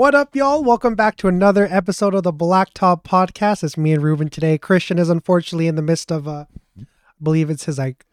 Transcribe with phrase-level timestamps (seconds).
[0.00, 0.64] What up, y'all?
[0.64, 3.62] Welcome back to another episode of the Blacktop Podcast.
[3.62, 4.56] It's me and Ruben today.
[4.56, 6.46] Christian is unfortunately in the midst of, uh,
[6.78, 6.84] I
[7.22, 8.06] believe it's his like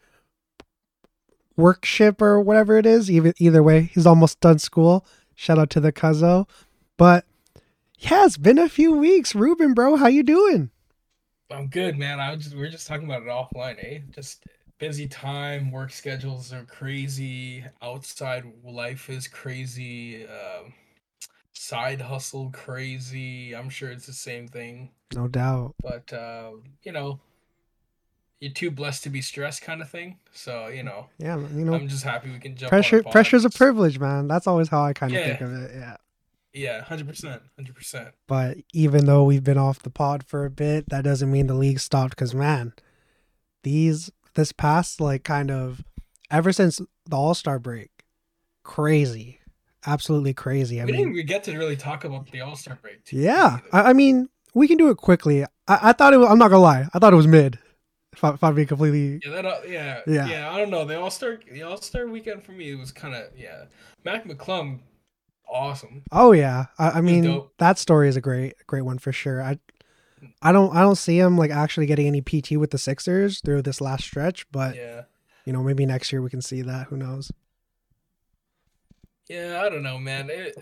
[1.56, 3.10] workship or whatever it is.
[3.10, 5.06] Either either way, he's almost done school.
[5.34, 6.46] Shout out to the Cuzzo.
[6.98, 7.24] But
[7.98, 9.34] yeah, it's been a few weeks.
[9.34, 10.70] Ruben, bro, how you doing?
[11.50, 12.20] I'm good, man.
[12.20, 14.00] I was just we are just talking about it offline, eh?
[14.10, 14.44] Just
[14.78, 20.26] busy time, work schedules are crazy, outside life is crazy.
[20.26, 20.68] Uh,
[21.54, 23.54] side hustle crazy.
[23.54, 24.90] I'm sure it's the same thing.
[25.14, 25.74] No doubt.
[25.80, 26.50] But uh,
[26.82, 27.20] you know,
[28.40, 30.18] you're too blessed to be stressed, kind of thing.
[30.32, 32.70] So you know, yeah, you know, I'm just happy we can jump.
[32.70, 34.26] Pressure, pressure's a privilege, man.
[34.26, 35.26] That's always how I kind of yeah.
[35.26, 35.70] think of it.
[35.74, 35.96] Yeah.
[36.52, 38.08] Yeah, hundred percent, hundred percent.
[38.26, 41.54] But even though we've been off the pod for a bit, that doesn't mean the
[41.54, 42.10] league stopped.
[42.10, 42.72] Because man,
[43.62, 45.84] these this past like kind of
[46.30, 47.90] ever since the All Star break,
[48.64, 49.38] crazy
[49.86, 50.80] absolutely crazy.
[50.80, 53.00] I we mean, didn't get to really talk about the All Star break.
[53.10, 55.44] yeah, I, I, mean, we can do it quickly.
[55.44, 56.18] I, I thought it.
[56.18, 56.86] Was, I'm not gonna lie.
[56.92, 57.58] I thought it was mid.
[58.12, 59.20] If, I, if I'm being completely.
[59.24, 60.50] Yeah, that, uh, yeah, yeah, yeah.
[60.52, 60.84] I don't know.
[60.84, 63.64] The All Star, the All Star weekend for me was kind of yeah.
[64.04, 64.80] Mac McClung,
[65.48, 66.02] awesome.
[66.12, 69.42] Oh yeah, I, I mean that story is a great, great one for sure.
[69.42, 69.58] I.
[70.42, 73.62] I don't I don't see him like actually getting any PT with the Sixers through
[73.62, 75.02] this last stretch, but yeah.
[75.44, 76.88] you know, maybe next year we can see that.
[76.88, 77.30] Who knows?
[79.28, 80.28] Yeah, I don't know, man.
[80.28, 80.56] It,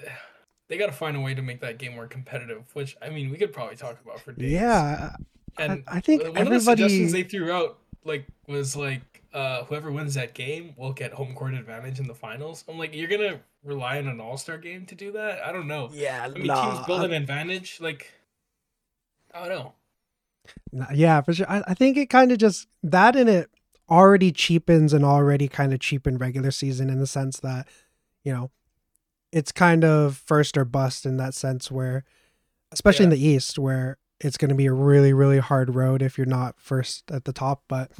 [0.69, 2.64] they got to find a way to make that game more competitive.
[2.75, 4.53] Which I mean, we could probably talk about for days.
[4.53, 5.17] Yeah,
[5.59, 6.57] and I, I think one everybody...
[6.57, 10.95] of the suggestions they threw out like was like uh, whoever wins that game will
[10.95, 12.65] get home court advantage in the finals.
[12.67, 15.45] I'm like, you're gonna rely on an All Star game to do that?
[15.45, 15.91] I don't know.
[15.92, 17.79] Yeah, I mean, nah, teams build an advantage.
[17.79, 18.11] Like,
[19.34, 19.75] I don't know.
[20.95, 21.51] Yeah, for sure.
[21.51, 23.51] I, I think it kind of just that in it
[23.91, 27.69] already cheapens an already kind of cheapened regular season in the sense that
[28.25, 28.51] you know
[29.33, 32.05] it's kind of first or bust in that sense where
[32.73, 33.13] especially yeah.
[33.13, 36.27] in the east where it's going to be a really really hard road if you're
[36.27, 37.92] not first at the top but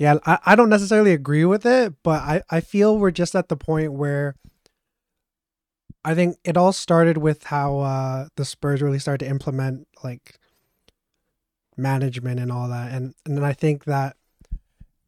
[0.00, 3.48] yeah I, I don't necessarily agree with it but I, I feel we're just at
[3.48, 4.34] the point where
[6.04, 10.40] i think it all started with how uh, the spurs really started to implement like
[11.76, 14.16] management and all that and and i think that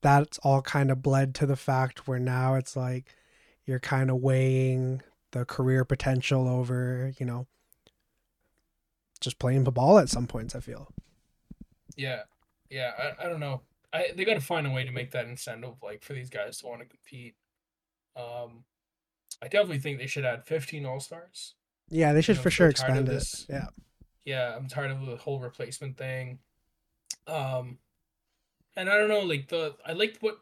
[0.03, 3.15] that's all kind of bled to the fact where now it's like
[3.65, 5.01] you're kind of weighing
[5.33, 7.47] the career potential over, you know,
[9.21, 10.89] just playing the ball at some points, I feel.
[11.97, 12.23] Yeah.
[12.71, 12.93] Yeah.
[12.99, 13.63] I, I don't know.
[13.93, 16.67] I they gotta find a way to make that incentive like for these guys to
[16.67, 17.35] want to compete.
[18.17, 18.65] Um
[19.43, 21.55] I definitely think they should add fifteen all stars.
[21.89, 23.25] Yeah, they should you know, for sure expand it.
[23.49, 23.67] Yeah.
[24.25, 26.39] Yeah, I'm tired of the whole replacement thing.
[27.27, 27.79] Um
[28.77, 30.39] and I don't know, like the I liked what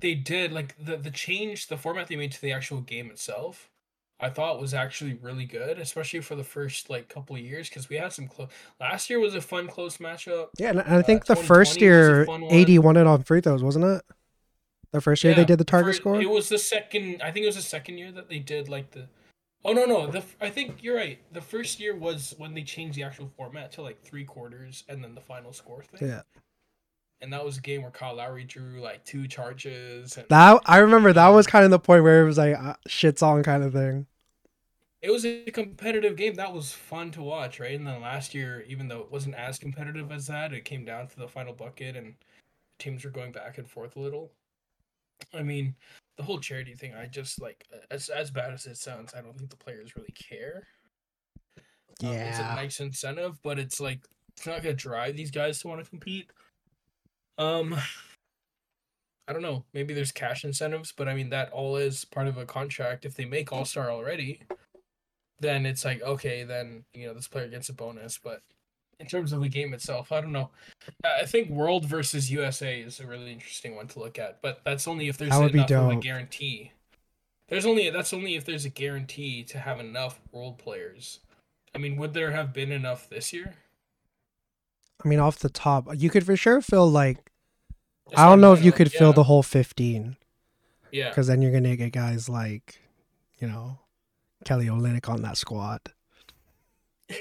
[0.00, 3.70] they did, like the the change, the format they made to the actual game itself
[4.20, 7.88] I thought was actually really good, especially for the first like couple of years because
[7.88, 8.48] we had some close.
[8.80, 10.48] Last year was a fun close matchup.
[10.58, 13.84] Yeah, and I think uh, the first year AD won it on free throws, wasn't
[13.84, 14.02] it?
[14.92, 16.20] The first year yeah, they did the target score.
[16.20, 17.20] It was the second.
[17.20, 19.08] I think it was the second year that they did like the.
[19.64, 21.18] Oh no no the I think you're right.
[21.32, 25.02] The first year was when they changed the actual format to like three quarters and
[25.02, 26.08] then the final score thing.
[26.08, 26.22] Yeah.
[27.20, 30.16] And that was a game where Kyle Lowry drew like two charges.
[30.16, 32.74] And, that I remember that was kind of the point where it was like uh,
[32.86, 34.06] shit song kind of thing
[35.04, 37.74] it was a competitive game that was fun to watch, right?
[37.74, 41.08] And then last year, even though it wasn't as competitive as that, it came down
[41.08, 42.14] to the final bucket and
[42.78, 44.32] teams were going back and forth a little.
[45.34, 45.74] I mean,
[46.16, 49.36] the whole charity thing, I just like as as bad as it sounds, I don't
[49.36, 50.66] think the players really care.
[52.00, 54.00] Yeah, um, it's a nice incentive, but it's like
[54.38, 56.30] it's not gonna drive these guys to want to compete.
[57.38, 57.76] Um,
[59.26, 59.64] I don't know.
[59.72, 63.04] Maybe there's cash incentives, but I mean that all is part of a contract.
[63.04, 64.42] If they make All Star already,
[65.40, 68.18] then it's like okay, then you know this player gets a bonus.
[68.22, 68.42] But
[69.00, 70.50] in terms of the game itself, I don't know.
[71.04, 74.86] I think World versus USA is a really interesting one to look at, but that's
[74.86, 76.72] only if there's enough of a guarantee.
[77.48, 81.20] There's only that's only if there's a guarantee to have enough World players.
[81.74, 83.54] I mean, would there have been enough this year?
[85.04, 87.23] I mean, off the top, you could for sure fill like.
[88.10, 88.98] Just I don't know if you could yeah.
[88.98, 90.16] fill the whole fifteen.
[90.92, 91.08] Yeah.
[91.08, 92.80] Because then you're gonna get guys like,
[93.38, 93.78] you know,
[94.44, 95.80] Kelly Olynyk on that squad.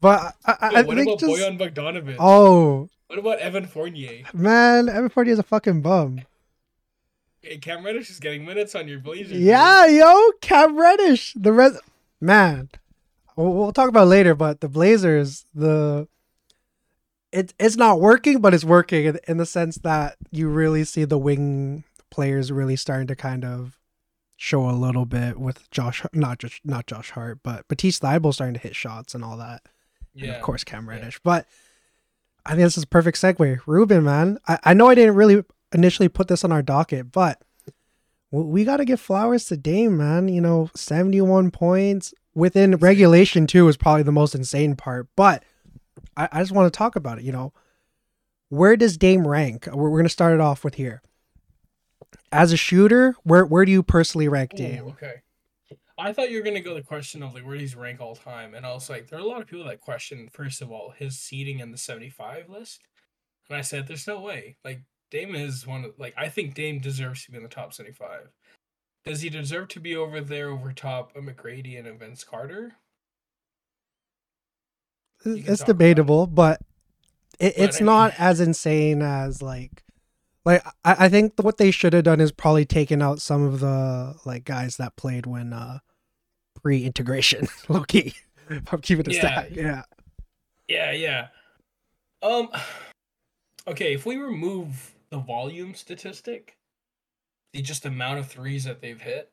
[0.00, 2.16] But I, I, I what think about just, Bojan Bogdanovic?
[2.18, 4.24] Oh, what about Evan Fournier?
[4.32, 6.22] Man, Evan Fournier is a fucking bum.
[7.42, 9.38] Hey, Cam Reddish is getting minutes on your Blazers.
[9.38, 11.72] Yeah, yo, Cam Reddish, the red
[12.20, 12.70] man.
[13.36, 14.34] we'll, we'll talk about later.
[14.34, 16.08] But the Blazers, the
[17.32, 21.04] it it's not working, but it's working in, in the sense that you really see
[21.04, 23.76] the wing players really starting to kind of
[24.36, 28.54] show a little bit with Josh, not just not Josh Hart, but Matisse Thybulle starting
[28.54, 29.62] to hit shots and all that.
[30.14, 30.36] And Yeah.
[30.36, 31.16] of course Cam Reddish.
[31.16, 31.20] Yeah.
[31.24, 31.46] But
[32.46, 33.60] I think this is a perfect segue.
[33.66, 37.40] Ruben, man, I, I know I didn't really initially put this on our docket, but
[38.32, 40.28] we got to give flowers to Dame, man.
[40.28, 45.08] You know, 71 points within regulation, too, is probably the most insane part.
[45.16, 45.44] But
[46.16, 47.24] I, I just want to talk about it.
[47.24, 47.52] You know,
[48.48, 49.66] where does Dame rank?
[49.66, 51.02] We're, we're going to start it off with here.
[52.32, 54.86] As a shooter, where where do you personally rank Ooh, Dame?
[54.88, 55.22] okay.
[55.98, 58.16] I thought you were gonna go the question of like where does he rank all
[58.16, 60.72] time, and I was like, there are a lot of people that question first of
[60.72, 62.80] all his seating in the seventy-five list,
[63.48, 64.56] and I said, there's no way.
[64.64, 64.80] Like
[65.10, 68.30] Dame is one of like I think Dame deserves to be in the top seventy-five.
[69.04, 72.76] Does he deserve to be over there over top of McGrady and a Vince Carter?
[75.24, 75.66] It's about it.
[75.66, 76.60] debatable, but
[77.38, 79.82] it, it's I not mean- as insane as like
[80.44, 83.60] like I, I think what they should have done is probably taken out some of
[83.60, 85.80] the like guys that played when uh
[86.62, 88.14] pre-integration low key.
[88.50, 89.20] I'm keeping it Yeah.
[89.20, 89.50] stack.
[89.54, 89.82] Yeah.
[90.68, 91.28] Yeah, yeah.
[92.22, 92.48] Um
[93.68, 96.56] okay, if we remove the volume statistic,
[97.52, 99.30] the just amount of threes that they've hit,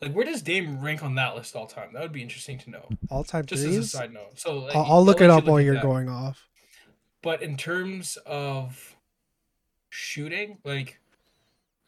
[0.00, 1.92] like where does Dame rank on that list all time?
[1.92, 2.88] That would be interesting to know.
[3.10, 4.38] All time Just as a side note.
[4.38, 5.82] So like, I'll, I'll look it up while you're that.
[5.82, 6.48] going off.
[7.22, 8.96] But in terms of
[9.88, 11.00] shooting, like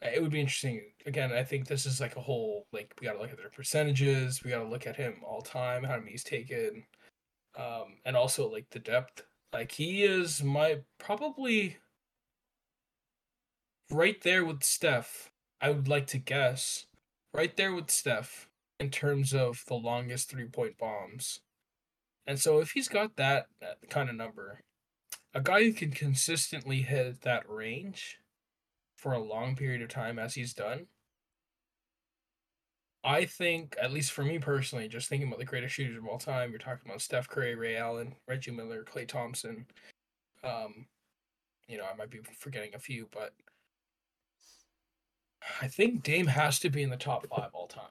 [0.01, 0.81] it would be interesting.
[1.05, 4.43] Again, I think this is like a whole like we gotta look at their percentages,
[4.43, 6.83] we gotta look at him all time, how many he's taken.
[7.57, 9.23] Um, and also like the depth.
[9.53, 11.77] Like he is my probably
[13.91, 15.31] right there with Steph.
[15.61, 16.85] I would like to guess
[17.33, 18.49] right there with Steph
[18.79, 21.41] in terms of the longest three point bombs.
[22.25, 23.47] And so if he's got that,
[23.89, 24.61] kind of number,
[25.33, 28.19] a guy who can consistently hit that range
[28.95, 30.87] for a long period of time as he's done,
[33.03, 36.17] I think, at least for me personally, just thinking about the greatest shooters of all
[36.17, 39.65] time, you're talking about Steph Curry, Ray Allen, Reggie Miller, Klay Thompson.
[40.43, 40.85] Um,
[41.67, 43.33] you know, I might be forgetting a few, but
[45.61, 47.83] I think Dame has to be in the top five all time.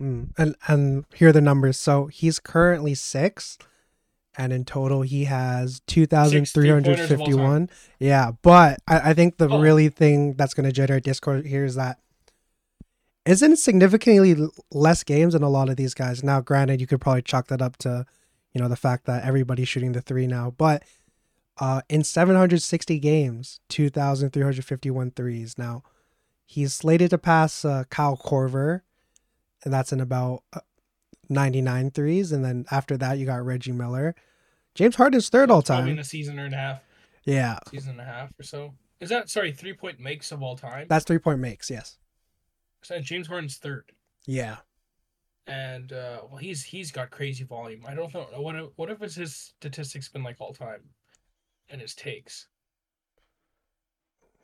[0.00, 0.30] Mm.
[0.36, 1.78] And and here are the numbers.
[1.78, 3.58] So he's currently six,
[4.36, 7.70] and in total he has two thousand three hundred fifty-one.
[8.00, 9.60] Yeah, but I, I think the Oh.
[9.60, 11.98] really thing that's going to generate discord here is that
[13.24, 14.36] isn't significantly
[14.70, 16.22] less games than a lot of these guys.
[16.22, 18.04] Now, granted, you could probably chalk that up to
[18.52, 20.82] you know the fact that everybody's shooting the three now, but
[21.58, 25.56] uh, in 760 games, 2,351 threes.
[25.56, 25.84] Now,
[26.44, 28.82] he's slated to pass uh, Kyle Korver,
[29.64, 30.60] and that's in about uh,
[31.28, 32.32] 99 threes.
[32.32, 34.14] And then after that, you got Reggie Miller.
[34.74, 35.86] James Harden's third all time.
[35.88, 36.80] in a season and a half,
[37.24, 38.74] Yeah, season and a half or so.
[39.00, 39.52] Is that sorry?
[39.52, 40.86] Three point makes of all time.
[40.88, 41.70] that's three point makes.
[41.70, 41.98] Yes.
[42.82, 43.92] So James Harden's third.
[44.26, 44.56] Yeah.
[45.46, 47.82] and uh, well, he's he's got crazy volume.
[47.86, 50.80] I don't know what what if his statistics been like all time,
[51.68, 52.48] and his takes.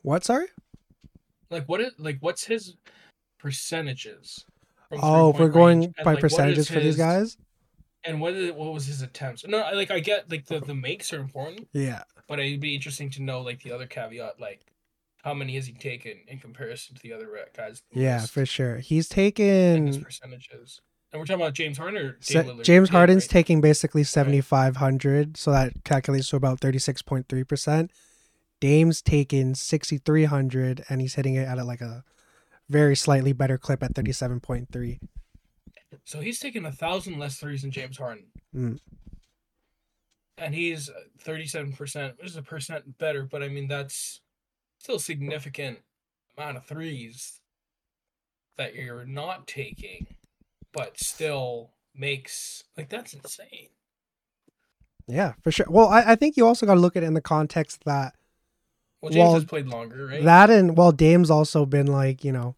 [0.02, 0.24] What?
[0.24, 0.46] Sorry.
[1.50, 2.76] Like what is like what's his
[3.38, 4.44] percentages?
[4.92, 5.94] Oh, if we're going range?
[5.98, 7.36] And, by like, what is percentages for these guys.
[8.04, 9.46] And what is, what was his attempts?
[9.46, 12.02] No, I- like I get like the the makes are important, Yeah.
[12.28, 14.62] but it'd be interesting to know like the other caveat, like
[15.22, 17.82] how many has he taken in comparison to the other guys?
[17.92, 18.78] Yeah, list, for sure.
[18.78, 20.04] He's and his taken.
[20.04, 20.80] percentages.
[21.12, 22.62] And we're talking about James Harden or Se-?
[22.62, 23.30] James Harden's right?
[23.30, 27.90] taking basically 7,500, so that calculates to about 36.3%.
[28.60, 32.04] Dame's taking 6,300, and he's hitting it at a, like a
[32.68, 34.98] very slightly better clip at 37.3.
[36.04, 38.26] So he's taken a thousand less threes than James Harden.
[38.54, 38.78] Mm.
[40.38, 40.88] And he's
[41.20, 44.20] thirty-seven percent, which is a percent better, but I mean that's
[44.78, 45.80] still a significant
[46.36, 47.40] amount of threes
[48.56, 50.06] that you're not taking,
[50.72, 53.68] but still makes like that's insane.
[55.06, 55.66] Yeah, for sure.
[55.68, 58.14] Well, I, I think you also got to look at it in the context that
[59.00, 60.22] Well, James Well, has played longer, right?
[60.24, 62.54] that and well, Dame's also been like, you know,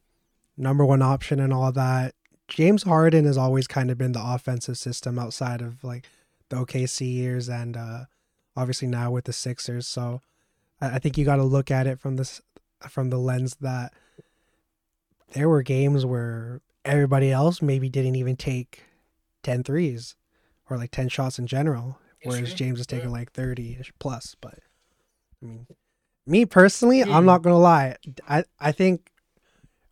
[0.56, 2.14] number one option and all that.
[2.48, 6.06] James Harden has always kind of been the offensive system outside of like
[6.48, 8.04] the OKC years and uh
[8.56, 9.86] obviously now with the Sixers.
[9.86, 10.20] So
[10.80, 12.42] I, I think you got to look at it from this
[12.88, 13.92] from the lens that
[15.32, 18.82] there were games where everybody else maybe didn't even take
[19.44, 20.16] 10 threes
[20.68, 22.52] or like 10 shots in general, whereas.
[22.54, 23.16] James is taking Yeah.
[23.16, 24.34] like 30 ish plus.
[24.40, 24.58] But
[25.42, 25.66] I mean,
[26.26, 27.26] me personally, I'm Hmm.
[27.26, 27.96] not gonna lie.
[28.28, 29.10] I I think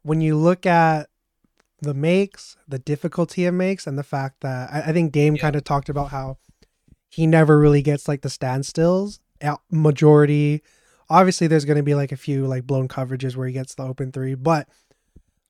[0.02, 1.08] when you look at
[1.82, 5.42] the makes, the difficulty it makes, and the fact that I, I think Dame Yeah.
[5.42, 6.38] kind of talked about how
[7.08, 9.18] he never really gets like the standstills.
[9.70, 10.62] Majority,
[11.08, 13.82] obviously, there's going to be like a few like blown coverages where he gets the
[13.84, 14.68] open three, but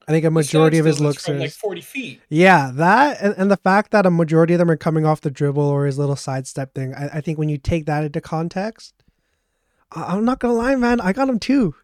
[0.06, 2.20] I think a majority of his looks are like forty feet.
[2.28, 5.30] yeah, that and, and the fact that a majority of them are coming off the
[5.30, 6.94] dribble or his little sidestep thing.
[6.94, 8.94] I, I think when you take that into context,
[9.92, 11.74] I, I'm not gonna lie, man, I got him too.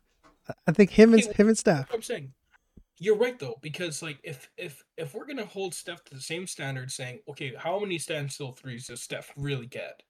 [0.66, 1.92] I- think him and Hey, him and Steph.
[1.92, 2.32] I'm saying
[2.98, 6.46] you're right though because like if if if we're gonna hold Steph to the same
[6.46, 10.02] standard, saying okay, how many standstill threes does Steph really get,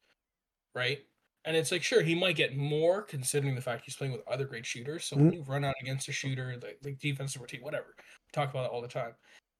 [0.75, 0.99] right?
[1.45, 4.45] And it's like sure he might get more considering the fact he's playing with other
[4.45, 5.05] great shooters.
[5.05, 5.35] So when Mhm.
[5.35, 8.73] you run out against a shooter, like like defensive routine, whatever, we talk about it
[8.73, 9.15] all the time.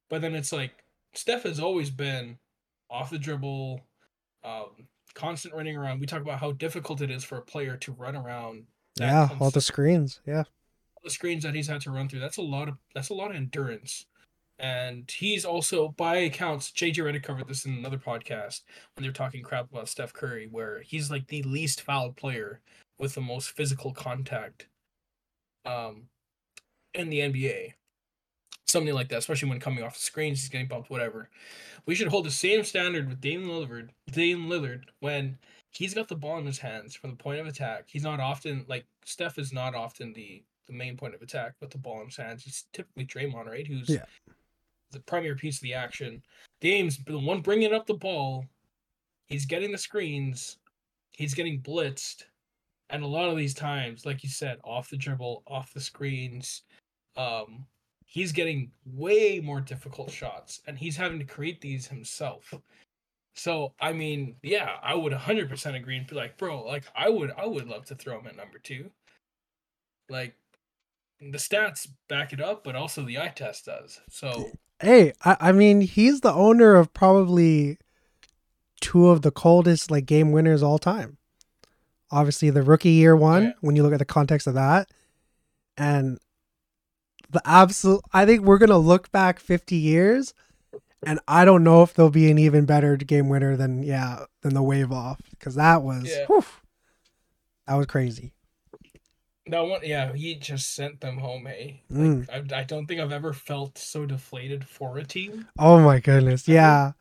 [0.09, 2.37] But then it's like Steph has always been
[2.89, 3.81] off the dribble,
[4.43, 5.99] um, constant running around.
[5.99, 8.67] We talk about how difficult it is for a player to run around.
[8.99, 10.21] Yeah, all the screens.
[10.25, 10.43] Yeah,
[11.03, 12.19] the screens that he's had to run through.
[12.19, 14.05] That's a lot of that's a lot of endurance.
[14.59, 18.61] And he's also, by accounts, JJ Redick covered this in another podcast
[18.95, 22.61] when they were talking crap about Steph Curry, where he's like the least fouled player
[22.97, 24.67] with the most physical contact
[25.65, 26.03] um
[26.93, 27.73] in the NBA.
[28.67, 31.29] Something like that, especially when coming off the screens, he's getting bumped, whatever.
[31.85, 35.37] We should hold the same standard with Damian Lillard, Damian Lillard when
[35.71, 37.85] he's got the ball in his hands from the point of attack.
[37.87, 41.69] He's not often like Steph is not often the the main point of attack with
[41.69, 42.45] the ball in his hands.
[42.45, 43.65] It's typically Draymond, right?
[43.65, 44.03] Who's Yeah.
[44.91, 46.21] the primary piece of the action.
[46.59, 48.45] Dame's the one bringing up the ball.
[49.27, 50.57] He's getting the screens.
[51.11, 52.23] He's getting blitzed.
[52.89, 56.63] And a lot of these times, like you said, off the dribble, off the screens,
[57.15, 57.65] um,
[58.07, 62.53] he's getting way more difficult shots and he's having to create these himself.
[63.35, 67.31] So I mean, yeah, I would 100% agree and be like, bro, like I would
[67.37, 68.89] I would love to throw him at number 2.
[70.09, 70.35] Like
[71.19, 73.99] the stats back it up, but also the eye test does.
[74.09, 77.77] So Hey, I, I mean, he's the owner of probably
[78.79, 81.17] two of the coldest like game winners all time.
[82.09, 83.51] Obviously, the rookie year one, yeah.
[83.59, 84.89] when you look at the context of that,
[85.77, 86.19] and
[87.31, 88.01] the absolute.
[88.13, 90.33] I think we're gonna look back fifty years,
[91.05, 94.53] and I don't know if there'll be an even better game winner than yeah than
[94.53, 96.25] the wave off because that was Yeah.
[96.27, 96.45] whew,
[97.67, 98.31] that was crazy.
[99.49, 101.45] that one, yeah, he just sent them home.
[101.45, 102.27] Hey, Mm.
[102.29, 105.47] I, I don't think I've ever felt so deflated for a team.
[105.57, 106.91] Oh my goodness, yeah.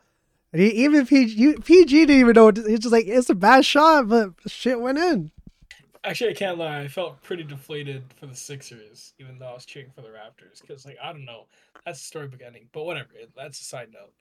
[0.53, 2.45] He- Even PG, PG didn't even know.
[2.47, 5.33] What to, he's just like, it's a bad shot, but shit went in.
[6.07, 6.81] Actually, I can't lie.
[6.81, 10.61] I felt pretty deflated for the Sixers, even though I was cheering for the Raptors.
[10.61, 11.47] Because, like, I don't know,
[11.85, 12.69] that's a story beginning.
[12.73, 14.13] But whatever, that's a side note.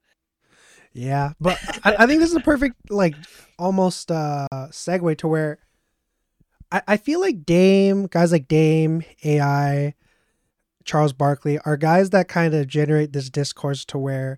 [0.94, 3.16] Yeah, but I, I think this is a perfect like
[3.60, 5.60] almost uh segue to where
[6.72, 9.94] I, I feel like Dame guys like Dame AI
[10.86, 14.38] Charles Barkley are guys that kind of generate this discourse to where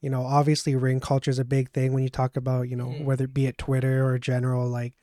[0.00, 2.86] you know obviously ring culture is a big thing when you talk about you know
[2.86, 3.04] Mhm.
[3.04, 4.94] whether it be at Twitter or general like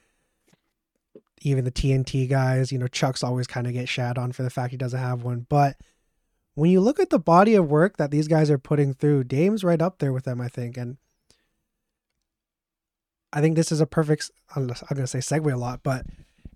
[1.43, 4.49] even the TNT guys you know Chuck's always kind of get shat on for the
[4.49, 5.77] fact he doesn't have one but
[6.55, 9.63] when you look at the body of work that these guys are putting through, Dame's
[9.63, 10.77] right up there with them, I think.
[10.77, 10.97] And
[13.31, 16.05] I think this is a perfect, I'm going to say segue a lot, but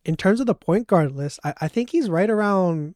[0.06, 2.96] in terms of the point guard list, I, I think he's right around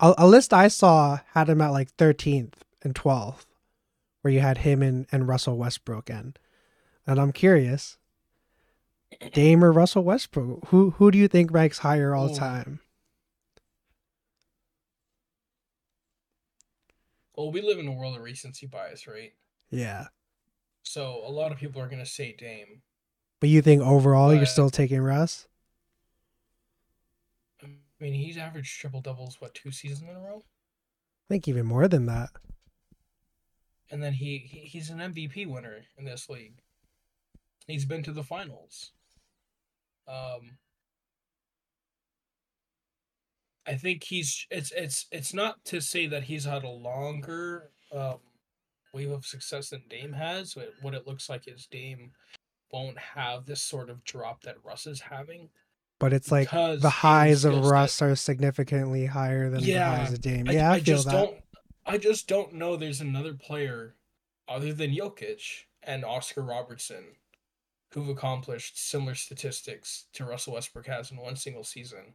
[0.00, 3.46] a, a list I saw had him at like 13th and 12th,
[4.22, 6.10] where you had him and, and Russell Westbrook.
[6.10, 6.36] And,
[7.06, 7.98] and I'm curious,
[9.32, 12.80] Dame or Russell Westbrook, who, who do you think ranks higher all time?
[17.36, 19.32] Well, we live in a world of recency bias, right?
[19.70, 20.06] Yeah.
[20.82, 22.82] So a lot of people are going to say Dame.
[23.40, 25.48] But you think overall you're still taking Russ?
[27.62, 27.66] I
[27.98, 30.42] mean, he's averaged triple doubles, what, two seasons in a row?
[30.44, 32.30] I think even more than that.
[33.90, 36.54] And then he, he he's an MVP winner in this league.
[37.66, 38.92] He's been to the finals.
[40.06, 40.58] Um,
[43.66, 48.18] I think he's it's it's it's not to say that he's had a longer um,
[48.92, 50.54] wave of success than Dame has.
[50.54, 52.12] But what it looks like is Dame
[52.72, 55.48] won't have this sort of drop that Russ is having.
[56.00, 60.20] But it's like the highs of Russ are significantly higher than Yeah, the highs of
[60.20, 60.48] Dame.
[60.48, 61.12] I, Yeah, I, I feel just that.
[61.12, 61.36] don't.
[61.86, 62.76] I just don't know.
[62.76, 63.94] There's another player
[64.48, 67.04] other than Jokic and Oscar Robertson
[67.94, 72.14] who've accomplished similar statistics to Russell Westbrook has in one single season.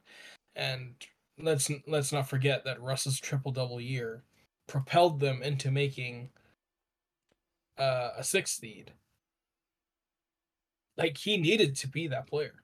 [0.56, 0.96] And
[1.38, 4.24] let's let's not forget that Russell's triple double year
[4.68, 6.30] propelled them into making
[7.78, 8.92] uh, a sixth seed.
[10.98, 12.56] Like he needed to be that player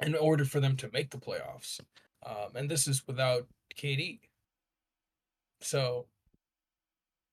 [0.00, 1.78] in order for them to make the playoffs.
[2.24, 4.20] Um, and this is without KD.
[5.60, 6.06] So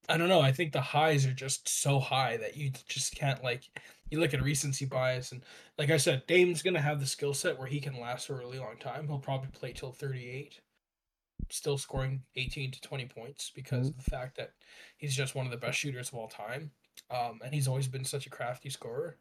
[0.10, 0.42] I don't know.
[0.42, 3.70] I think the highs are just so high that you just can't like.
[4.13, 5.41] You look at recency bias, and
[5.79, 8.38] like I said, Dame's gonna have the skill set where he can last for a
[8.38, 9.08] really long time.
[9.08, 10.62] He'll probably play till thirty-eight,
[11.50, 13.98] still scoring eighteen to twenty points because mm-hmm.
[13.98, 14.51] of the fact that
[14.98, 16.70] he's just one of the best shooters of all time,
[17.10, 19.17] um, and he's always been such a crafty scorer.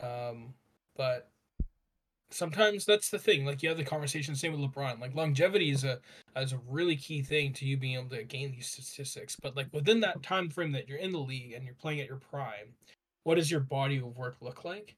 [0.00, 0.54] Um,
[0.96, 1.30] but
[2.30, 3.44] sometimes that's the thing.
[3.44, 5.00] Like you have the conversation same with LeBron.
[5.00, 6.00] Like longevity is a
[6.36, 9.36] is a really key thing to you being able to gain these statistics.
[9.40, 12.08] But like within that time frame that you're in the league and you're playing at
[12.08, 12.74] your prime,
[13.24, 14.96] what does your body of work look like?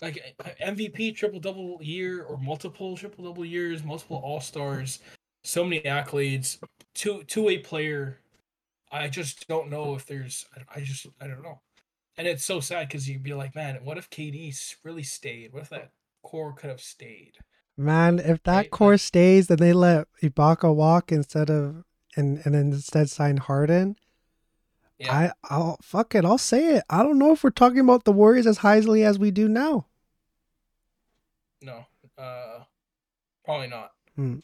[0.00, 5.00] Like MVP triple double year or multiple triple double years, multiple all stars,
[5.44, 6.58] so many accolades,
[6.94, 8.18] two two way player.
[8.90, 10.46] I just don't know if there's.
[10.74, 11.60] I just I don't know.
[12.18, 15.52] And it's so sad because you'd be like, man, what if KD really stayed?
[15.52, 17.32] What if that core could have stayed.
[17.76, 18.70] Man, if that right?
[18.70, 21.84] core stays, then they let Ibaka walk instead of
[22.16, 23.96] and and instead sign Harden.
[25.02, 25.12] Yeah.
[25.12, 26.24] I I'll fuck it.
[26.24, 26.84] I'll say it.
[26.88, 29.86] I don't know if we're talking about the Warriors as highly as we do now.
[31.60, 31.84] No,
[32.16, 32.60] uh,
[33.44, 33.92] probably not.
[34.14, 34.36] Hmm.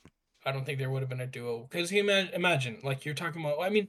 [0.44, 3.14] I don't think there would have been a duo because he imagine, imagine like you're
[3.14, 3.60] talking about.
[3.60, 3.86] I mean,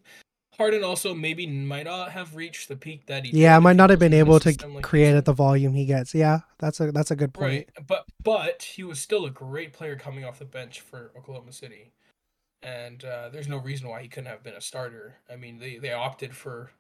[0.58, 3.32] Harden also maybe might not have reached the peak that he.
[3.36, 6.14] Yeah, might not have been able to like create at the volume he gets.
[6.14, 7.68] Yeah, that's a that's a good point.
[7.78, 11.52] Right, but but he was still a great player coming off the bench for Oklahoma
[11.52, 11.94] City,
[12.62, 15.16] and uh, there's no reason why he couldn't have been a starter.
[15.32, 16.72] I mean, they they opted for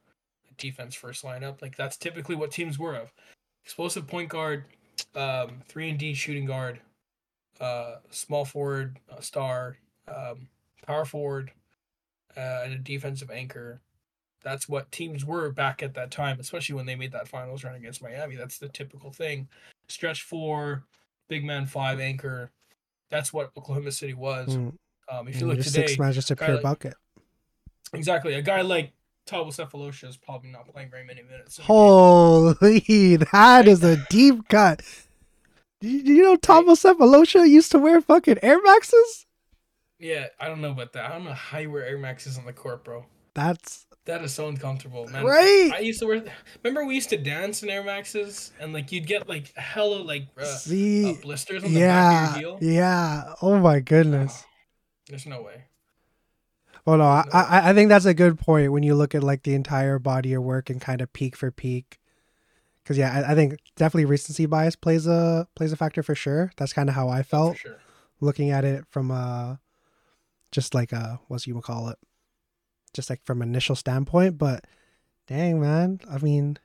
[0.58, 1.62] defense first lineup.
[1.62, 3.12] Like that's typically what teams were of:
[3.64, 4.66] explosive point guard,
[5.16, 6.80] um, three and D shooting guard,
[7.60, 10.48] uh, small forward, star, um,
[10.86, 11.52] power forward
[12.36, 13.82] uh, and a defensive anchor.
[14.42, 17.76] That's what teams were back at that time, especially when they made that finals run
[17.76, 18.36] against Miami.
[18.36, 19.50] That's the typical thing.
[19.90, 20.84] Stretch four,
[21.28, 22.52] big man five anchor.
[23.10, 24.56] That's what Oklahoma City was.
[24.56, 24.74] Mm.
[25.12, 26.96] Um, if you look today, six man just a pure like, bucket.
[27.94, 28.94] Exactly, a guy like
[29.28, 31.58] Sefolosha is probably not playing very many minutes.
[31.58, 34.82] Holy, that is a deep cut.
[35.82, 39.26] Do you know Sefolosha used to wear fucking Air Maxes?
[39.98, 41.06] Yeah, I don't know about that.
[41.06, 43.06] I don't know how you wear Air Maxes on the court, bro.
[43.34, 45.24] That's that is so uncomfortable, man.
[45.24, 45.72] Right.
[45.74, 46.24] I used to wear.
[46.64, 50.28] Remember, we used to dance in Air Maxes, and like you'd get like hella like
[50.38, 52.74] uh, See, uh, blisters on the yeah, back of your heel.
[52.74, 53.34] Yeah.
[53.42, 54.44] Oh my goodness.
[54.44, 54.49] Oh,
[55.10, 55.66] there's no way.
[56.86, 59.44] Well, no, no I, I think that's a good point when you look at like
[59.44, 62.00] the entire body of work and kind of peak for peak.
[62.84, 66.52] Because yeah, I, I, think definitely recency bias plays a plays a factor for sure.
[66.58, 67.78] That's kind of how I felt oh, sure.
[68.22, 69.60] looking at it from a
[70.52, 71.98] just like uh what you would call it
[72.94, 74.66] just like from an initial standpoint but
[75.28, 76.58] dang man i mean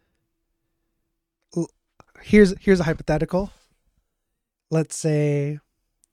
[2.22, 3.50] here's here's a hypothetical
[4.70, 5.58] let's say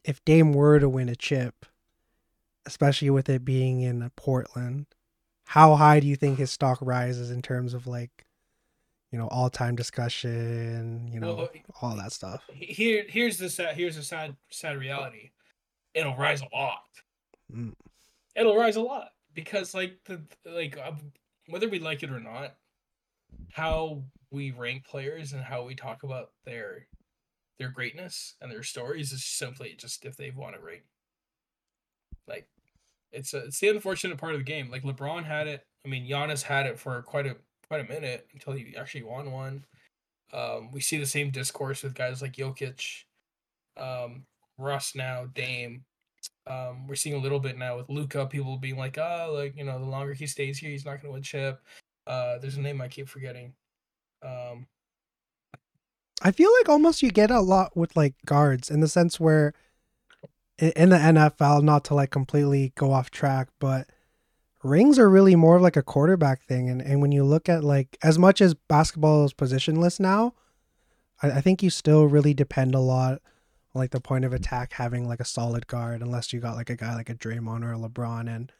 [0.03, 1.65] if dame were to win a chip
[2.65, 4.85] especially with it being in portland
[5.45, 8.25] how high do you think his stock rises in terms of like
[9.11, 11.49] you know all-time discussion you know well,
[11.81, 15.31] all that stuff here here's the sad here's the sad sad reality
[15.93, 16.81] it'll rise a lot
[17.53, 17.73] Mm.
[18.35, 20.93] It'll rise a lot because like the like uh,
[21.47, 22.55] whether we like it or not,
[23.51, 26.87] how we rank players and how we talk about their
[27.59, 30.81] their greatness and their stories is simply just if they've won a ring.
[32.27, 32.47] Like
[33.11, 34.69] it's a, it's the unfortunate part of the game.
[34.69, 35.63] Like LeBron had it.
[35.85, 37.35] I mean, Giannis had it for quite a
[37.67, 39.65] quite a minute until he actually won one.
[40.33, 43.03] Um, we see the same discourse with guys like Jokic,
[43.77, 44.23] um,
[44.57, 45.83] Russ now, Dame.
[46.47, 49.63] Um, we're seeing a little bit now with Luka, people being like, oh, like, you
[49.63, 51.61] know, the longer he stays here, he's not going to win chip.
[52.07, 53.53] Uh, there's a name I keep forgetting.
[54.23, 54.67] Um,
[56.21, 59.53] I feel like almost you get a lot with like guards in the sense where
[60.61, 63.87] in the NFL, not to like completely go off track, but
[64.63, 66.69] rings are really more of like a quarterback thing.
[66.69, 70.33] And, and when you look at like as much as basketball is positionless now,
[71.21, 73.21] I, I think you still really depend a lot
[73.73, 76.75] like the point of attack having like a solid guard unless you got like a
[76.75, 78.51] guy like a Draymond or a LeBron and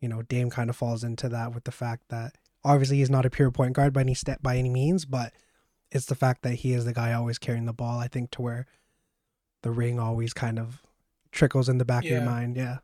[0.00, 3.26] you know Dame kind of falls into that with the fact that obviously he's not
[3.26, 5.32] a pure point guard by any step by any means but
[5.90, 8.42] it's the fact that he is the guy always carrying the ball I think to
[8.42, 8.66] where
[9.62, 10.82] the ring always kind of
[11.32, 12.12] trickles in the back yeah.
[12.12, 12.78] of your mind yeah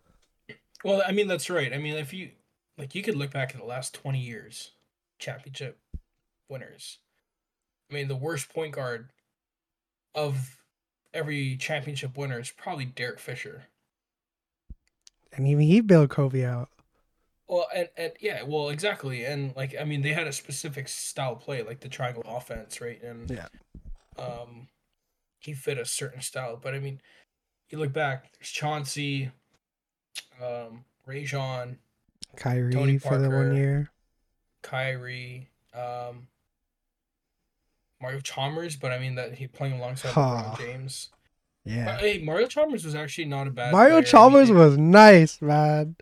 [0.85, 2.31] well I mean that's right I mean if you
[2.79, 4.73] like you could look back at the last 20 years
[5.19, 5.79] championship
[6.49, 6.99] winners
[7.91, 9.11] I mean the worst point guard
[10.15, 10.57] of
[11.17, 13.65] every championship winner is probably Derek Fisher.
[15.33, 16.69] And even he bailed Kobe out.
[17.49, 21.37] Well, and, and yeah, well, exactly, and like I mean, they had a specific style
[21.37, 23.01] play, like the triangle offense, right?
[23.03, 23.47] And yeah,
[24.19, 24.67] um,
[25.39, 26.59] he fit a certain style.
[26.61, 27.01] But I mean,
[27.71, 29.31] you look back, there's Chauncey,
[30.43, 31.79] um, Rajon,
[32.37, 33.91] Kyrie Tony Parker, for the one year.
[34.63, 36.29] Kyrie, um,
[38.01, 40.21] Mario Chalmers, but I mean that he playing alongside Huh.
[40.21, 41.11] LeBron James.
[41.65, 41.85] Yeah.
[41.87, 43.73] But, hey, Mario Chalmers was actually not a bad.
[43.73, 45.97] Mario Chalmers was nice, man.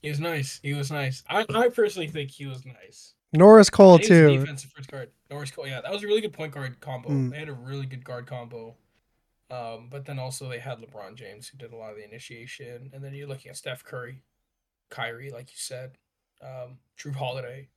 [0.00, 0.60] He was nice.
[0.62, 1.22] He was nice.
[1.28, 3.14] I, I personally think he was nice.
[3.32, 4.38] Norris Cole And he was a too.
[4.40, 5.10] defensive first guard.
[5.30, 5.66] Norris Cole.
[5.66, 7.08] Yeah, that was a really good point guard combo.
[7.10, 7.30] Mm.
[7.30, 8.76] They had a really good guard combo.
[9.50, 12.90] Um, but then also they had LeBron James who did a lot of the initiation,
[12.92, 14.22] and then you're looking at Steph Curry,
[14.90, 15.92] Kyrie, like you said,
[16.42, 17.68] um, Jrue Holiday,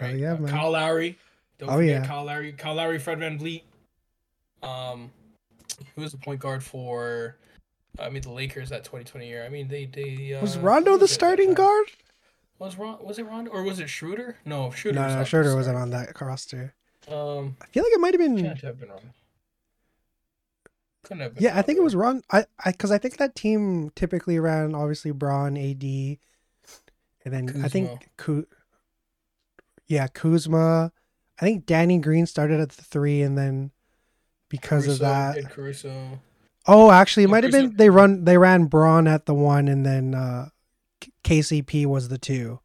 [0.00, 0.16] right?
[0.16, 0.50] yeah, Uh, man.
[0.50, 1.18] Kyle Lowry.
[1.58, 2.06] Don't Oh, forget yeah.
[2.06, 2.52] Kyle Lowry.
[2.52, 3.62] Kyle Lowry, Fred VanVleet.
[4.62, 5.10] Um,
[5.94, 7.36] who was the point guard for?
[8.00, 9.44] I mean, the Lakers that 2020 year.
[9.44, 11.86] I mean, they they uh, Was Rondo the was it at that starting guard?
[12.58, 12.98] Was Ron?
[13.04, 14.36] Was it Rondo or was it Schroeder?
[14.44, 14.98] No, Schroeder.
[15.00, 16.74] No, was no, Schroeder wasn't on that roster.
[17.08, 18.40] Um, I feel like it might have been.
[18.42, 19.12] can't have been wrong.
[21.08, 21.40] Couldn't have.
[21.40, 22.22] Yeah, I think it was Ron.
[22.30, 26.18] I, I, because I think that team typically ran obviously Bron, AD, and
[27.24, 28.46] then I think Ku,
[29.86, 30.92] yeah, Kuzma.
[31.40, 33.70] I think Danny Green started at the three, and then
[34.50, 36.20] because of that, Caruso.
[36.66, 39.66] oh, actually, it Oh, might have been they run they ran Bron at the one,
[39.66, 40.48] and then uh
[41.24, 42.60] KCP was the two.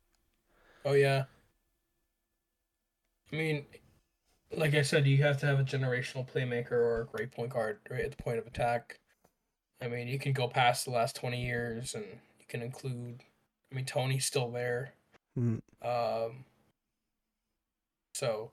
[0.84, 1.26] Oh yeah.
[3.32, 3.66] I mean,
[4.58, 7.80] like I said, you have to have a generational playmaker or a great point guard
[7.90, 9.00] right at the point of attack.
[9.82, 13.24] I mean, you can go past the last twenty years, and you can include.
[13.72, 14.94] I mean, Tony's still there.
[15.38, 15.62] Mm.
[15.84, 16.46] Um.
[18.14, 18.52] So,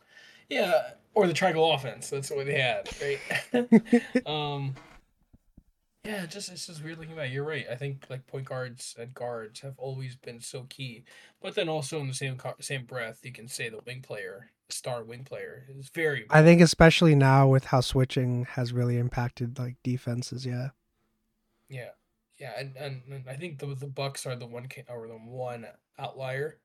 [0.49, 2.11] yeah, or the triangle offense.
[2.11, 4.27] That's what they had, right?
[4.27, 4.75] um.
[6.05, 7.31] Yeah, just it's just weird looking back.
[7.31, 7.67] You're right.
[7.71, 11.05] I think like point guards and guards have always been so key,
[11.43, 15.03] but then also in the same same breath, you can say the wing player, star
[15.05, 16.27] wing player, is very.
[16.31, 20.45] I think especially now with how switching has really impacted like defenses.
[20.47, 20.71] Yeah.
[21.69, 21.91] Yeah,
[22.41, 25.67] yeah, and, and, and I think the the Bucks are the one or the one
[25.99, 26.59] outlier,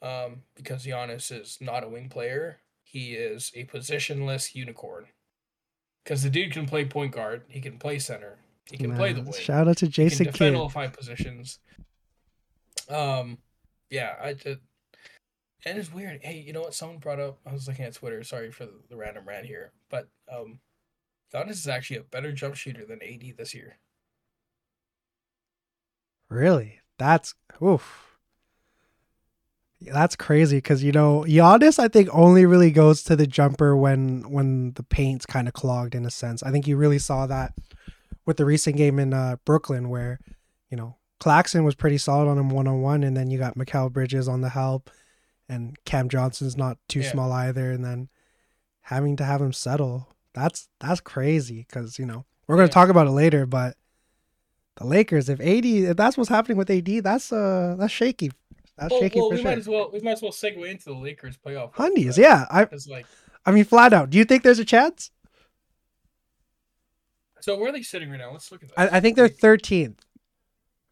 [0.00, 2.60] um, because Giannis is not a wing player.
[2.84, 5.06] He is a positionless unicorn.
[6.04, 8.38] Because the dude can play point guard, he can play center,
[8.70, 9.32] he can play the wing.
[9.32, 10.60] Shout out to He Jason can defend Kidd.
[10.60, 11.58] all five positions.
[12.88, 13.38] Um,
[13.90, 14.34] yeah, I
[15.64, 16.20] and it's weird.
[16.22, 16.74] Hey, you know what?
[16.74, 17.38] Someone brought up.
[17.46, 18.22] I was looking at Twitter.
[18.22, 20.60] Sorry for the, random rant here, but um,
[21.32, 23.78] Giannis is actually a better jump shooter than AD this year.
[26.28, 26.80] Really?
[26.98, 28.04] That's oof.
[29.80, 34.28] That's crazy because you know Giannis, I think only really goes to the jumper when
[34.30, 36.42] when the paint's kind of clogged in a sense.
[36.42, 37.54] I think you really saw that
[38.26, 40.18] with the recent game in uh, Brooklyn where
[40.70, 43.56] you know Claxton was pretty solid on him one on one, and then you got
[43.56, 44.90] Mikal Bridges on the help,
[45.48, 47.10] and Cam Johnson's not too Yeah.
[47.10, 48.08] small either, and then
[48.82, 50.08] having to have him settle.
[50.34, 52.72] That's that's crazy because you know we're gonna Yeah.
[52.72, 53.76] talk about it later, but
[54.76, 58.30] the Lakers, if AD, if that's what's happening with AD, that's uh that's shaky.
[58.76, 59.50] That's well, shaky well, for we sure.
[59.50, 61.72] might as well we might as well segue into the Lakers playoff.
[61.74, 62.46] Hundies, yeah.
[62.50, 63.06] I like
[63.44, 64.10] I mean flat out.
[64.10, 65.10] Do you think there's a chance?
[67.40, 67.56] so.
[67.58, 68.32] Where are they sitting right now?
[68.32, 68.92] Let's look at that.
[68.92, 70.04] I, I think they're thirteenth.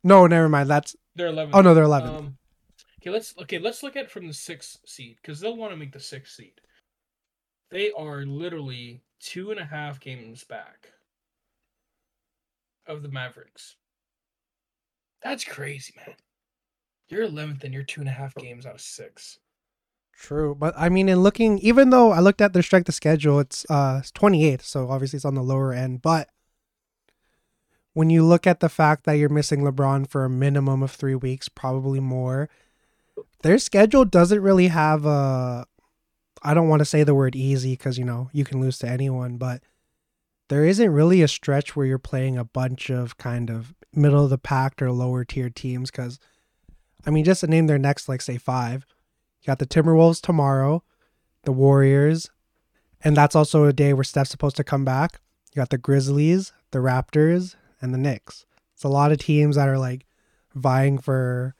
[0.03, 0.69] No, never mind.
[0.69, 1.55] That's they're eleven.
[1.55, 2.16] oh no, they're eleventh.
[2.19, 2.38] Um,
[3.07, 5.92] okay, let's okay, let's look at from the sixth seed because they'll want to make
[5.92, 6.61] the sixth seed.
[7.71, 10.88] They are literally two and a half games back
[12.87, 13.77] of the Mavericks.
[15.23, 16.16] That's crazy, man.
[17.09, 19.38] You're eleventh and you're two and a half games out of six.
[20.12, 23.38] True, but I mean, in looking, even though I looked at their strength of schedule,
[23.38, 26.03] it's uh twenty eighth, so obviously it's on the lower end.
[26.03, 26.29] But
[27.92, 31.14] when you look at the fact that you're missing LeBron for a minimum of three
[31.14, 32.49] weeks, probably more,
[33.42, 35.66] their schedule doesn't really have a.
[36.42, 38.88] I don't want to say the word easy because you know you can lose to
[38.88, 39.62] anyone, but
[40.49, 44.31] there isn't really a stretch where you're playing a bunch of kind of middle of
[44.31, 45.90] the pack or lower tier teams.
[45.90, 46.20] Because,
[47.05, 48.87] I mean, just to name their next, like say five,
[49.40, 50.83] you got the Timberwolves tomorrow,
[51.44, 52.31] the Warriors,
[53.03, 55.20] and that's also a day where Steph's supposed to come back.
[55.53, 58.46] You got the Grizzlies, the Raptors, and the Knicks.
[58.75, 60.07] It's a lot of teams that are like
[60.55, 61.55] vying for,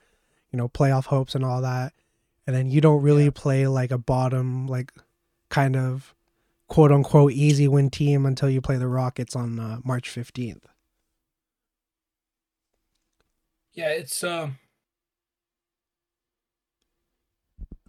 [0.53, 1.93] you know, playoff hopes and all that.
[2.47, 3.31] And then you don't really Yeah.
[3.35, 4.93] play like a bottom, like
[5.51, 6.15] kind of
[6.69, 10.63] quote unquote easy win team until you play the Rockets on uh, March 15th.
[13.73, 14.59] Yeah, it's um.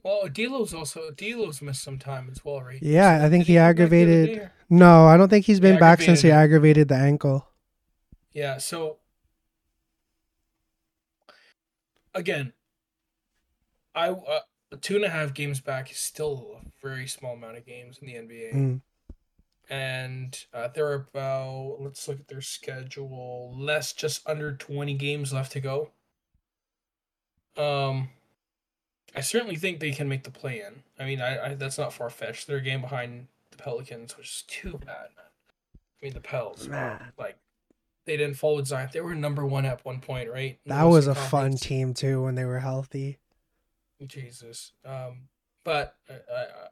[0.04, 2.82] Well, D'Lo's also D'Lo's missed some time as well, right?
[2.82, 5.80] Yeah, I think he come back the other aggravated- No, I don't think he's been
[5.80, 7.48] back since he aggravated the ankle.
[8.32, 8.98] Yeah, so
[12.14, 12.54] again,
[13.96, 14.40] I uh,
[14.82, 18.08] two and a half games back is still a very small amount of games in
[18.08, 18.82] the NBA, Mm.
[19.70, 25.34] and uh, there are about let's look at their schedule, less just under twenty games
[25.34, 25.92] left to go.
[27.58, 28.10] Um,
[29.16, 30.84] I certainly think they can make the play in.
[31.00, 32.46] I mean, I, I that's not far fetched.
[32.48, 35.08] They're a game behind the Pelicans, which is too bad.
[35.18, 37.12] I mean, the Pels, man.
[37.18, 37.38] like
[38.08, 38.90] they didn't fall with Zion.
[38.92, 40.58] They were number one at one point, right?
[40.66, 43.20] That was a fun team too when they were healthy.
[44.08, 44.72] Jesus.
[44.84, 45.28] Um,
[45.64, 46.68] but uh, uh,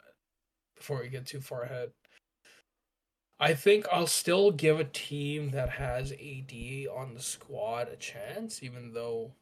[0.76, 1.92] before we get too far ahead,
[3.40, 6.54] I think I'll still give a team that has AD
[6.96, 9.34] on the squad a chance, even though,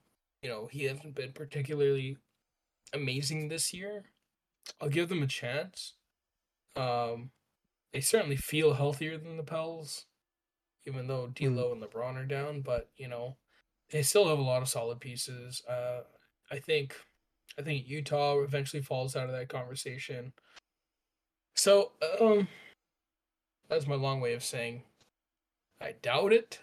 [0.41, 2.17] you know, he hasn't been particularly
[2.91, 4.06] amazing this year.
[4.82, 5.93] I'll give them a chance.
[6.75, 7.29] Um,
[7.91, 10.08] they certainly feel healthier than the Pels,
[10.85, 11.31] even though hmm.
[11.31, 12.61] D'Lo and LeBron are down.
[12.61, 13.37] But you know,
[13.91, 15.61] they still have a lot of solid pieces.
[15.67, 16.01] Uh,
[16.51, 16.95] I think,
[17.57, 20.33] I think Utah eventually falls out of that conversation.
[21.55, 22.47] So, um,
[23.69, 24.83] that's my long way of saying
[25.81, 26.59] I doubt it.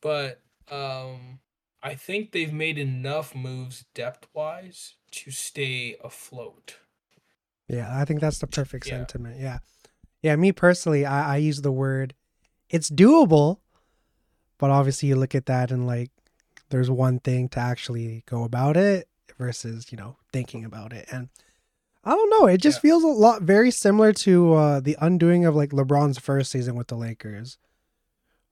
[0.00, 1.40] But um
[1.82, 6.76] I think they've made enough moves depth wise to stay afloat.
[7.68, 8.98] Yeah, I think that's the perfect yeah.
[8.98, 9.40] sentiment.
[9.40, 9.58] Yeah.
[10.22, 12.14] Yeah, me personally, I, I use the word
[12.68, 13.58] it's doable,
[14.58, 16.10] but obviously you look at that and like
[16.70, 21.08] there's one thing to actually go about it versus, you know, thinking about it.
[21.10, 21.28] And
[22.04, 22.46] I don't know.
[22.46, 22.82] It just yeah.
[22.90, 26.88] feels a lot very similar to uh, the undoing of like LeBron's first season with
[26.88, 27.58] the Lakers,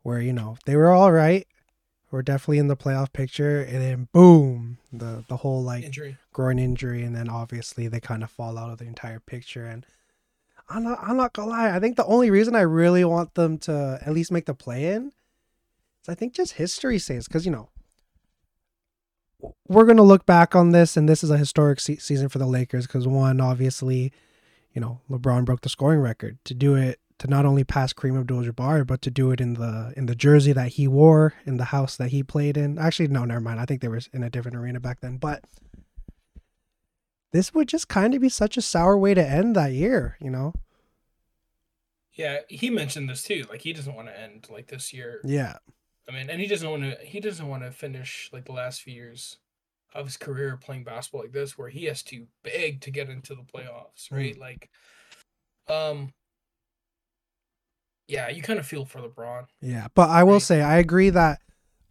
[0.02, 1.46] where you know they were all right,
[2.10, 6.18] were definitely in the playoff picture, and then boom, the the whole like injury.
[6.32, 9.64] groin injury, and then obviously they kind of fall out of the entire picture.
[9.64, 9.86] And
[10.68, 11.74] I'm not I'm not gonna lie.
[11.74, 14.92] I think the only reason I really want them to at least make the play
[14.92, 15.12] in
[16.02, 17.70] is I think just history says because you know
[19.68, 22.46] we're to look back on this, and this is a historic se- season for the
[22.46, 24.12] Lakers because one, obviously,
[24.72, 28.18] you know, LeBron broke the scoring record to do it to not only pass Kareem
[28.18, 31.66] Abdul-Jabbar, but to do it in the in the jersey that he wore in the
[31.66, 32.78] house that he played in.
[32.78, 33.60] Actually, no, never mind.
[33.60, 35.44] I think they were in a different arena back then, but
[37.32, 40.30] this would just kind of be such a sour way to end that year, you
[40.30, 40.54] know.
[42.12, 43.44] Yeah, he mentioned this too.
[43.48, 45.20] Like he doesn't want to end like this year.
[45.24, 45.58] Yeah.
[46.08, 46.96] I mean, and he doesn't want to.
[47.04, 49.38] He doesn't want to finish like the last few years
[49.94, 53.34] of his career playing basketball like this, where he has to beg to get into
[53.34, 54.34] the playoffs, right?
[54.34, 54.40] Mm.
[54.40, 54.70] Like,
[55.68, 56.12] um,
[58.08, 59.46] yeah, you kind of feel for LeBron.
[59.60, 60.42] Yeah, but I will right?
[60.42, 61.40] say I agree that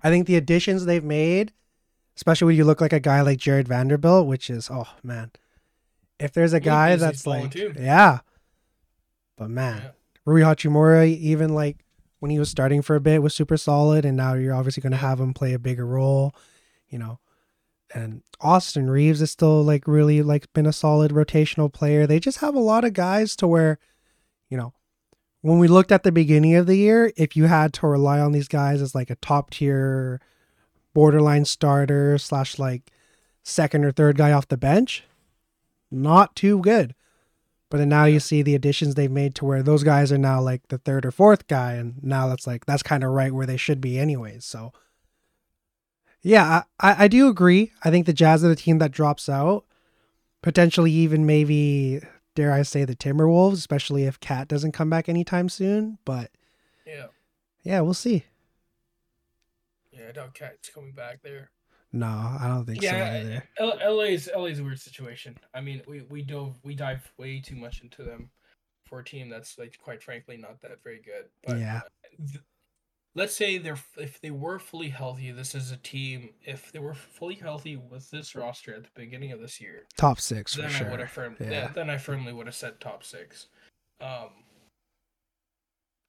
[0.02, 1.54] I think the additions they've made,
[2.17, 5.32] especially when you look like a guy like Jarred Vanderbilt, which is oh man,
[6.19, 8.19] if there's a guy that's like yeah,
[9.38, 9.89] but man, yeah.
[10.25, 11.86] Rui Hachimura even like
[12.19, 14.91] when he was starting for a bit was super solid, and now you're obviously going
[14.91, 16.34] to have him play a bigger role,
[16.89, 17.19] you know.
[17.93, 22.06] And Austin Reaves is still like really like been a solid rotational player.
[22.06, 23.77] They just have a lot of guys to where,
[24.49, 24.73] you know,
[25.41, 28.34] when we looked at the beginning of the year, if you had to rely on
[28.34, 30.19] these guys as like a top tier
[30.98, 32.92] borderline starter slash like
[33.44, 35.04] second or third guy off the bench,
[35.92, 36.96] not too good.
[37.70, 40.42] But then now you see the additions they've made to where those guys are now
[40.42, 43.46] like the third or fourth guy, and now that's like that's kind of right where
[43.46, 44.44] they should be anyways.
[44.44, 44.74] So
[46.24, 47.74] yeah, I, I do agree.
[47.84, 49.66] I think the Jazz are the team that drops out.
[50.42, 52.02] Potentially even maybe
[52.34, 56.00] dare I say the Timberwolves, especially if KAT doesn't come back anytime soon.
[56.06, 56.32] But
[56.88, 57.08] yeah.
[57.62, 58.26] Yeah, we'll see.
[60.08, 61.52] I doubt KAT's coming back there.
[61.93, 63.43] No, I don't think yeah, so either.
[63.60, 65.38] L- LA's LA's a weird situation.
[65.54, 68.30] I mean, we we dove we dive way too much into them
[68.86, 71.26] for a team that's like quite frankly not that very good.
[71.46, 71.82] But yeah.
[72.17, 72.43] Th-
[73.15, 76.30] let's say they're if they were fully healthy, this is a team.
[76.46, 80.20] If they were fully healthy with this roster at the beginning of this year, top
[80.20, 80.89] six then I sure.
[80.91, 81.50] would have firm, yeah.
[81.50, 81.67] yeah.
[81.74, 83.48] Then I firmly would have said top six.
[84.00, 84.30] Um.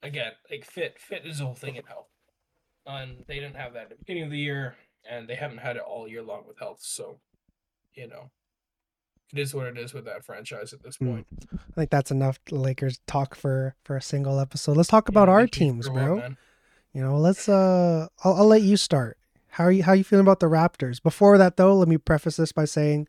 [0.01, 2.07] Again, like fit fit is the whole thing in health,
[2.85, 4.75] and they didn't have that at the beginning of the year
[5.09, 6.79] and they haven't had it all year long with health.
[6.81, 7.19] So,
[7.93, 8.31] you know,
[9.33, 11.11] it is what it is with that franchise at this hmm.
[11.11, 11.27] point.
[11.53, 11.59] Mm.
[11.71, 14.77] I think that's enough Lakers talk for for a single episode.
[14.77, 16.35] Let's talk about yeah, our teams, bro.
[16.93, 19.17] You know, let's uh I'll, I'll let you start.
[19.49, 21.01] How are you how are you feeling about the Raptors?
[21.01, 23.07] Before that though, let me preface this by saying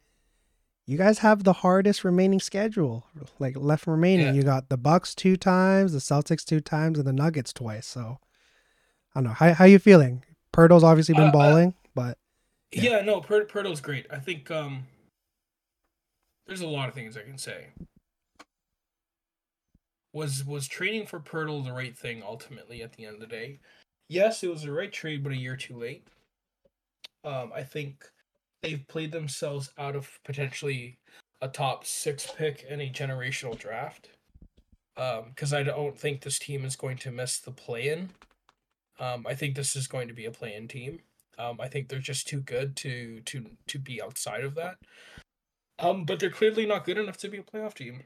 [0.87, 3.07] you guys have the hardest remaining schedule
[3.39, 4.27] like left remaining.
[4.27, 4.33] Yeah.
[4.33, 7.87] You got the Bucks two times, the Celtics two times, and the Nuggets twice.
[7.87, 8.19] So
[9.15, 9.35] I don't know.
[9.35, 10.25] How how you feeling?
[10.53, 11.75] Poeltl's obviously been uh, balling.
[11.95, 12.19] But
[12.73, 14.07] yeah, yeah no, per- Poeltl's great.
[14.11, 14.85] I think um,
[16.47, 17.67] there's a lot of things I can say.
[20.13, 23.59] Was was trading for Poeltl the right thing ultimately at the end of the day?
[24.09, 26.07] Yes, it was the right trade, but a year too late.
[27.25, 28.11] Um, I think
[28.63, 30.99] they've played themselves out of potentially
[31.41, 34.11] a top six pick in a generational draft.
[34.97, 38.11] Because um, I don't think this team is going to miss the play in.
[39.01, 41.01] Um, I think this is going to be a play in team.
[41.39, 44.77] Um, I think they're just too good to to to be outside of that.
[45.79, 48.03] Um, but they're clearly not good enough to be a playoff team.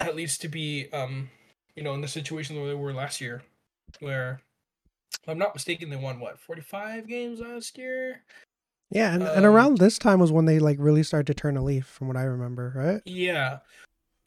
[0.00, 1.28] At least to be, um,
[1.74, 3.42] you know, in the situation where they were last year,
[3.98, 4.40] where,
[5.20, 8.22] if I'm not mistaken, they won what 45 games last year.
[8.90, 11.56] Yeah, and, and Um, around this time was when they like really started to turn
[11.56, 13.02] a leaf, from what I remember, right?
[13.04, 13.58] Yeah,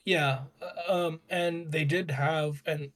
[0.03, 0.39] yeah.
[0.61, 2.91] uh, Um, and they did have an a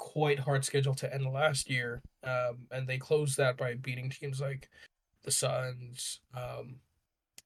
[0.00, 2.00] quite hard schedule to end last year.
[2.24, 4.68] Um, and they closed that by beating teams like
[5.22, 6.20] the Suns.
[6.34, 6.76] Um,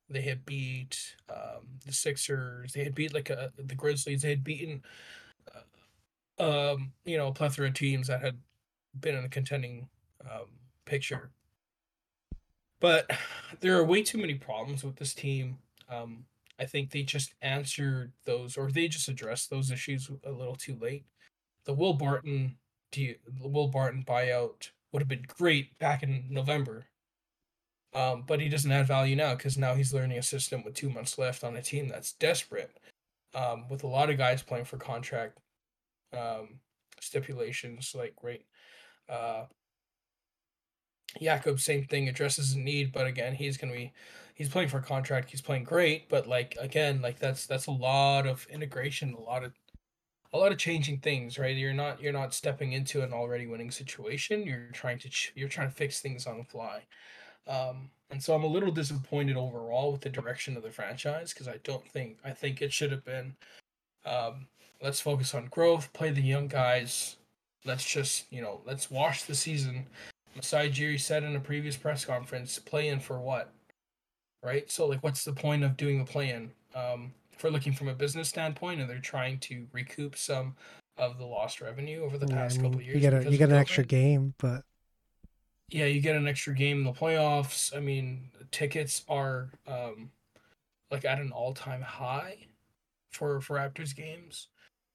[0.09, 2.73] they had beat um the Sixers.
[2.73, 4.23] They had beat like uh, the Grizzlies.
[4.23, 4.83] They had beaten
[6.39, 8.39] uh, um you know a plethora of teams that had
[9.01, 9.89] been in the contending
[10.31, 10.47] um
[10.85, 11.31] picture.
[12.81, 13.11] But
[13.61, 15.59] there are way too many problems with this team.
[15.89, 16.27] Um,
[16.59, 20.77] I think they just answered those, or they just addressed those issues a little too
[20.81, 21.05] late.
[21.67, 22.57] The Will Barton,
[23.41, 26.87] Will Barton buyout would have been great back in November,
[27.95, 30.91] um, but he doesn't add value now because now he's learning a system with two
[30.91, 32.77] months left on a team that's desperate,
[33.35, 35.39] um, with a lot of guys playing for contract
[36.13, 36.61] um,
[37.01, 37.95] stipulations.
[37.95, 38.45] Like right,
[39.09, 39.45] uh,
[41.21, 43.93] Jakob, same thing, addresses a need, but again, he's gonna be
[44.35, 47.73] he's playing for a contract, he's playing great, but like again, like that's that's a
[47.73, 49.53] lot of integration, a lot of
[50.35, 51.57] a lot of changing things, right?
[51.57, 54.43] You're not you're not stepping into an already winning situation.
[54.43, 56.83] You're trying to ch- you're trying to fix things on the fly.
[57.47, 61.49] Um, and so I'm a little disappointed overall with the direction of the franchise because
[61.49, 63.37] I don't think I think it should have been
[64.05, 64.47] um,
[64.83, 67.17] let's focus on growth, play the young guys.
[67.65, 69.87] Let's just, you know, let's wash the season.
[70.37, 73.53] Masai Ujiri said in a previous press conference, play in for what?
[74.43, 74.71] Right?
[74.71, 76.51] So like what's the point of doing the play in?
[76.75, 80.55] Um, we're looking from a business standpoint and they're trying to recoup some
[80.97, 82.95] of the lost revenue over the Yeah, I past mean, couple years.
[82.95, 84.65] you get a you get an extra game, but
[85.71, 87.75] Yeah, you get an extra game in the playoffs.
[87.77, 90.11] I mean, tickets are um
[90.91, 92.47] like at an all-time high
[93.13, 94.49] for for Raptors games,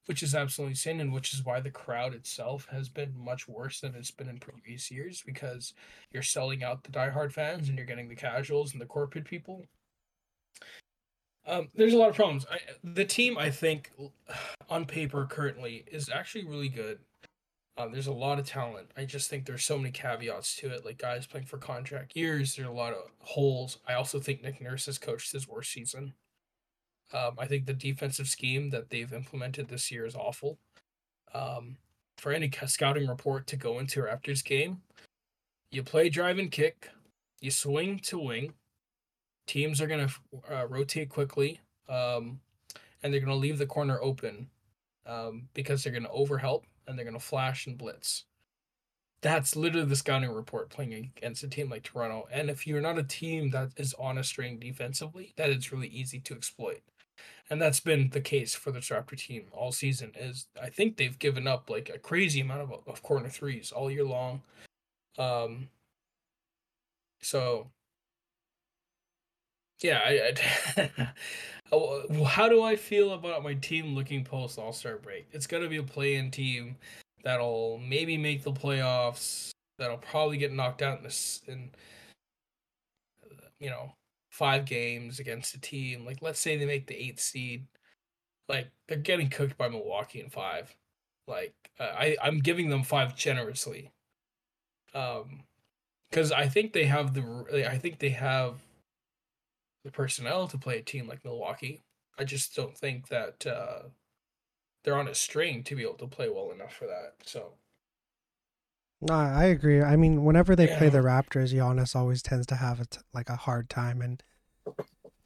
[0.06, 3.82] which is absolutely insane, and which is why the crowd itself has been much worse
[3.82, 5.74] than it's been in previous years because
[6.12, 9.66] you're selling out the diehard fans and you're getting the casuals and the corporate people.
[11.50, 12.46] Um, there's a lot of problems.
[12.52, 13.92] I, the team, I think,
[14.70, 17.00] on paper currently is actually really good.
[17.76, 18.92] Um, there's a lot of talent.
[18.98, 22.56] I just think there's so many caveats to it, like guys playing for contract years.
[22.56, 23.80] There are a lot of holes.
[23.88, 26.14] I also think Nick Nurse has coached his worst season.
[27.14, 30.60] Um, I think the defensive scheme that they've implemented this year is awful.
[31.34, 31.78] Um,
[32.18, 34.82] for any scouting report to go into Raptors game,
[35.72, 36.90] you play drive and kick,
[37.40, 38.54] you swing to wing.
[39.50, 40.10] Teams are gonna
[40.52, 42.40] uh, rotate quickly, um,
[43.02, 44.48] and they're gonna leave the corner open
[45.08, 48.26] um, because they're gonna overhelp and they're gonna flash and blitz.
[49.22, 52.28] That's literally the scouting report playing against a team like Toronto.
[52.32, 55.88] And if you're not a team that is on a string defensively, that it's really
[55.88, 56.82] easy to exploit
[57.50, 60.12] and that's been the case for the Raptor team all season.
[60.16, 63.90] Is I think they've given up like a crazy amount of of corner threes all
[63.90, 64.42] year long.
[65.18, 65.70] Um.
[67.22, 67.72] So.
[69.82, 70.34] Yeah, I,
[70.78, 71.10] I
[71.72, 75.28] Oh, how do I feel about my team looking post All Star break?
[75.32, 76.76] It's gonna be a play-in team
[77.24, 79.52] that'll maybe make the playoffs.
[79.78, 81.70] That'll probably get knocked out in this in
[83.60, 83.92] you know
[84.32, 87.66] five games against a team like let's say they make the eighth seed
[88.48, 90.74] like they're getting cooked by milwaukee in five
[91.28, 93.92] like uh, i i'm giving them five generously
[94.94, 95.42] um
[96.10, 98.62] because i think they have the i think they have
[99.90, 101.82] the personnel to play a team like milwaukee
[102.20, 103.80] i just don't think that uh
[104.84, 107.54] they're on a string to be able to play well enough for that so
[109.02, 109.82] no, I agree.
[109.82, 113.30] I mean, whenever they play the Raptors, Giannis always tends to have a t- like
[113.30, 114.22] a hard time, and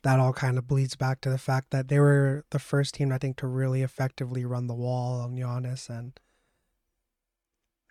[0.03, 3.11] that all kind of bleeds back to the fact that they were the first team
[3.11, 5.89] I think to really effectively run the wall on Giannis.
[5.89, 6.19] And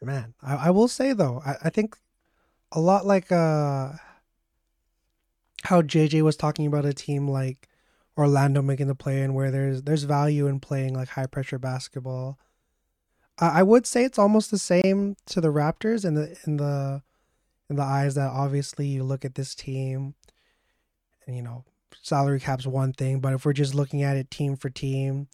[0.01, 1.97] man, I, I will say though, I, I think
[2.71, 3.94] a lot like uh
[5.63, 7.69] how JJ was talking about a team like
[8.17, 12.38] Orlando making the play in where there's there's value in playing like high pressure basketball.
[13.38, 17.02] I I would say it's almost the same to the Raptors in the in the
[17.71, 20.15] in the eyes that obviously you look at this team
[21.27, 21.65] and you know
[22.02, 25.29] salary cap's one thing, but if we're just looking at it team for team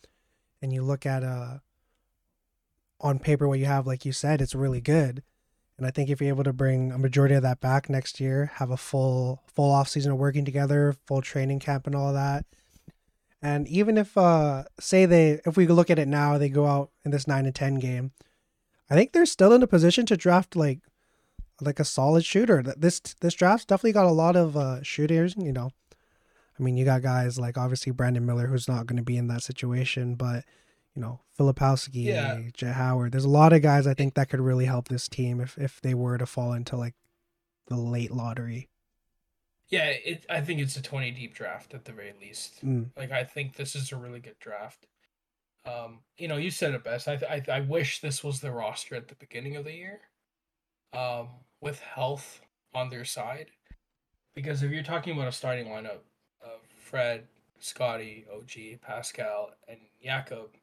[0.61, 1.59] and you look at uh
[3.01, 5.23] on paper what you have, like you said, it's really good.
[5.79, 8.51] And I think if you're able to bring a majority of that back next year,
[8.57, 12.45] have a full full off season of working together, full training camp and all that.
[13.41, 16.91] And even if uh say they if we look at it now, they go out
[17.05, 18.11] in this nine and ten game,
[18.91, 20.81] I think they're still in a position to draft like
[21.61, 22.63] like a solid shooter.
[22.63, 25.37] This this draft's definitely got a lot of uh, shooters.
[25.39, 25.71] You know,
[26.59, 29.29] I mean, you got guys like obviously Brandon Miller, who's not going to be in
[29.29, 30.45] that situation, but
[30.99, 32.41] you know, Filipowski, Yeah.
[32.53, 33.13] Jett Howard.
[33.13, 35.81] There's a lot of guys I think that could really help this team if if
[35.81, 36.95] they were to fall into like
[37.69, 38.69] the late lottery.
[39.69, 40.27] Yeah, it.
[40.29, 42.67] I think it's a twenty deep draft at the very least.
[42.67, 42.91] Mm.
[42.97, 44.89] Like I think this is a really good draft.
[45.65, 47.07] Um, you know, you said it best.
[47.07, 50.01] I I, I wish this was the roster at the beginning of the year,
[50.93, 51.29] um,
[51.61, 52.41] with health
[52.75, 53.53] on their side,
[54.35, 56.03] because if you're talking about a starting lineup
[56.43, 57.29] of Fred,
[57.61, 60.57] Scottie, OG, Pascal, and Jakob,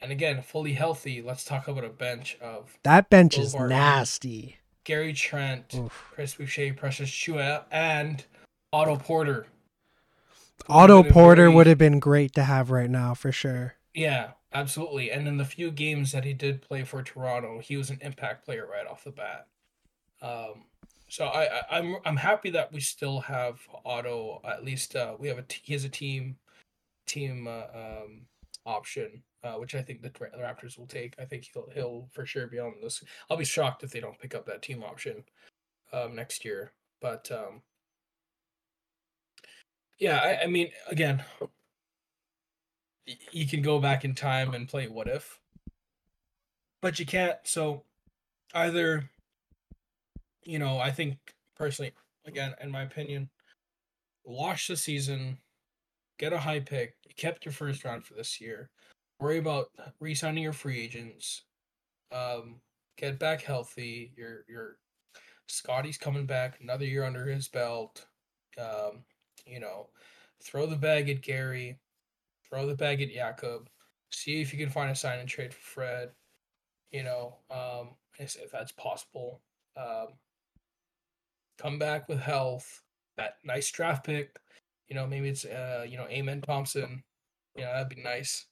[0.00, 3.68] and again fully healthy, let's talk about a bench of That bench is Bogarts.
[3.68, 4.56] nasty.
[4.84, 6.10] Gary Trent, Oof.
[6.12, 8.24] Chris Boucher, Precious Achiuwa, and
[8.72, 9.46] Otto Porter.
[10.68, 13.74] Otto Porter would have been great to have right now for sure.
[13.94, 15.10] Yeah, absolutely.
[15.10, 18.44] And in the few games that he did play for Toronto, he was an impact
[18.44, 19.46] player right off the bat.
[20.22, 20.64] Um,
[21.08, 24.40] so I, I I'm I'm happy that we still have Otto.
[24.44, 26.36] At least uh, we have a t- he has a team
[27.06, 28.22] team uh, um,
[28.64, 31.14] option, uh, which I think the, the Raptors will take.
[31.18, 33.02] I think he'll he'll for sure be on this.
[33.30, 35.24] I'll be shocked if they don't pick up that team option
[35.92, 36.72] um, next year.
[37.00, 37.62] But um,
[39.98, 41.24] yeah, I, I mean, again,
[43.30, 45.38] you can go back in time and play what if,
[46.80, 47.38] but you can't.
[47.44, 47.84] So
[48.54, 49.08] either,
[50.44, 51.18] you know, I think
[51.56, 51.92] personally,
[52.24, 53.30] again, in my opinion,
[54.24, 55.38] wash the season,
[56.18, 56.96] get a high pick.
[57.06, 58.70] You kept your first round for this year.
[59.20, 59.66] Worry about
[59.98, 61.42] re-signing your free agents.
[62.12, 62.60] Um,
[62.98, 64.12] get back healthy.
[64.16, 64.76] Your your
[65.48, 68.06] Scottie's coming back, another year under his belt.
[68.58, 69.04] Um,
[69.46, 69.88] you know,
[70.42, 71.78] throw the bag at Gary,
[72.48, 73.68] throw the bag at Jakob.
[74.10, 76.10] See if you can find a sign and trade for Fred.
[76.90, 79.40] You know, um, if, that's possible.
[79.76, 80.08] Um,
[81.58, 82.82] come back with health.
[83.16, 84.36] That nice draft pick.
[84.88, 87.02] You know, maybe it's uh, you know, Amen Thompson.
[87.56, 88.46] You know, that'd be nice.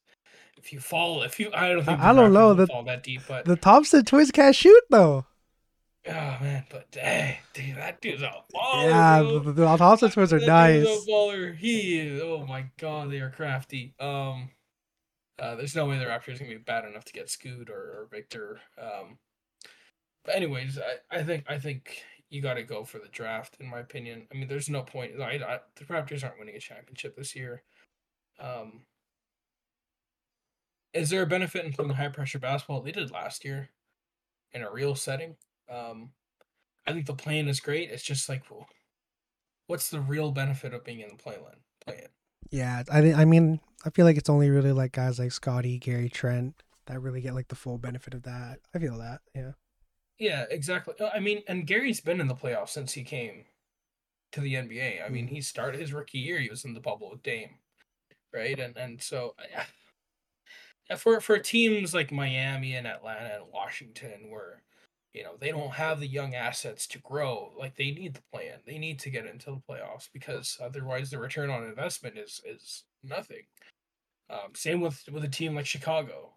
[0.56, 3.02] If you fall, if you, I don't think I the don't know, the- fall that
[3.02, 5.26] deep, but The Thompson twins can't shoot though.
[6.08, 8.84] oh man, but dang, dude, that dude's a baller.
[8.88, 9.38] yeah, bro.
[9.40, 11.06] the, the Thompson twins are That dude's nice.
[11.06, 11.56] a baller.
[11.56, 12.22] He is.
[12.22, 13.94] Oh my god, they are crafty.
[14.00, 14.50] Um,
[15.38, 18.08] uh, there's no way the Raptors gonna be bad enough to get Scoot or, or
[18.10, 18.60] Victor.
[18.80, 19.18] Um,
[20.24, 23.56] but anyways, I, I think I think you got to go for the draft.
[23.60, 25.12] In my opinion, I mean, there's no point.
[25.20, 27.62] I, I, the Raptors aren't winning a championship this year.
[28.40, 28.82] Um,
[30.94, 32.80] is there a benefit in playing high pressure basketball?
[32.80, 33.70] They did last year,
[34.52, 35.36] in a real setting.
[35.68, 36.12] Um,
[36.86, 37.90] I think the plan is great.
[37.90, 38.66] It's just like, well,
[39.66, 41.60] what's the real benefit of being in the play line?
[41.84, 42.08] Playing.
[42.50, 45.78] Yeah, I think I mean I feel like it's only really like guys like Scottie,
[45.78, 48.60] Gary Trent that really get like the full benefit of that.
[48.74, 49.20] I feel that.
[49.34, 49.52] Yeah.
[50.18, 50.94] Yeah, exactly.
[51.00, 53.46] Uh, I mean, and Gary's been in the playoffs since he came
[54.32, 55.04] to the NBA.
[55.04, 55.30] I mean, Mhm.
[55.30, 56.38] he started his rookie year.
[56.38, 57.58] He was in the bubble with Dame,
[58.32, 58.58] right?
[58.60, 59.34] And and so
[60.96, 64.62] for for teams like Miami and Atlanta and Washington, where
[65.12, 68.58] you know they don't have the young assets to grow, like they need the plan.
[68.66, 72.84] They need to get into the playoffs because otherwise the return on investment is is
[73.02, 73.44] nothing.
[74.30, 76.34] Um, same with with a team like Chicago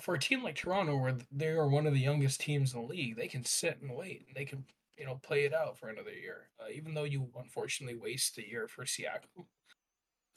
[0.00, 2.86] for a team like Toronto, where they are one of the youngest teams in the
[2.86, 4.26] league, they can sit and wait.
[4.26, 4.64] and They can,
[4.98, 6.48] you know, play it out for another year.
[6.60, 9.46] Uh, even though you unfortunately waste a year for Siakam,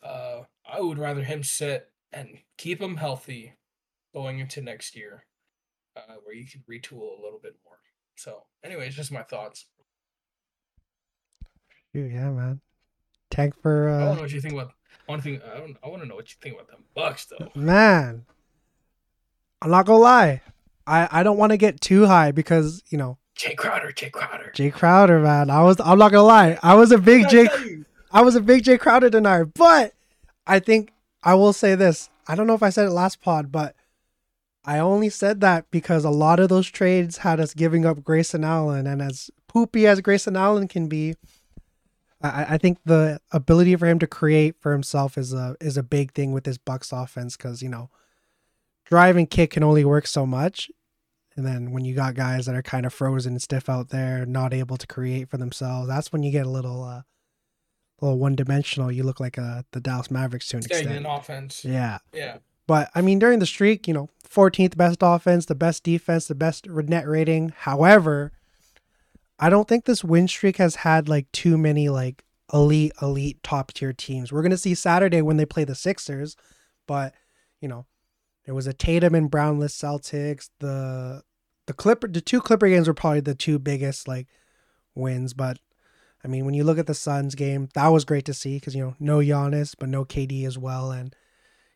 [0.04, 3.54] uh, I would rather him sit and keep him healthy
[4.14, 5.26] going into next year,
[5.96, 7.78] uh, where you can retool a little bit more.
[8.16, 9.66] So, anyways, just my thoughts.
[11.94, 12.62] Shoot, yeah, man.
[13.30, 14.74] Tank for I don't uh know what you think about.
[15.06, 15.78] One thing I don't.
[15.84, 17.50] I want to know what you think about them Bucks, though.
[17.56, 18.26] man.
[19.62, 20.42] I'm not gonna lie.
[20.88, 24.52] I I don't want to get too high because you know Jay Crowder, Jay Crowder.
[24.54, 25.50] Jay Crowder, man.
[25.50, 26.60] I was I'm not gonna lie.
[26.62, 27.48] I was a big Jay
[28.12, 29.94] I was a big Jay Crowder denier, but
[30.46, 30.92] I think
[31.24, 32.10] I will say this.
[32.28, 33.76] I don't know if I said it last pod, but
[34.64, 38.44] I only said that because a lot of those trades had us giving up Grayson
[38.44, 41.16] Allen, and as poopy as Grayson Allen can be,
[42.22, 45.84] I, I think the ability for him to create for himself is a is a
[45.84, 47.90] big thing with this Bucks offense because you know,
[48.86, 50.70] drive and kick can only work so much,
[51.36, 54.26] and then when you got guys that are kind of frozen and stiff out there,
[54.28, 57.02] not able to create for themselves, that's when you get a little uh,
[58.02, 58.92] little one dimensional.
[58.92, 61.20] You look like uh, the Dallas Mavericks to an Stagnant extent.
[61.20, 61.66] offense.
[61.66, 62.00] Yeah.
[62.14, 62.38] Yeah.
[62.68, 66.36] But I mean, during the streak, you know, 14th best offense, the best defense, the
[66.36, 67.54] best net rating.
[67.56, 68.32] However,
[69.40, 72.24] I don't think this win streak has had like too many like
[72.54, 74.32] elite, elite top tier teams.
[74.32, 76.36] We're gonna see Saturday when they play the Sixers,
[76.88, 77.14] but
[77.60, 77.86] you know,
[78.46, 80.50] there was a Tatum and Brownless Celtics.
[80.60, 81.24] The
[81.68, 84.28] the Clipper, the two Clipper games were probably the two biggest like
[84.96, 85.34] wins.
[85.34, 85.60] But
[86.24, 88.76] I mean, when you look at the Suns game, that was great to see because
[88.76, 91.16] you know no Giannis, but no KD as well, and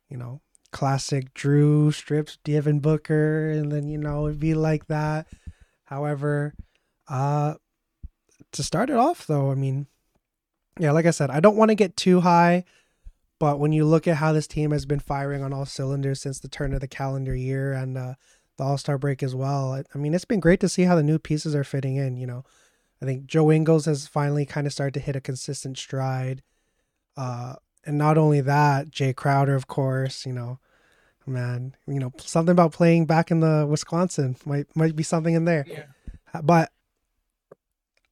[0.10, 0.42] you know
[0.72, 5.28] classic Jrue strips Devin Booker, and then you know it'd be like that.
[5.86, 6.54] However,
[7.08, 7.56] uh,
[8.52, 9.88] to start it off though, I mean,
[10.80, 12.66] yeah, like I said, I don't want to get too high,
[13.40, 16.40] but when you look at how this team has been firing on all cylinders since
[16.40, 18.14] the turn of the calendar year and uh,
[18.58, 20.96] the All Star break as well, I, I mean, it's been great to see how
[20.96, 22.18] the new pieces are fitting in.
[22.18, 22.44] You know,
[23.02, 26.42] I think Joe Ingles has finally kind of started to hit a consistent stride.
[27.18, 30.60] Uh, and not only that, Jay Crowder, of course, you know,
[31.26, 35.46] man, you know, something about playing back in the Wisconsin might might be something in
[35.46, 35.66] there.
[35.68, 36.42] Yeah.
[36.42, 36.72] But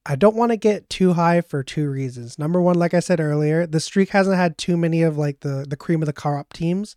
[0.06, 2.38] I don't want to get too high for two reasons.
[2.38, 5.66] Number one, like I said earlier, the streak hasn't had too many of like the
[5.68, 6.96] the cream of the crop teams.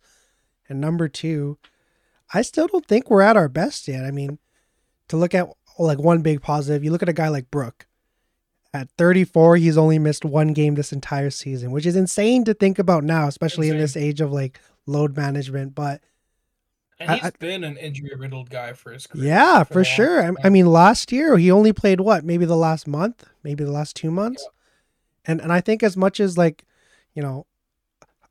[0.68, 1.58] And number two,
[2.34, 4.04] I still don't think we're at our best yet.
[4.04, 4.38] I mean,
[5.08, 5.48] to look at
[5.86, 7.86] like one big positive, you look at a guy like Brook.
[8.74, 12.78] At 34, he's only missed one game this entire season, which is insane to think
[12.78, 15.74] about now, especially in this age of like load management.
[15.74, 16.02] But
[17.00, 19.24] And he's I- been an injury riddled guy for his career.
[19.24, 20.22] yeah, for for sure.
[20.22, 22.24] I, I mean, last year he only played what?
[22.24, 24.46] Maybe the last month, maybe the last two months.
[25.24, 26.64] And and I think as much as like,
[27.14, 27.46] you know,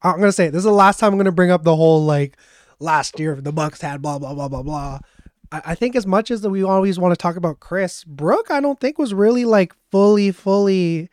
[0.04, 2.06] I'm gonna say it, this is the last time I'm gonna bring up the whole
[2.06, 2.38] like
[2.80, 5.00] last year the Bucks had blah blah blah blah blah.
[5.52, 8.60] I, think as much as that we always want to talk about Chris Brook, I
[8.60, 11.10] don't think was really like fully fully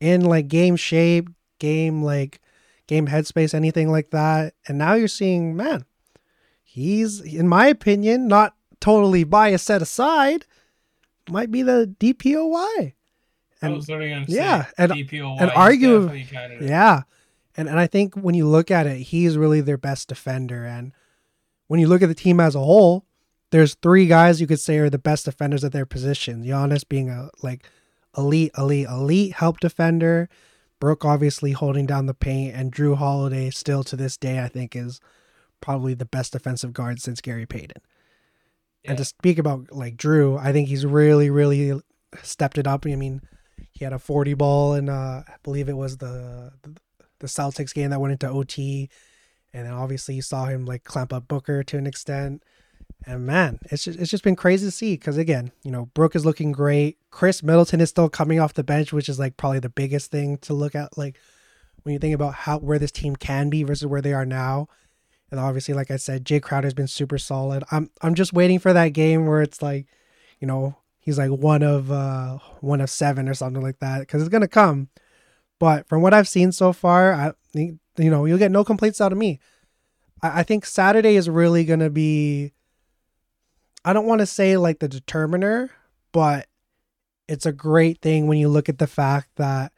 [0.00, 2.40] in like game shape, game like
[2.86, 4.54] game headspace, anything like that.
[4.68, 5.84] And now you're seeing, man,
[6.62, 10.44] he's in my opinion not totally bias set aside,
[11.30, 12.54] might be the DPOY.
[12.54, 12.94] I
[13.62, 16.10] And was literally gonna say yeah, and- DPOY and argue-
[16.60, 17.02] yeah.
[17.56, 20.64] And and I think when you look at it, he's really their best defender.
[20.64, 20.92] And
[21.68, 23.04] when you look at the team as a whole,
[23.52, 26.42] there's three guys you could say are the best defenders at their position.
[26.42, 27.64] Giannis being a like
[28.16, 30.28] elite, elite, elite help defender.
[30.80, 34.74] Brook obviously holding down the paint, and Jrue Holiday still to this day I think
[34.74, 35.00] is
[35.60, 37.82] probably the best defensive guard since Gary Payton.
[38.84, 41.80] And to speak about like Jrue, I think he's really, really
[42.22, 42.84] stepped it up.
[42.86, 43.20] I mean,
[43.70, 46.52] he had a 40 ball and uh, I believe it was the
[47.20, 48.88] the Celtics game that went into OT.
[49.52, 52.42] And then obviously you saw him like clamp up Booker to an extent.
[53.06, 56.14] And man, it's just, it's just been crazy to see because again, you know, Brook
[56.14, 56.98] is looking great.
[57.10, 60.38] Khris Middleton is still coming off the bench, which is like probably the biggest thing
[60.38, 60.96] to look at.
[60.96, 61.18] Like
[61.82, 64.68] when you think about how where this team can be versus where they are now.
[65.30, 67.64] And obviously, like I said, Jay Crowder's been super solid.
[67.70, 69.86] I'm I'm just waiting for that game where it's like,
[70.40, 74.22] you know, he's like one of uh one of seven or something like that because
[74.22, 74.88] it's gonna come.
[75.58, 79.00] But from what I've seen so far, I think you know you'll get no complaints
[79.00, 79.40] out of me.
[80.22, 82.52] I, I think Saturday is really gonna be.
[83.84, 85.70] I don't want to say like the determiner,
[86.12, 86.46] but
[87.28, 89.72] it's a great thing when you look at the fact that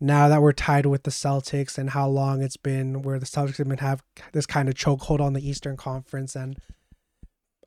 [0.00, 3.56] now that we're tied with the Celtics and how long it's been where the Celtics
[3.58, 6.60] have been have this kind of chokehold on the Eastern Conference and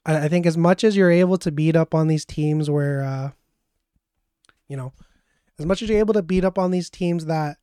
[0.05, 3.31] I, think as much as you're able to beat up on these teams where uh
[4.67, 4.93] you know
[5.59, 7.57] as much as you're able to beat up on these teams that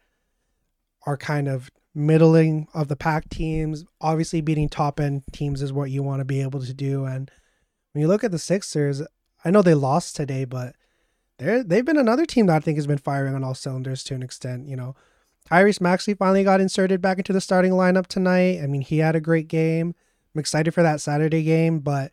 [1.06, 5.90] are kind of middling of the pack teams obviously beating top end teams is what
[5.90, 7.30] you want to be able to do and
[7.96, 9.00] when you look at the Sixers
[9.42, 10.74] I know they lost today but
[11.38, 14.14] they're they've been another team that I think has been firing on all cylinders to
[14.14, 14.68] an extent.
[14.68, 14.94] You know,
[15.50, 18.60] Tyrese Maxey finally got inserted back into the starting lineup tonight.
[18.62, 19.94] I mean, he had a great game.
[20.34, 22.12] I'm excited for that Saturday game, but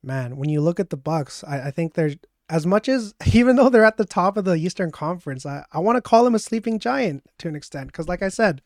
[0.00, 2.14] man, when you look at the Bucks, I, I think they're
[2.48, 5.80] as much as even though they're at the top of the Eastern Conference, I, I
[5.80, 8.62] want to call them a sleeping giant to an extent because, like I said,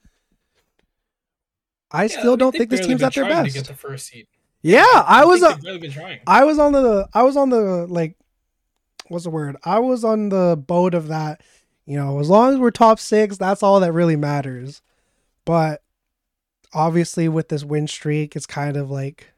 [1.91, 3.55] I Yeah, still mean, don't think this team's at their trying To best.
[3.55, 4.27] get the first seed.
[4.65, 5.41] Yeah, I was.
[5.41, 6.21] think Uh, been trying.
[6.27, 8.17] I was on the I was on the like
[9.09, 9.57] what's the word?
[9.65, 11.43] I was on the boat of that,
[11.87, 14.83] you know, as long as we're top 6, that's all that really matters.
[15.45, 15.83] But
[16.73, 19.33] obviously with this win streak, it's kind of like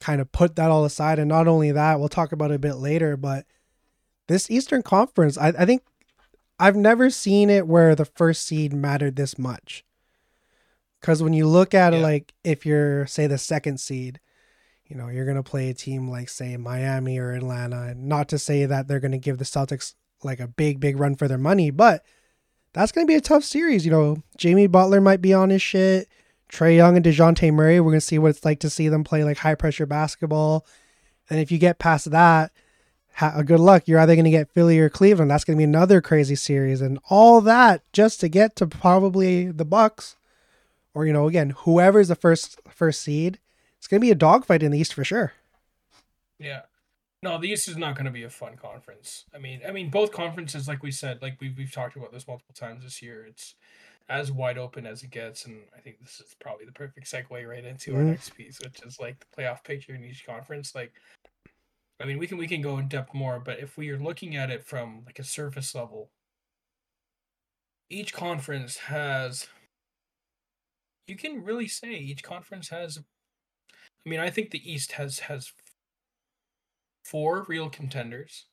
[0.00, 2.58] kind of put that all aside and not only that, we'll talk about it a
[2.58, 3.46] bit later, but
[4.26, 5.82] this Eastern Conference, I, I think
[6.58, 9.84] I've never seen it where the first seed mattered this much.
[11.00, 14.20] Cuz when you look at it like if you're say the second seed,
[14.94, 17.94] you know, you're going to play a team like, say, Miami or Atlanta.
[17.96, 21.16] Not to say that they're going to give the Celtics like a big, big run
[21.16, 22.04] for their money, but
[22.72, 23.84] that's going to be a tough series.
[23.84, 26.08] You know, Jimmy Butler might be on his shit.
[26.48, 29.02] Trae Young and Dejounte Murray, we're going to see what it's like to see them
[29.02, 30.64] play like high pressure basketball.
[31.28, 32.52] And if you get past that,
[33.14, 33.88] ha- uh, good luck.
[33.88, 35.28] You're either going to get Philly or Cleveland.
[35.28, 36.80] That's going to be another crazy series.
[36.80, 40.14] And all that just to get to probably the Bucks
[40.94, 43.40] or, you know, again, whoever's the first first seed
[43.84, 45.34] it's gonna be a dogfight in the East for sure.
[46.38, 46.62] Yeah.
[47.22, 49.26] No, the East is not going to be a fun conference.
[49.34, 52.26] I mean, I mean, both conferences, like we said, like we've we've talked about this
[52.26, 53.26] multiple times this year.
[53.26, 53.56] It's
[54.08, 57.46] as wide open as it gets, and I think this is probably the perfect segue
[57.46, 58.06] right into our Mhm.
[58.12, 60.74] next piece, which is like the playoff picture in each conference.
[60.74, 60.94] Like,
[62.00, 64.34] I mean, we can we can go in depth more, but if we are looking
[64.34, 66.10] at it from like a surface level,
[67.90, 69.46] each conference has.
[71.06, 72.98] You can really say each conference has.
[74.04, 75.52] I mean, I think the East has has
[77.04, 78.46] four real contenders,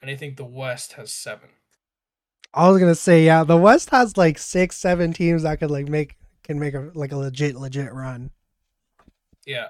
[0.00, 1.50] and I think the West has seven.
[2.54, 5.88] I was gonna say, yeah, the West has like six, seven teams that could like
[5.88, 8.30] make can make a like a legit, legit run.
[9.46, 9.68] Yeah.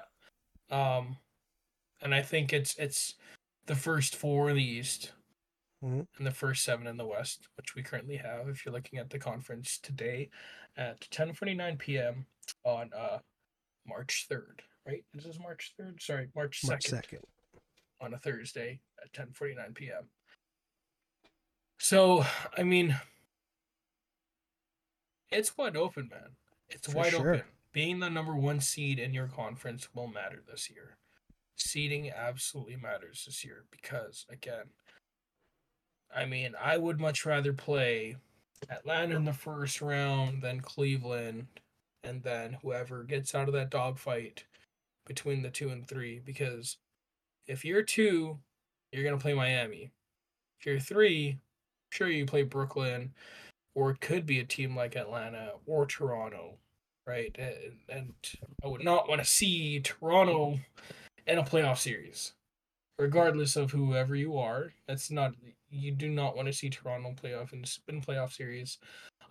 [0.69, 1.17] Um
[2.01, 3.15] and I think it's it's
[3.65, 5.11] the first four in the East
[5.83, 6.05] Mhm.
[6.17, 9.09] and the first seven in the West, which we currently have if you're looking at
[9.09, 10.29] the conference today
[10.77, 12.25] at 10:49 p.m.
[12.65, 13.19] on uh
[13.89, 15.03] March 3rd, right?
[15.13, 16.01] This is March 3rd.
[16.01, 17.19] Sorry, March 2nd March second.
[17.99, 20.09] on a Thursday at 10:49 p.m.
[21.79, 22.25] So,
[22.57, 22.95] I mean,
[25.31, 26.35] it's wide open, man.
[26.69, 27.35] It's For wide sure.
[27.35, 27.43] open.
[27.71, 30.97] Being the number one seed in your conference will matter this year.
[31.55, 34.65] Seeding absolutely matters this year because, again,
[36.15, 38.17] I mean, I would much rather play
[38.69, 41.47] Atlanta in the first round than Cleveland,
[42.03, 44.45] and then whoever gets out of that dogfight
[45.05, 46.19] between the two and three.
[46.23, 46.77] Because
[47.47, 48.37] if you're two,
[48.91, 49.91] you're gonna play Miami.
[50.59, 51.39] If you're three,
[51.91, 53.13] sure you play Brooklyn,
[53.75, 56.55] or it could be a team like Atlanta or Toronto,
[57.07, 57.35] right?
[57.37, 58.13] And, and
[58.63, 60.59] I would not want to see Toronto
[61.27, 62.33] in a playoff series,
[62.97, 64.73] regardless of whoever you are.
[64.87, 65.33] That's not
[65.71, 68.79] you do not want to see Toronto playoff in in playoff series.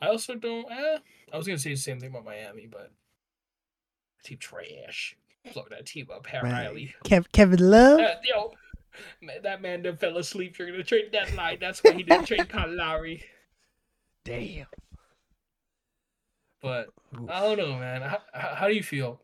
[0.01, 0.71] I also don't.
[0.71, 0.99] Eh,
[1.33, 2.93] I was gonna say the same thing about Miami, but
[4.25, 5.17] team trash.
[5.55, 6.95] Look that team up, Pat Man, Riley.
[7.05, 8.01] Kev, Kevin Love.
[8.01, 8.53] Uh, yo,
[9.23, 11.59] man, that man done fell asleep during the trade deadline.
[11.61, 13.25] That's why he didn't trade Kyle Lowry.
[14.25, 14.67] Damn.
[16.61, 16.89] But
[17.19, 17.31] Oof.
[17.31, 18.03] I don't know, man.
[18.03, 19.21] How how do you feel?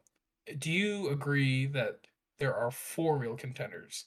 [0.59, 2.01] Do you agree that
[2.39, 4.07] there are four real contenders?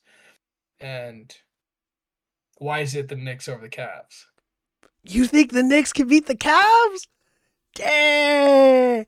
[0.80, 1.36] And
[2.58, 4.26] why is it the Knicks over the Cavs?
[5.04, 7.08] You think the Knicks can beat the Cavs?
[7.76, 9.06] Dang.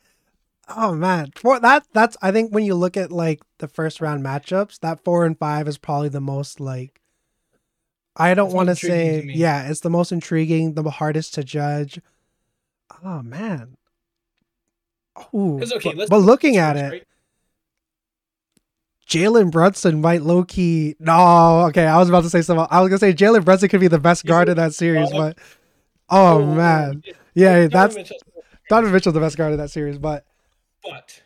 [0.76, 4.24] Oh man, for that that's I think when you look at like the first round
[4.24, 7.02] matchups, that four and five is probably the most like
[8.16, 12.00] I don't want to say yeah, it's the most intriguing, the hardest to judge.
[13.04, 13.78] Oh man.
[15.34, 17.04] Ooh, okay, but, but look looking at it, right?
[19.08, 20.96] Jalen Brunson might low key.
[21.00, 22.68] No, okay, I was about to say something.
[22.70, 25.40] I was gonna say Jalen Brunson could be the best guard in that series, but
[26.12, 27.04] oh, man,
[27.34, 28.22] yeah, that's Mitchell's-
[28.70, 30.26] Donovan Mitchell's the best guard in that series, but
[30.84, 31.22] But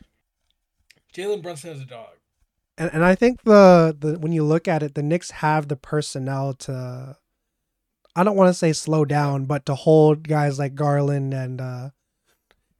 [1.13, 2.09] Jalen Brunson is a dog.
[2.77, 5.75] and, and I think the the when you look at it, the Knicks have the
[5.75, 7.17] personnel to.
[8.15, 11.89] I don't want to say slow down, but to hold guys like Garland and uh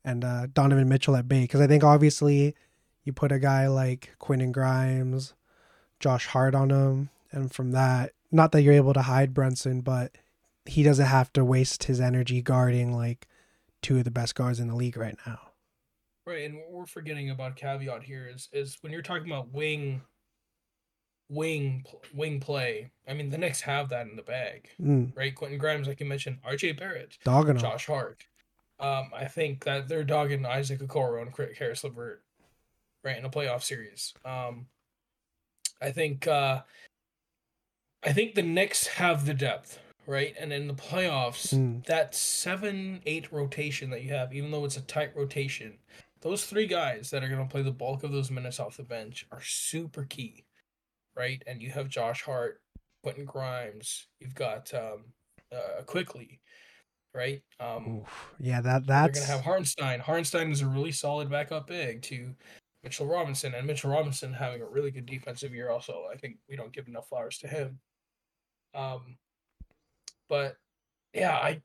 [0.05, 2.55] and uh Donovan Mitchell at bay because I think obviously
[3.03, 5.33] you put a guy like Quentin Grimes,
[5.99, 10.15] Josh Hart on him, and from that, not that you're able to hide Brunson, but
[10.65, 13.27] he doesn't have to waste his energy guarding like
[13.81, 15.39] two of the best guards in the league right now.
[16.25, 20.01] Right, and what we're forgetting about caveat here is is when you're talking about wing
[21.29, 21.83] wing
[22.13, 22.91] wing play.
[23.07, 25.35] I mean, the Knicks have that in the bag, Mm, right?
[25.35, 26.73] Quentin Grimes, like you mentioned, R.J.
[26.73, 27.57] Barrett, dogging.
[27.57, 28.25] Josh Hart.
[28.79, 32.21] Um, I think that they're dogging Isaac Okoro and Chris- Karis LeVert,
[33.03, 34.13] right, in a playoff series.
[34.25, 34.67] Um,
[35.81, 36.61] I think uh,
[38.03, 41.85] I think the Knicks have the depth, right, and in the playoffs, Mm.
[41.85, 45.79] that seven eight rotation that you have, even though it's a tight rotation,
[46.21, 48.83] those three guys that are going to play the bulk of those minutes off the
[48.83, 50.45] bench are super key,
[51.15, 51.41] right?
[51.47, 52.61] And you have Josh Hart,
[53.03, 55.05] Quentin Grimes, you've got um,
[55.51, 56.39] uh, quickly,
[57.13, 57.41] right?
[57.59, 58.33] Um, Oof.
[58.39, 59.99] Yeah, that they're going to have Hartenstein.
[59.99, 62.33] Hartenstein is a really solid backup big to
[62.83, 65.69] Mitchell Robinson, and Mitchell Robinson having a really good defensive year.
[65.69, 67.79] Also, I think we don't give enough flowers to him.
[68.73, 69.17] Um,
[70.29, 70.57] but
[71.13, 71.61] yeah, I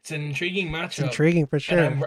[0.00, 0.86] it's an intriguing matchup.
[0.86, 1.84] it's intriguing for sure.
[1.84, 2.04] I'm,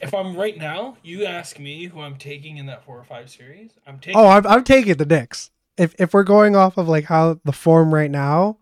[0.00, 3.30] if I'm right now, you ask me who I'm taking in that four or five
[3.30, 3.72] series.
[3.86, 4.20] I'm taking.
[4.20, 5.50] Oh, I'm I'm taking the Knicks.
[5.76, 8.58] If if we're going off of like how the form right now,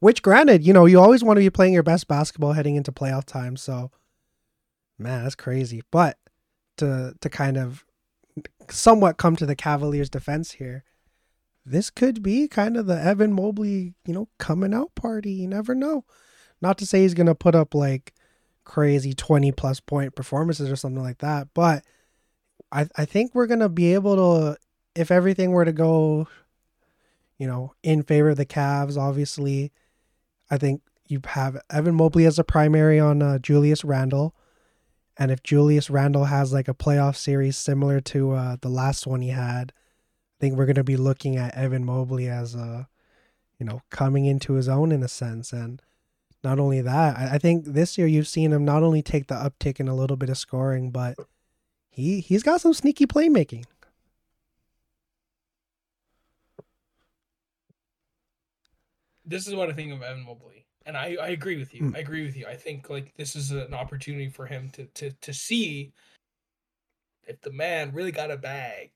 [0.00, 2.92] which granted, you know, you always want to be playing your best basketball heading into
[2.92, 3.56] playoff time.
[3.56, 3.90] So,
[4.98, 5.82] man, that's crazy.
[5.90, 6.18] But
[6.78, 7.84] to to kind of
[8.68, 10.84] somewhat come to the Cavaliers' defense here,
[11.66, 15.32] this could be kind of the Evan Mobley, you know, coming out party.
[15.32, 16.04] You never know.
[16.62, 18.14] Not to say he's gonna put up like
[18.64, 21.84] crazy twenty plus point performances or something like that, but
[22.72, 24.56] I I think we're gonna be able to
[24.94, 26.28] if everything were to go
[27.38, 29.72] you know, in favor of the Cavs, obviously.
[30.50, 34.34] I think you have Evan Mobley as a primary on uh, Julius Randle.
[35.18, 39.22] And if Julius Randle has like a playoff series similar to uh, the last one
[39.22, 39.72] he had,
[40.36, 42.88] I think we're going to be looking at Evan Mobley as a,
[43.58, 45.52] you know, coming into his own in a sense.
[45.52, 45.80] And
[46.44, 49.34] not only that, I, I think this year you've seen him not only take the
[49.34, 51.16] uptick in a little bit of scoring, but
[51.88, 53.64] he he's got some sneaky playmaking.
[59.24, 61.82] This is what I think of Evan Mobley, and I, I agree with you.
[61.82, 61.96] Mm.
[61.96, 62.46] I agree with you.
[62.46, 65.92] I think like this is an opportunity for him to to to see
[67.26, 68.90] if the man really got a bag,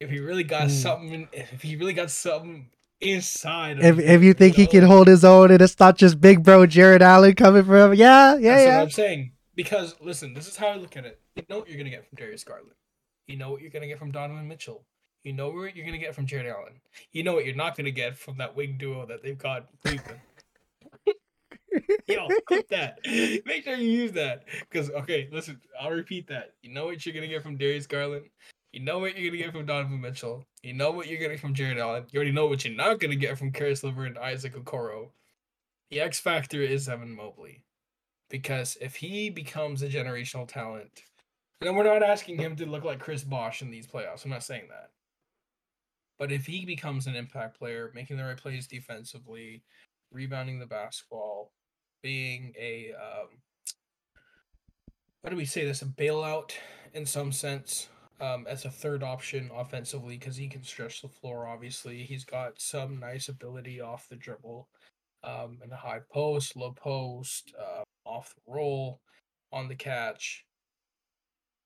[0.00, 0.70] if he really got Mm.
[0.82, 2.70] something, if he really got something
[3.00, 3.78] inside.
[3.78, 4.70] of If him, if you think he know?
[4.70, 7.94] can hold his own and it's not just big bro Jarrett Allen coming for him,
[7.94, 8.82] yeah, yeah, That's what yeah.
[8.82, 9.32] I'm saying.
[9.54, 11.20] Because listen, this is how I look at it.
[11.34, 12.72] You know what you're gonna get from Darius Garland.
[13.26, 14.84] You know what you're gonna get from Donovan Mitchell.
[15.24, 16.80] You know what you're gonna get from Jarrett Allen.
[17.12, 20.20] You know what you're not gonna get from that wing duo that they've got Cleveland.
[22.06, 22.98] Yo, clip that.
[23.44, 24.44] Make sure you use that.
[24.60, 26.52] Because okay, listen, I'll repeat that.
[26.62, 28.26] You know what you're gonna get from Darius Garland.
[28.76, 30.44] You know what you're gonna get from Donovan Mitchell.
[30.62, 32.04] You know what you're getting from Jarrett Allen.
[32.10, 35.12] You already know what you're not gonna get from Karis LeVert and Isaac Okoro.
[35.90, 37.64] The X factor is Evan Mobley.
[38.28, 41.04] Because if he becomes a generational talent,
[41.62, 44.26] and we're not asking him to look like Chris Bosh in these playoffs.
[44.26, 44.90] I'm not saying that.
[46.18, 49.62] But if he becomes an impact player, making the right plays defensively,
[50.12, 51.50] rebounding the basketball,
[52.02, 53.28] being a um,
[55.22, 56.50] what do we say this a bailout
[56.92, 57.88] in some sense
[58.20, 61.46] um, as a third option offensively because he can stretch the floor.
[61.46, 64.68] Obviously, he's got some nice ability off the dribble,
[65.24, 69.00] um, in the high post, low post, uh, off the roll,
[69.52, 70.44] on the catch.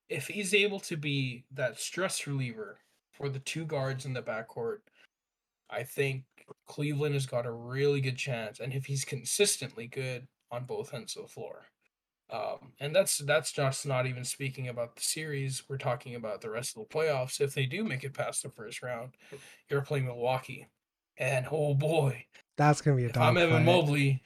[0.09, 2.78] If he's able to be that stress reliever
[3.12, 4.78] for the two guards in the backcourt,
[5.70, 6.24] I think
[6.66, 8.59] Cleveland has got a really good chance.
[8.59, 11.66] And if he's consistently good on both ends of the floor,
[12.33, 15.64] um, and that's that's just not even speaking about the series.
[15.68, 17.41] We're talking about the rest of the playoffs.
[17.41, 19.12] If they do make it past the first round,
[19.68, 20.68] you're playing Milwaukee,
[21.18, 22.24] and oh boy,
[22.57, 23.64] That's gonna be a if I'm Evan fight.
[23.66, 24.22] Mobley,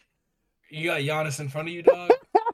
[0.71, 2.13] you got Giannis in front of you, dog.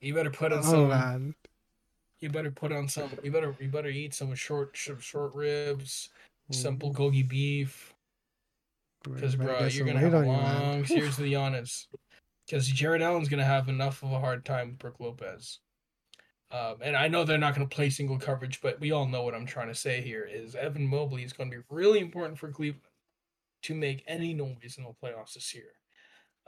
[0.00, 0.88] you better put on Oh some.
[0.88, 1.34] man,
[2.20, 3.10] You better put on some.
[3.22, 6.08] You better you better eat some short short, short ribs,
[6.50, 7.94] some Mm, bulgogi beef.
[9.02, 11.86] Because, bro, you're some gonna have a on you, long series with Giannis.
[12.50, 15.60] Because Jarrett Allen's gonna have enough of a hard time with Brook Lopez.
[16.50, 19.36] Um, and I know they're not gonna play single coverage, but we all know what
[19.36, 22.82] I'm trying to say here is Evan Mobley is gonna be really important for Cleveland
[23.62, 25.74] to make any noise in the playoffs this year.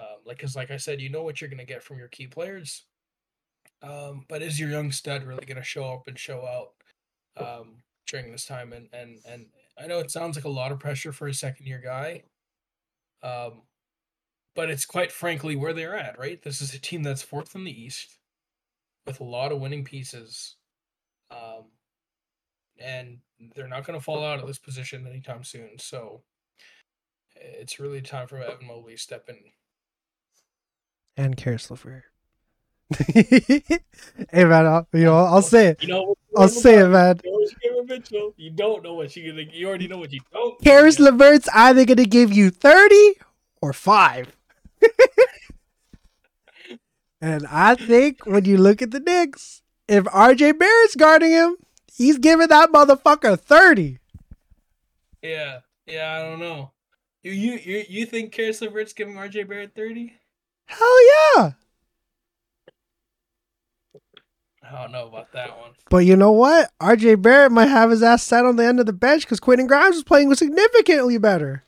[0.00, 2.26] Um, like, cause like I said, you know what you're gonna get from your key
[2.26, 2.84] players.
[3.80, 6.72] Um, but is your young stud really gonna show up and show out
[7.36, 7.76] um,
[8.08, 8.72] during this time?
[8.72, 9.46] And and and
[9.78, 12.24] I know it sounds like a lot of pressure for a second year guy.
[13.22, 13.62] Um,
[14.54, 16.42] but it's quite frankly where they're at, right?
[16.42, 18.18] This is a team that's fourth in the East
[19.06, 20.56] with a lot of winning pieces.
[21.30, 21.64] Um,
[22.78, 23.18] and
[23.54, 25.78] they're not going to fall out of this position anytime soon.
[25.78, 26.22] So
[27.36, 29.36] it's really time for Evan Mobley to step in.
[31.16, 32.04] and Karis LeVert.
[33.06, 35.82] hey man, I'll, you know, I'll say it.
[35.82, 37.20] You know, I'll say it, man.
[37.24, 38.34] You know what you gave him, Mitchell?
[38.36, 39.46] You don't know what you're gonna.
[39.50, 40.60] You already know what you don't.
[40.60, 40.98] Karis.
[40.98, 43.14] LeVert's either gonna give you thirty
[43.62, 44.36] or five.
[47.20, 51.56] And I think when you look at the Knicks, if RJ Barrett's guarding him,
[51.92, 53.98] he's giving that motherfucker thirty.
[55.22, 56.18] Yeah, yeah.
[56.18, 56.72] I don't know.
[57.22, 60.14] You you you, you think Karis LeVert's giving RJ Barrett thirty?
[60.66, 61.06] Hell
[61.36, 61.52] yeah!
[64.64, 65.72] I don't know about that one.
[65.90, 66.70] But you know what?
[66.80, 69.66] RJ Barrett might have his ass sat on the end of the bench because Quentin
[69.66, 71.64] Grimes was playing significantly better.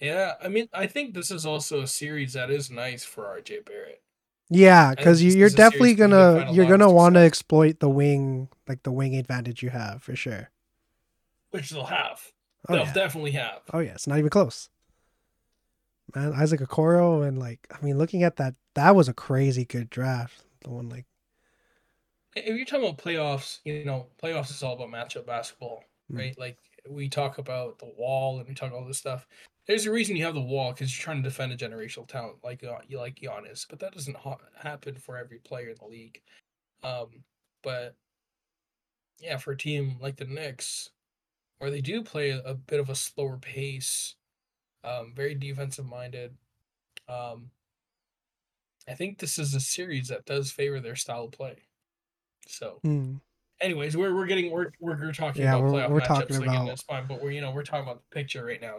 [0.00, 3.64] Yeah, I mean, I think this is also a series that is nice for RJ
[3.66, 4.02] Barrett.
[4.48, 7.20] Yeah, because you're is a series definitely where he can gonna you're gonna want to
[7.20, 10.50] exploit the wing like the wing advantage you have for sure.
[11.50, 12.32] which they'll have.
[12.68, 12.92] Oh they'll yeah.
[12.92, 13.60] definitely have.
[13.72, 14.68] Oh yeah, it's not even close.
[16.14, 19.90] Man, Isaac Okoro and like I mean, looking at that, that was a crazy good
[19.90, 20.42] draft.
[20.62, 21.06] The one like,
[22.34, 26.18] If you're talking about playoffs, you know, playoffs is all about matchup basketball, Mm.
[26.18, 26.38] right?
[26.38, 26.58] Like
[26.88, 29.26] we talk about the wall and we talk all this stuff.
[29.66, 32.36] There's a reason you have the wall because you're trying to defend a generational talent
[32.44, 35.86] like uh, you like Giannis, but that doesn't ha- happen for every player in the
[35.86, 36.20] league.
[36.84, 37.24] Um,
[37.62, 37.96] but
[39.20, 40.90] yeah, for a team like the Knicks,
[41.58, 44.14] where they do play a, a bit of a slower pace,
[44.84, 46.36] um, very defensive minded.
[47.08, 47.50] Um,
[48.88, 51.56] I think this is a series that does favor their style of play.
[52.46, 53.14] So hmm.
[53.60, 56.36] anyways, we're we're getting we're we're, we're talking Yeah, about we're- playoff we're matchups talking
[56.36, 56.48] again.
[56.54, 58.76] about- That's fine, but we're you know we're talking about the picture right now.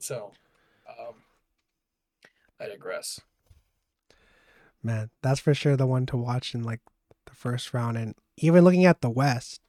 [0.00, 0.32] So,
[0.88, 1.14] um,
[2.60, 3.20] I digress.
[4.82, 6.80] Man, that's for sure the one to watch in like
[7.26, 7.96] the first round.
[7.96, 9.60] And even looking at the West,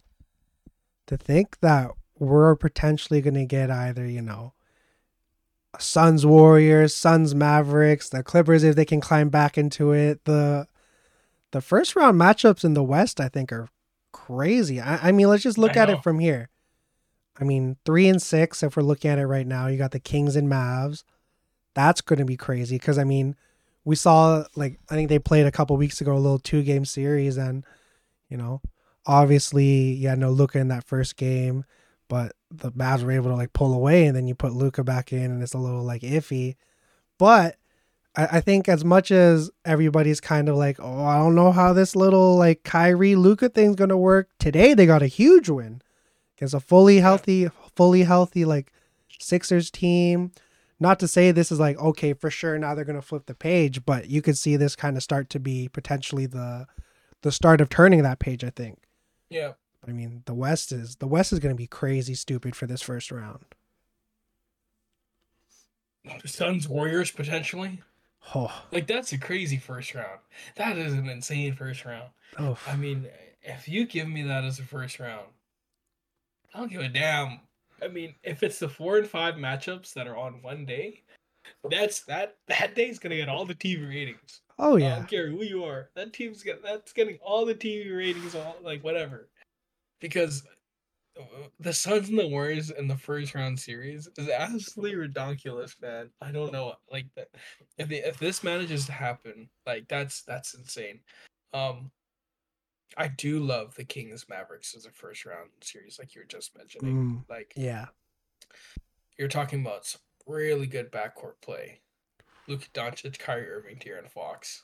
[1.08, 4.54] to think that we're potentially going to get either, you know,
[5.80, 10.26] Suns Warriors, Suns Mavericks, the Clippers if they can climb back into it.
[10.26, 10.68] The
[11.52, 13.70] the first round matchups in the West, I think, are
[14.12, 14.80] crazy.
[14.80, 15.96] I, I mean, let's just look I at know.
[15.96, 16.50] it from here.
[17.40, 20.00] I mean, three and six, if we're looking at it right now, you got the
[20.00, 21.04] Kings and Mavs.
[21.76, 23.36] That's going to be crazy because, I mean,
[23.86, 26.84] we saw, like, I think they played a couple weeks ago, a little two game
[26.84, 27.38] series.
[27.38, 27.66] And,
[28.30, 28.62] you know,
[29.06, 31.64] obviously, you had no Luka in that first game,
[32.10, 34.06] but the Mavs were able to, like, pull away.
[34.06, 36.56] And then you put Luka back in, and it's a little, like, iffy.
[37.18, 37.56] But
[38.18, 41.72] I, I think as much as everybody's kind of like, oh, I don't know how
[41.72, 45.82] this little, like, Kyrie Luka thing's going to work, today they got a huge win
[46.40, 48.72] against a fully healthy, fully healthy like
[49.20, 50.32] Sixers team.
[50.80, 53.86] Not to say this is like okay for sure now they're gonna flip the page,
[53.86, 56.68] but you could see this kind of start to be potentially the
[57.22, 58.46] the start of turning that page.
[58.46, 58.80] I think.
[59.30, 59.54] Yeah,
[59.86, 63.12] I mean the West is the West is gonna be crazy stupid for this first
[63.12, 63.44] round.
[66.26, 67.82] Suns Warriors potentially.
[68.34, 70.20] Oh, Like that's a crazy first round.
[70.56, 72.10] That is an insane first round.
[72.38, 72.58] oh.
[72.68, 73.08] I mean,
[73.42, 75.28] if you give me that as a first round,
[76.54, 77.42] I don't give a damn.
[77.82, 81.04] I mean, if it's the four and five matchups that are on one day,
[81.70, 84.42] that's that that day's gonna get all the TV ratings.
[84.58, 84.94] oh yeah.
[84.94, 85.90] I don't care who you are.
[85.96, 89.30] That team's get that's getting all the TV ratings, all like whatever.
[90.02, 90.44] Because
[91.20, 91.24] uh,
[91.60, 96.10] the Suns and the Warriors in the first round series is absolutely ridiculous, man.
[96.22, 97.30] I don't know, like that.
[97.78, 101.00] If the, if this manages to happen, like that's that's insane.
[101.54, 101.92] Um,
[102.98, 106.58] I do love the Kings Mavericks as a first round series, like you were just
[106.58, 106.96] mentioning.
[106.96, 107.86] Mm, Like yeah.
[109.18, 111.82] you're talking about some really good backcourt play.
[112.48, 114.64] Luka Doncic, Kyrie Irving, De'Aaron Fox.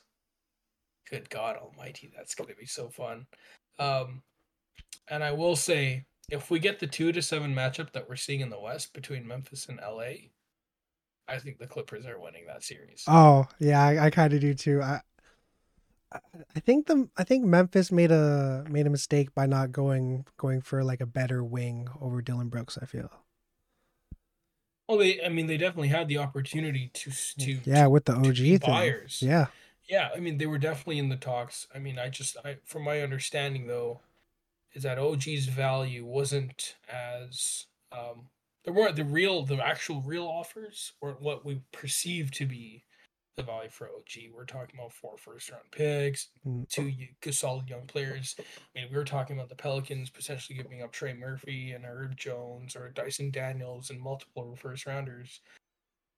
[1.08, 3.26] Good God Almighty, that's going to be so fun.
[3.78, 4.22] Um,
[5.08, 8.40] and I will say, if we get the two to seven matchup that we're seeing
[8.40, 10.30] in the West between Memphis and LA,
[11.28, 13.04] I think the Clippers are winning that series.
[13.06, 14.82] Oh yeah, I, I kind of do too.
[14.82, 15.00] I,
[16.54, 20.60] I think the I think Memphis made a made a mistake by not going going
[20.60, 22.78] for like a better wing over Dillon Brooks.
[22.80, 23.10] I feel.
[24.88, 28.36] Well, they, I mean, they definitely had the opportunity to to Yeah, with the OG
[28.36, 28.58] thing.
[28.58, 29.20] buyers.
[29.22, 29.46] Yeah.
[29.88, 31.66] Yeah, I mean they were definitely in the talks.
[31.74, 34.00] I mean, I just I from my understanding though,
[34.72, 38.28] is that OG's value wasn't as um
[38.64, 42.82] there weren't the real the actual real offers weren't what we perceived to be
[43.36, 44.30] the value for OG.
[44.34, 46.68] We're talking about four first round picks, Mm.
[46.68, 48.34] two solid young players.
[48.38, 48.42] I
[48.74, 52.74] mean, we were talking about the Pelicans potentially giving up Trey Murphy and Herb Jones
[52.74, 55.40] or Dyson Daniels and multiple first rounders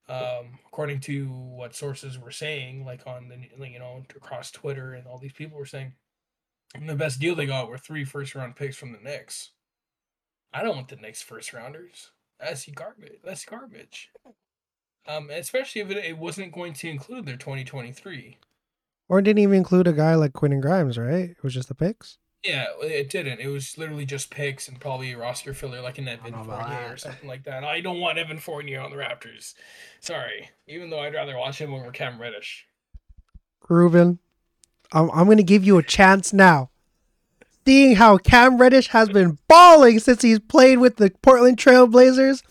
[0.09, 3.37] um, according to what sources were saying, like on the
[3.69, 5.93] you know across Twitter and all these people were saying,
[6.87, 9.51] the best deal they got were three first round picks from the Knicks.
[10.53, 12.11] I don't want the Knicks first rounders.
[12.41, 13.19] That's garbage.
[13.23, 14.11] That's garbage.
[15.09, 18.37] Um, especially if it, it wasn't going to include their 2023.
[19.09, 21.31] Or it didn't even include a guy like Quentin Grimes, right?
[21.31, 22.19] It was just the picks.
[22.45, 23.41] Yeah, it didn't.
[23.41, 26.97] It was literally just picks and probably a roster filler like an Evan Fournier or
[26.97, 27.65] something like that.
[27.65, 29.55] I don't want Evan Fournier on the Raptors.
[29.99, 32.67] Sorry, even though I'd rather watch him over Cam Reddish.
[33.69, 34.21] Ruben,
[34.93, 36.71] I'm, I'm going to give you a chance now.
[37.67, 42.43] Seeing how Cam Reddish has been balling since he's played with the Portland Trail Blazers,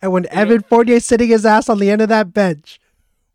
[0.00, 2.80] and when Evan Fournier sitting his ass on the end of that bench,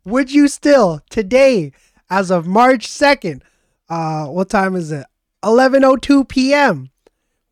[0.06, 1.72] would you still today,
[2.10, 3.44] as of March second,
[3.90, 5.06] uh, what time is it?
[5.44, 6.90] 11:02 p.m.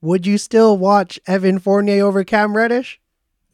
[0.02, 3.00] Would you still watch Evan Fournier over Cam Reddish?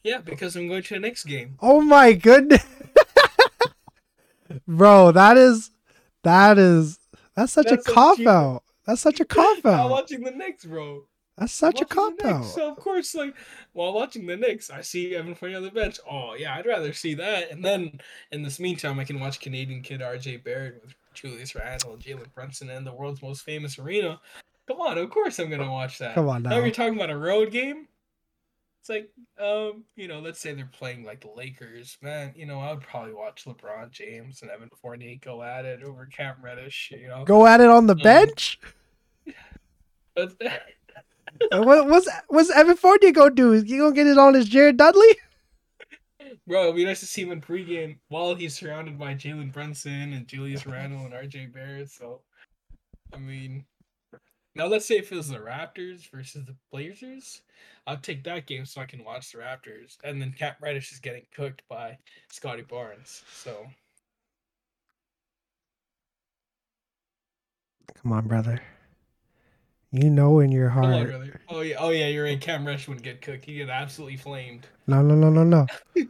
[0.04, 1.58] Yeah, because I'm going to the next game.
[1.62, 2.64] Oh my goodness.
[4.68, 5.72] Bro, that is
[6.24, 7.00] that is
[7.36, 8.64] that's such That's a cop out.
[8.86, 9.90] That's such a cop While out.
[9.90, 11.04] watching the Knicks, bro.
[11.38, 12.46] That's such a Watching cop out.
[12.46, 13.36] So of course, like
[13.74, 16.00] while watching the Knicks, I see Evan Fournier on the bench.
[16.10, 17.52] Oh yeah, I'd rather see that.
[17.52, 18.00] And then
[18.32, 20.38] in this meantime, I can watch Canadian kid R.J.
[20.38, 24.20] Barrett with Julius Randle and Jalen Brunson and the world's most famous arena.
[24.68, 26.16] Come on, of course I'm gonna watch that.
[26.16, 26.58] Come on Now now.
[26.58, 27.88] you're talking about a road game.
[28.82, 32.34] It's like, um, you know, let's say they're playing like the Lakers, man.
[32.36, 36.06] You know, I would probably watch LeBron James and Evan Fournier go at it over
[36.06, 36.92] Cam Reddish.
[36.98, 38.60] You know, Go at it on the Um, bench?
[41.52, 43.54] what what's what's Evan Fournier gonna do?
[43.54, 45.08] Is he gonna get it on his Jared Dudley?
[46.48, 50.14] Bro, it'd be nice to see him in pregame while he's surrounded by Jalen Brunson
[50.14, 51.90] and Julius Randle and RJ Barrett.
[51.90, 52.22] So,
[53.14, 53.66] I mean,
[54.56, 57.42] Now let's say if it was the Raptors versus the Blazers,
[57.86, 61.00] I'll take that game so I can watch the Raptors, and then Cam Reddish is
[61.00, 61.98] getting cooked by
[62.30, 63.24] Scottie Barnes.
[63.34, 63.68] So
[68.02, 68.62] Come on, brother.
[69.98, 71.40] You know in your on, heart.
[71.50, 72.40] Oh yeah, oh yeah, you're right.
[72.40, 73.46] Cam Reddish wouldn't get cooked.
[73.46, 74.68] He'd get absolutely flamed.
[74.86, 75.66] No, no, no, no, no.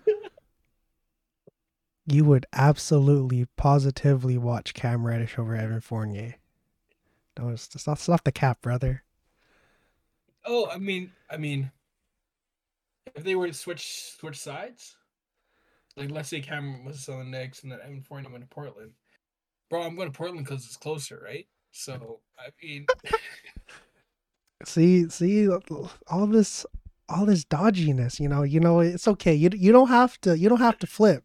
[2.06, 6.36] you would absolutely, positively watch Cam Reddish over Evan Fournier.
[7.40, 9.04] No, it's just that's off the cap, brother.
[10.46, 11.72] Oh, I mean, I mean,
[13.16, 14.98] if they were to switch switch sides,
[15.96, 18.92] like let's say Cameron was on the Knicks and then Evan Fournier went to Portland,
[19.70, 21.48] bro, I'm going to Portland because it's closer, right?
[21.78, 22.88] So I mean,
[24.66, 26.66] See, see, all this,
[27.08, 28.20] all this dodginess.
[28.20, 29.34] You know, you know, it's okay.
[29.34, 30.38] You you don't have to.
[30.38, 31.24] You don't have to flip,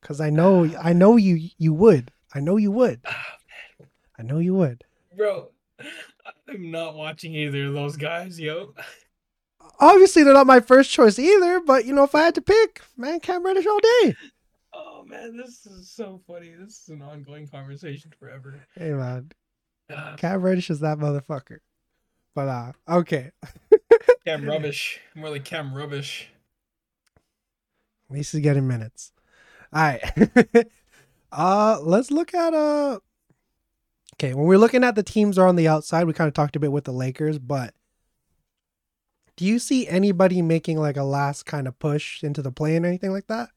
[0.00, 2.10] because I know, I know you you would.
[2.34, 3.02] I know you would.
[4.18, 4.82] I know you would.
[5.14, 5.50] bro,
[6.48, 8.74] I'm not watching either of those guys, yo.
[9.78, 11.60] Obviously, they're not my first choice either.
[11.60, 14.16] But you know, if I had to pick, man, Cam Reddish all day.
[14.72, 16.54] Oh man, this is so funny.
[16.58, 18.58] This is an ongoing conversation forever.
[18.74, 19.43] Hey man, Ah,
[20.16, 21.58] Cam Reddish is that motherfucker.
[22.34, 23.30] But uh, okay.
[24.24, 26.28] Cam rubbish, more like Cam rubbish.
[28.10, 29.12] At least he's getting minutes.
[29.72, 30.66] All right.
[31.32, 32.98] uh, let's look at uh.
[34.14, 36.54] Okay, when we're looking at the teams are on the outside, we kind of talked
[36.54, 37.74] a bit with the Lakers, but
[39.36, 42.86] do you see anybody making like a last kind of push into the play and
[42.86, 43.48] anything like that?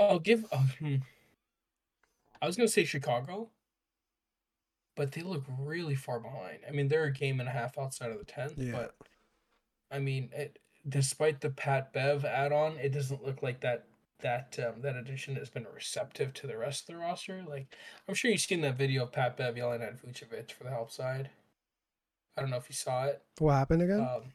[0.00, 0.44] I'll give.
[0.52, 0.96] Oh, hmm.
[2.42, 3.50] I was gonna say Chicago,
[4.96, 6.60] but they look really far behind.
[6.66, 8.72] I mean, they're a game and a half outside of the tenth, Yeah.
[8.72, 8.94] but
[9.90, 13.84] I mean, it, despite the Pat Bev add-on, it doesn't look like that
[14.20, 17.42] that um, that addition has been receptive to the rest of the roster.
[17.46, 17.74] Like,
[18.08, 20.90] I'm sure you've seen that video of Pat Bev yelling at Vucevic for the help
[20.90, 21.30] side.
[22.36, 23.22] I don't know if you saw it.
[23.38, 24.00] What happened again?
[24.00, 24.32] Um,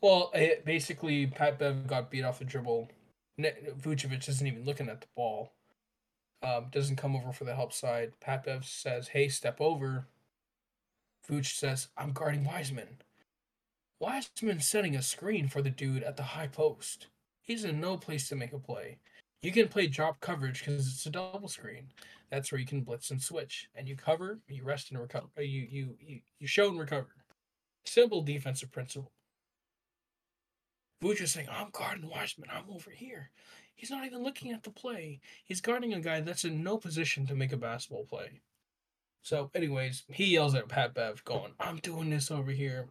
[0.00, 2.88] well, it, basically, Pat Bev got beat off the dribble.
[3.44, 5.52] Vucevic isn't even looking at the ball.
[6.42, 8.18] Um, doesn't come over for the help side.
[8.20, 10.06] Pat Bev says, "Hey, step over."
[11.28, 13.02] Vooch says, "I'm guarding Wiseman."
[13.98, 17.08] Wiseman's setting a screen for the dude at the high post.
[17.42, 18.98] He's in no place to make a play.
[19.42, 21.92] You can play drop coverage because it's a double screen.
[22.30, 25.28] That's where you can blitz and switch, and you cover, you rest and recover.
[25.38, 27.08] You you you you show and recover.
[27.84, 29.12] Simple defensive principle.
[31.02, 32.50] Vooch is saying, I'm guarding Wiseman.
[32.52, 33.30] I'm over here.
[33.74, 35.20] He's not even looking at the play.
[35.44, 38.40] He's guarding a guy that's in no position to make a basketball play.
[39.22, 42.88] So, anyways, he yells at Pat Bev, going, I'm doing this over here.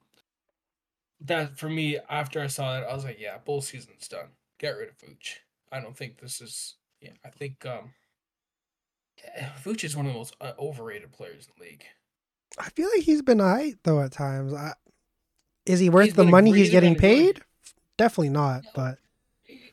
[1.21, 4.29] That, for me, after I saw that, I was like, yeah, bull season's done.
[4.57, 5.37] Get rid of Vooch.
[5.71, 7.93] I don't think this is, yeah, I think, um,
[9.23, 11.85] yeah, Vooch is one of the most uh, overrated players in the league.
[12.57, 14.53] I feel like he's been alright though at times.
[14.53, 14.73] I,
[15.65, 17.35] is he worth He's the money he's getting paid?
[17.35, 17.43] good.
[17.99, 18.63] Definitely not.
[18.73, 18.97] But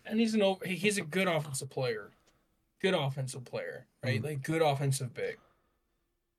[0.04, 2.10] and he's an over, he's a good offensive player,
[2.82, 4.20] good offensive player, right?
[4.20, 4.24] Mhm.
[4.24, 5.38] Like good offensive big.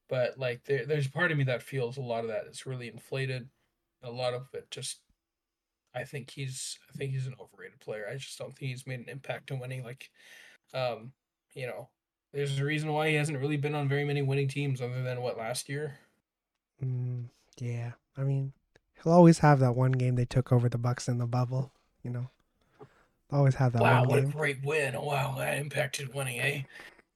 [0.10, 2.90] But like there, there's part of me that feels a lot of that is really
[2.90, 3.50] inflated.
[4.04, 5.00] A lot of it just,
[5.96, 8.06] I think he's I think he's an overrated player.
[8.12, 9.84] I just don't think he's made an impact on winning.
[9.84, 10.10] Like,
[10.74, 11.14] um,
[11.54, 11.90] you know,
[12.34, 15.22] there's a reason why he hasn't really been on very many winning teams other than
[15.22, 16.00] what last year.
[16.84, 17.26] mm,
[17.60, 18.54] yeah, I mean,
[19.04, 21.72] he'll always have that one game they took over the Bucks in the bubble.
[22.08, 22.30] You know,
[23.34, 24.96] always have that wow, one what a great win!
[24.96, 26.62] Oh, wow, that impacted winning, eh?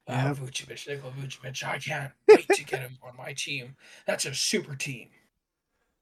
[0.06, 0.36] Wow, Yep.
[0.36, 3.74] Vucevic, Nikola Vucevic, I can't wait to get him on my team.
[4.06, 5.08] That's a super team.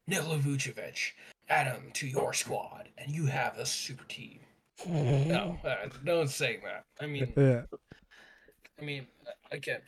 [0.09, 1.12] Nikola Vucevic,
[1.49, 4.41] add him to your squad, and you have a super team.
[4.84, 6.84] No, uh, no one's saying that.
[7.01, 7.62] I mean, Yeah.
[8.80, 9.07] I mean,
[9.53, 9.82] again,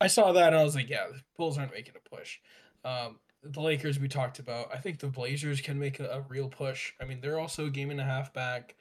[0.00, 2.38] I saw that and I was like, yeah, the Bulls aren't making a push.
[2.84, 4.70] Um, the Lakers we talked about.
[4.72, 6.92] I think the Blazers can make a, a real push.
[7.00, 8.76] I mean, they're also a game and a half back,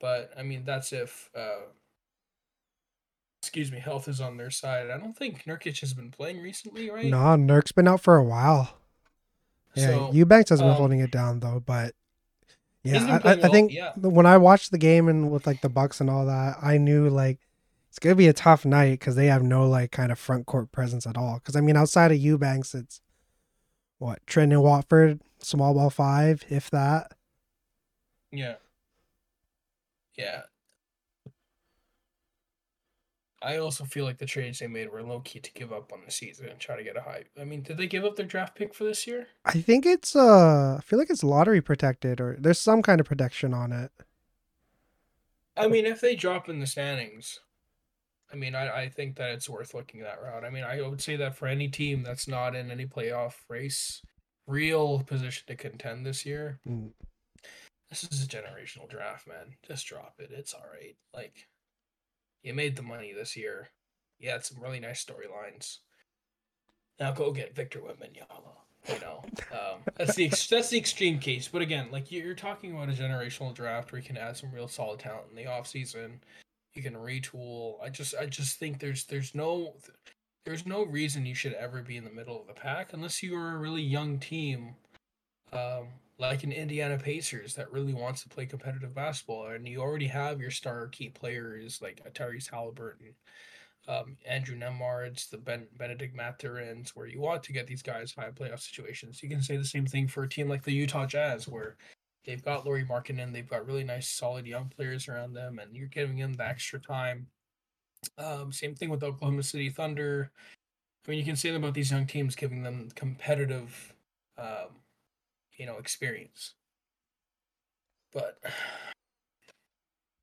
[0.00, 1.66] but I mean that's if uh,
[3.42, 4.90] excuse me, health is on their side.
[4.90, 7.06] I don't think Nurkic has been playing recently, right?
[7.06, 8.78] No, Nurk's been out for a while.
[9.74, 11.94] Yeah, So, Eubanks has been um, holding it down though, but
[12.82, 13.92] yeah, I, I, I well, think yeah.
[13.96, 17.08] when I watched the game and with like the Bucks and all that, I knew
[17.08, 17.40] like
[17.90, 20.70] it's gonna be a tough night because they have no like kind of front court
[20.70, 21.34] presence at all.
[21.34, 23.00] Because I mean, outside of Eubanks, it's
[23.98, 27.12] what Trendon Watford, small ball five, if that.
[28.30, 28.56] Yeah.
[30.16, 30.42] Yeah.
[33.42, 36.00] I also feel like the trades they made were low key to give up on
[36.04, 37.24] the season and try to get a high.
[37.40, 39.28] I mean, did they give up their draft pick for this year?
[39.44, 43.06] I think it's uh, I feel like it's lottery protected or there's some kind of
[43.06, 43.92] protection on it.
[45.56, 47.40] I mean, if they drop in the standings,
[48.32, 50.44] I mean, I, I think that it's worth looking that route.
[50.44, 54.02] I mean, I would say that for any team that's not in any playoff race,
[54.46, 56.90] real position to contend this year, Mm.
[57.90, 59.54] this is a generational draft, man.
[59.66, 60.30] Just drop it.
[60.32, 60.96] It's all right.
[61.14, 61.46] Like,
[62.42, 63.68] you made the money this year.
[64.18, 65.78] You had some really nice storylines.
[66.98, 68.56] Now go get Victor Wembanyama.
[68.88, 71.48] You know, um, that's the ex- that's the extreme case.
[71.48, 74.68] But again, like you're talking about a generational draft where you can add some real
[74.68, 76.18] solid talent in the offseason.
[76.76, 77.76] You can retool.
[77.82, 79.74] I just I just think there's there's no
[80.44, 83.34] there's no reason you should ever be in the middle of the pack unless you
[83.34, 84.76] are a really young team,
[85.52, 90.06] um, like an Indiana Pacers that really wants to play competitive basketball, and you already
[90.06, 93.14] have your star key players like Tyrese Halliburton,
[93.88, 98.30] um, Andrew Nembhard's, the ben- Benedict Mathurin's, where you want to get these guys high
[98.30, 99.22] playoff situations.
[99.22, 101.76] You can say the same thing for a team like the Utah Jazz, where
[102.26, 105.86] they've got Lauri Markkanen, they've got really nice, solid young players around them, and you're
[105.88, 107.26] giving them the extra time.
[108.18, 110.30] Um, same thing with Oklahoma City Thunder.
[111.06, 113.94] I mean, you can say about these young teams, giving them competitive,
[114.38, 114.80] um,
[115.56, 116.54] you know, experience.
[118.12, 118.38] But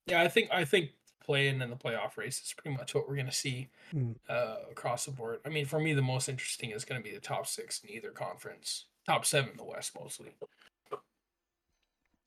[0.07, 0.89] yeah, I think I think
[1.23, 4.15] playing in the playoff race is pretty much what we're going to see Mm.
[4.27, 5.39] uh, across the board.
[5.45, 7.91] I mean, for me, the most interesting is going to be the top six in
[7.91, 10.33] either conference, top seven in the West mostly.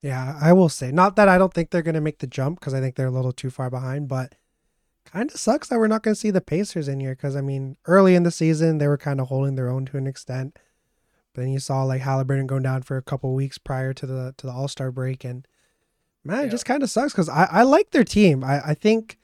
[0.01, 0.91] Yeah, I will say.
[0.91, 3.07] Not that I don't think they're going to make the jump because I think they're
[3.07, 4.35] a little too far behind, but
[5.05, 7.41] kind of sucks that we're not going to see the Pacers in here because, I
[7.41, 10.57] mean, early in the season, they were kind of holding their own to an extent.
[11.33, 14.33] But then you saw like Halliburton going down for a couple weeks prior to the
[14.37, 15.47] to the All Star break, and
[16.23, 18.43] man, it just kind of sucks because I, I like their team.
[18.43, 19.17] I, I think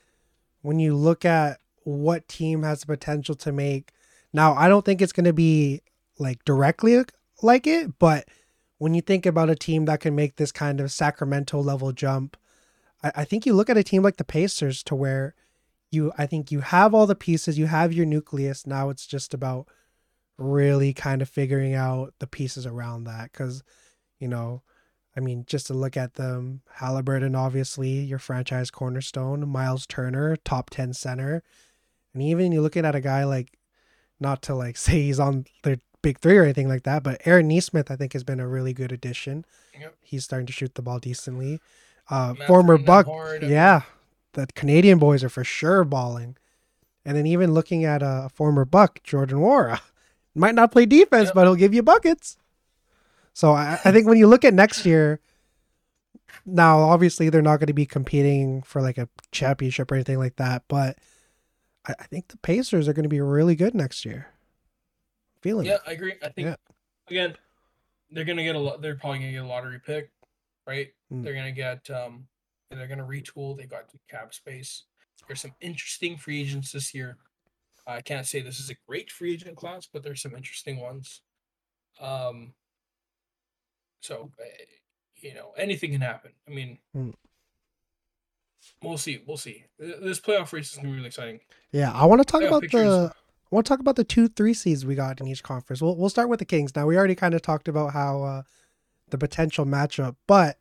[0.62, 3.92] when you look at what team has the potential to make,
[4.32, 5.82] now I don't think it's going to be
[6.20, 7.04] like directly
[7.42, 8.28] like it, but
[8.84, 12.36] when you think about a team that can make this kind of Sacramento level jump,
[13.02, 15.36] I, I think you look at a team like the Pacers to where
[15.90, 18.68] you I think you have all the pieces, you have your nucleus.
[18.68, 19.70] Now it's just about
[20.38, 23.32] really kind of figuring out the pieces around that.
[23.32, 23.64] Cause,
[24.20, 24.64] you know,
[25.16, 30.70] I mean, just to look at them, Halliburton, obviously, your franchise cornerstone, Miles Turner, top
[30.72, 31.42] 10 center.
[32.14, 33.58] And even you're looking at a guy like,
[34.20, 37.48] not to like say he's on the big three or anything like that, but Aaron
[37.48, 39.44] Nesmith, I think, has been a really good addition.
[39.80, 39.96] Yep.
[40.02, 41.60] He's starting to shoot the ball decently.
[42.10, 43.08] Uh, former Buck,
[43.42, 43.82] yeah,
[44.34, 46.38] the Canadian boys are for sure balling.
[47.06, 49.80] And then even looking at a former Buck, Jordan Nwora,
[50.36, 51.34] might not play defense, Yep.
[51.36, 52.38] but he'll give you buckets.
[53.34, 55.20] So I, I think when you look at next year,
[56.46, 60.36] now obviously they're not going to be competing for like a championship or anything like
[60.36, 60.98] that, but
[61.88, 64.28] I, I think the Pacers are going to be really good next year.
[65.44, 65.82] Feeling Yeah, it.
[65.86, 66.14] I agree.
[66.24, 66.56] I think Yeah.
[67.10, 67.38] again,
[68.10, 68.82] they're gonna get a lot.
[68.82, 70.10] They're probably gonna get a lottery pick,
[70.66, 70.94] right?
[71.12, 71.24] Mm.
[71.24, 72.28] They're gonna get um,
[72.72, 73.58] they're gonna retool.
[73.58, 74.84] They got the cap space.
[75.28, 77.18] There's some interesting free agents this year.
[77.86, 81.22] I can't say this is a great free agent class, but there's some interesting ones.
[82.00, 82.54] Um.
[84.00, 84.66] So, eh,
[85.18, 86.32] you know, anything can happen.
[86.48, 87.14] I mean, Mm.
[88.82, 89.24] we'll see.
[89.26, 89.66] We'll see.
[89.78, 91.40] This playoff race is gonna be really exciting.
[91.72, 93.14] Yeah, I want to talk Playoff about picture is- the.
[93.54, 95.80] I want to talk about the two three seeds we got in each conference.
[95.80, 96.76] We'll we'll start with the Kings.
[96.76, 98.42] Now we already kind of talked about how uh,
[99.10, 100.58] the potential matchup, but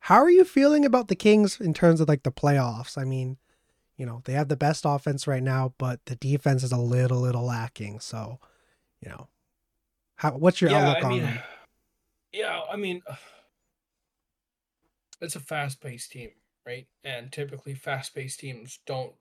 [0.00, 2.98] how are you feeling about the Kings in terms of like the playoffs?
[2.98, 3.38] I mean,
[3.96, 7.20] you know they have the best offense right now, but the defense is a little
[7.20, 8.00] little lacking.
[8.00, 8.38] So,
[9.00, 9.28] you know,
[10.16, 11.38] how what's your outlook I on mean, them?
[12.32, 13.00] yeah, I mean,
[15.22, 16.32] it's a fast-paced team,
[16.66, 16.86] right?
[17.02, 19.14] And typically, fast-paced teams don't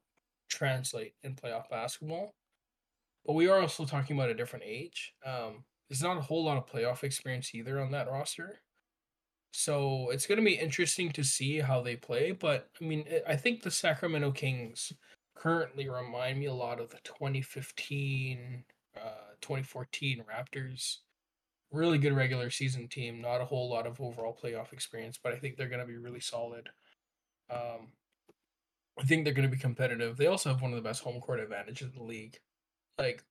[0.49, 2.33] translate in playoff basketball.
[3.25, 5.13] But we are also talking about a different age.
[5.25, 8.61] Um, there's not a whole lot of playoff experience either on that roster.
[9.51, 12.31] So it's going to be interesting to see how they play.
[12.31, 14.93] But I mean, I- I think the Sacramento Kings
[15.35, 18.65] currently remind me a lot of the 2015,
[18.95, 20.99] uh, 2014 Raptors
[21.71, 23.21] really good regular season team.
[23.21, 25.97] Not a whole lot of overall playoff experience, but I think they're going to be
[25.97, 26.69] really solid.
[27.49, 27.93] Um,
[28.99, 30.17] I think they're going to be competitive.
[30.17, 32.37] They also have one of the best home court advantages in the league.
[32.99, 33.23] Like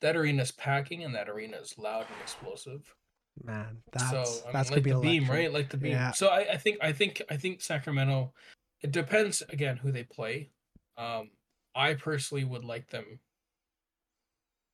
[0.00, 2.94] that arena's packing and that arena is loud and explosive.
[3.42, 5.52] Man, that's so I that's mean, gonna like be the beam, right?
[5.52, 5.92] Like the beam.
[5.92, 6.12] Yeah.
[6.12, 8.32] So I, I think I think I think Sacramento.
[8.80, 10.50] It depends again who they play.
[10.98, 11.30] Um,
[11.74, 13.20] I personally would like them.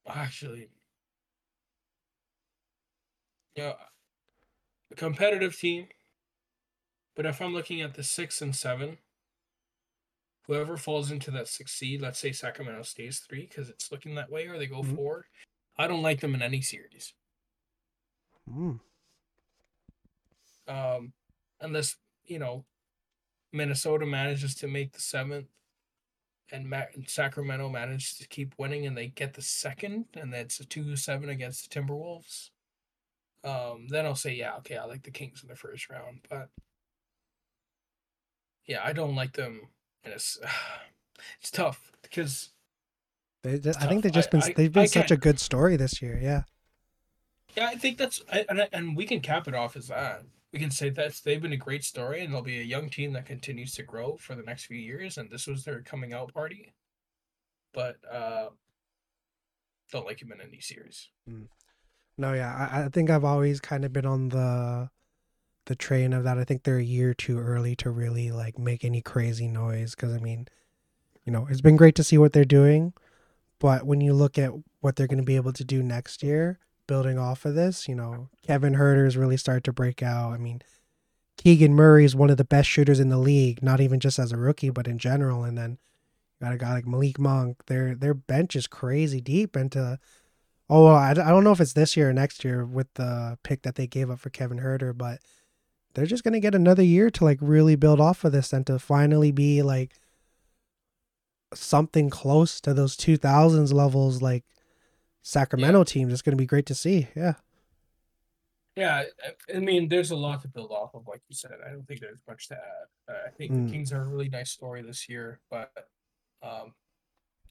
[0.07, 0.69] Actually,
[3.55, 3.75] yeah,
[4.91, 5.87] a competitive team.
[7.15, 8.99] But if I'm looking at the six and seven,
[10.47, 14.31] whoever falls into that six seed, let's say Sacramento stays three because it's looking that
[14.31, 14.97] way, or they go Mhm.
[14.97, 15.29] four.
[15.77, 17.15] I don't like them in any series.
[18.49, 18.81] Mm.
[20.67, 21.13] um,
[21.61, 22.65] unless you know
[23.53, 25.49] Minnesota manages to make the seventh,
[26.53, 30.65] and Ma- Sacramento manages to keep winning and they get the second, and that's a
[30.65, 32.51] 2 7 against the Timberwolves,
[33.45, 36.27] um, then I'll say, yeah, okay, I like the Kings in the first round.
[36.29, 36.51] But
[38.67, 39.69] yeah, I don't like them.
[40.05, 40.39] And it's,
[41.41, 42.51] it's tough because.
[43.43, 46.03] They, I think they've just been I, they've been I such a good story this
[46.03, 46.19] year.
[46.23, 46.43] Yeah.
[47.57, 50.23] Yeah, I think that's and and we can cap it off as that.
[50.53, 53.13] We can say that they've been a great story, and they'll be a young team
[53.15, 55.17] that continues to grow for the next few years.
[55.17, 56.73] And this was their coming out party,
[57.73, 58.49] but uh,
[59.91, 61.09] don't like him in any series.
[61.29, 61.49] Mm.
[62.19, 64.91] No, yeah, I, I think I've always kind of been on the
[65.67, 66.39] the train of that.
[66.39, 69.95] I think they're a year too early to really like make any crazy noise.
[69.95, 70.49] Because I mean,
[71.25, 72.93] you know, it's been great to see what they're doing,
[73.59, 76.59] but when you look at what they're going to be able to do next year,
[76.87, 80.33] building off of this, you know, Kevin Huerter's really started to break out.
[80.33, 80.63] I mean,
[81.37, 84.33] Keegan Murray is one of the best shooters in the league, not even just as
[84.33, 85.45] a rookie, but in general.
[85.45, 85.79] And then
[86.43, 87.67] got a guy like Malik Monk.
[87.67, 89.57] Their their bench is crazy deep.
[89.57, 89.99] And to
[90.69, 93.63] oh, I, I don't know if it's this year or next year with the pick
[93.63, 95.21] that they gave up for Kevin Huerter, but
[95.95, 98.79] they're just gonna get another year to like really build off of this and to
[98.79, 99.95] finally be like
[101.55, 104.45] something close to those 2000s levels like
[105.23, 105.85] Sacramento yeah.
[105.85, 106.13] teams.
[106.13, 107.09] It's going to be great to see.
[107.15, 107.35] Yeah.
[108.77, 109.03] Yeah,
[109.55, 111.51] I mean, there's a lot to build off of, like you said.
[111.67, 113.13] I don't think there's much to add.
[113.13, 113.67] Uh, I think mm.
[113.67, 115.73] the Kings are a really nice story this year, but
[116.41, 116.73] um,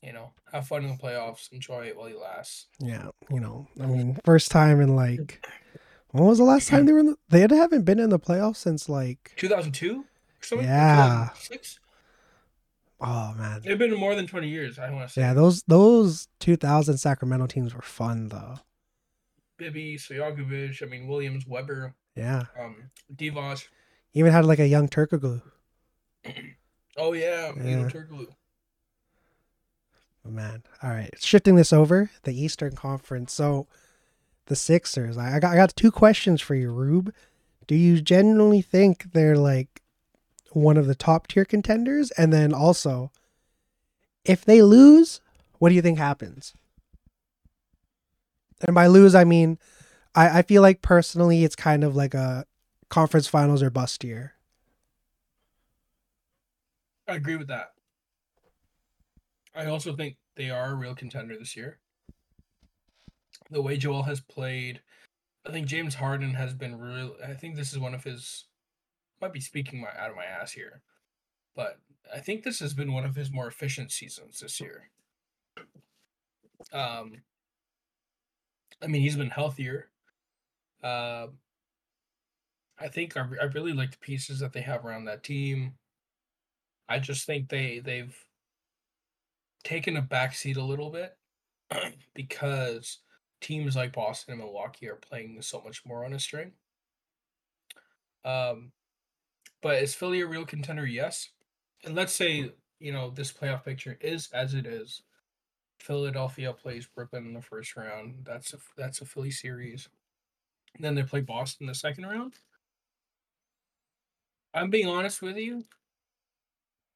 [0.02, 2.70] you know, have fun in the playoffs, enjoy it while you last.
[2.80, 5.46] Yeah, you know, I mean, first time in like,
[6.12, 7.18] when was the last time they were in the?
[7.30, 10.06] They haven't been in the playoffs since like 2002.
[10.56, 11.30] Yeah.
[11.34, 11.80] 2006?
[13.02, 14.78] Oh man, it's been more than twenty years.
[14.78, 15.22] I want to say.
[15.22, 18.56] Yeah, those those 2000 Sacramento teams were fun though.
[19.58, 21.96] Bibby, Stojakovic, I mean Williams, Webber.
[22.16, 22.44] Yeah.
[22.60, 23.68] Um, Divac.
[24.14, 25.42] Even had like a young Turkoglu.
[26.98, 27.88] oh yeah, yeah.
[27.90, 28.28] Turkoglu.
[30.26, 31.14] Oh, man, all right.
[31.20, 33.34] Shifting this over, the Eastern Conference.
[33.34, 33.68] So,
[34.50, 35.18] the Sixers.
[35.18, 37.14] I got I got two questions for you, Rube.
[37.68, 39.82] Do you genuinely think they're like
[40.52, 42.12] one of the top tier contenders?
[42.12, 43.12] And then also,
[44.26, 45.22] if they lose,
[45.60, 46.54] what do you think happens?
[48.66, 49.58] And by lose, I mean,
[50.16, 52.46] I, I feel like personally, it's kind of like a
[52.90, 54.34] conference finals or bust year.
[57.08, 57.70] I agree with that.
[59.56, 61.80] I also think they are a real contender this year.
[63.52, 64.82] The way Joel has played,
[65.46, 67.16] I think James Harden has been real.
[67.26, 68.46] I think this is one of his
[69.22, 70.82] might be speaking my out of my ass here,
[71.56, 71.80] but
[72.14, 74.90] I think this has been one of his more efficient seasons this year.
[76.72, 77.22] Um,
[78.82, 79.90] I mean, he's been healthier.
[80.84, 81.28] Uh,
[82.80, 85.74] I think I, I really like the pieces that they have around that team.
[86.88, 88.16] I just think they they've
[89.64, 91.18] taken a backseat a little bit
[92.14, 93.00] because
[93.42, 96.52] teams like Boston and Milwaukee are playing so much more on a string.
[98.26, 98.72] Um,
[99.62, 100.86] but is Philly a real contender?
[100.86, 101.30] Yes.
[101.84, 105.02] And let's say, you know, this playoff picture is as it is.
[105.80, 108.26] Philadelphia plays Brooklyn in the first round.
[108.26, 109.88] That's a that's a Philly series.
[110.76, 112.34] And then they play Boston the second round.
[114.54, 115.64] I'm being honest with you.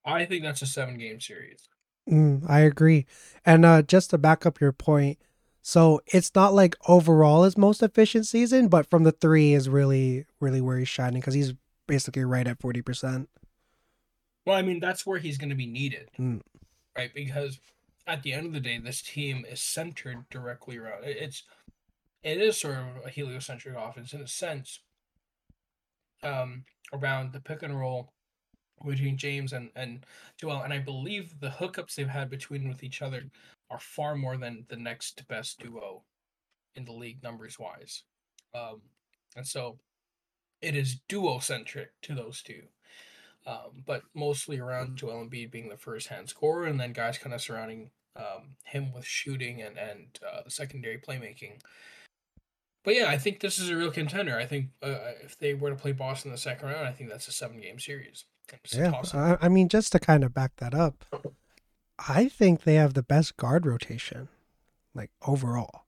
[0.06, 1.70] I think that's a seven game series.
[2.10, 3.06] Mm, I agree.
[3.46, 5.18] And uh, just to back up your point,
[5.66, 10.26] so it's not like overall his most efficient season, but from the three is really,
[10.42, 11.54] really where he's shining because he's
[11.88, 13.28] basically right at 40%.
[14.46, 16.42] Well, I mean, that's where he's going to be needed, mm.
[16.98, 17.14] right?
[17.16, 17.60] Because
[18.06, 21.44] at the end of the day, this team is centered directly around it's
[22.24, 24.80] it is sort of a heliocentric offense in a sense,
[26.24, 28.12] um, around the pick and roll
[28.86, 30.06] between James and and
[30.38, 33.24] Joel, and I believe the hookups they've had between with each other
[33.70, 36.04] are far more than the next best duo
[36.76, 38.04] in the league numbers wise,
[38.54, 38.82] um,
[39.36, 39.80] and so
[40.62, 42.64] it is duo centric to those two.
[43.46, 47.34] Um, but mostly around Joel Embiid being the first hand scorer, and then guys kind
[47.34, 51.60] of surrounding um, him with shooting and and uh, secondary playmaking.
[52.84, 54.38] But yeah, I think this is a real contender.
[54.38, 57.10] I think uh, if they were to play Boston in the second round, I think
[57.10, 58.26] that's a seven game series.
[58.64, 61.06] It's yeah, I, I mean, just to kind of back that up,
[62.00, 64.30] I think they have the best guard rotation,
[64.94, 65.86] like overall.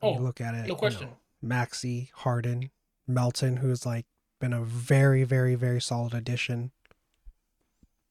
[0.00, 1.02] When oh, you look at it, no question.
[1.02, 2.70] You know, Maxey, Harden,
[3.06, 4.06] Melton, who's like
[4.40, 6.72] been a very, very, very solid addition.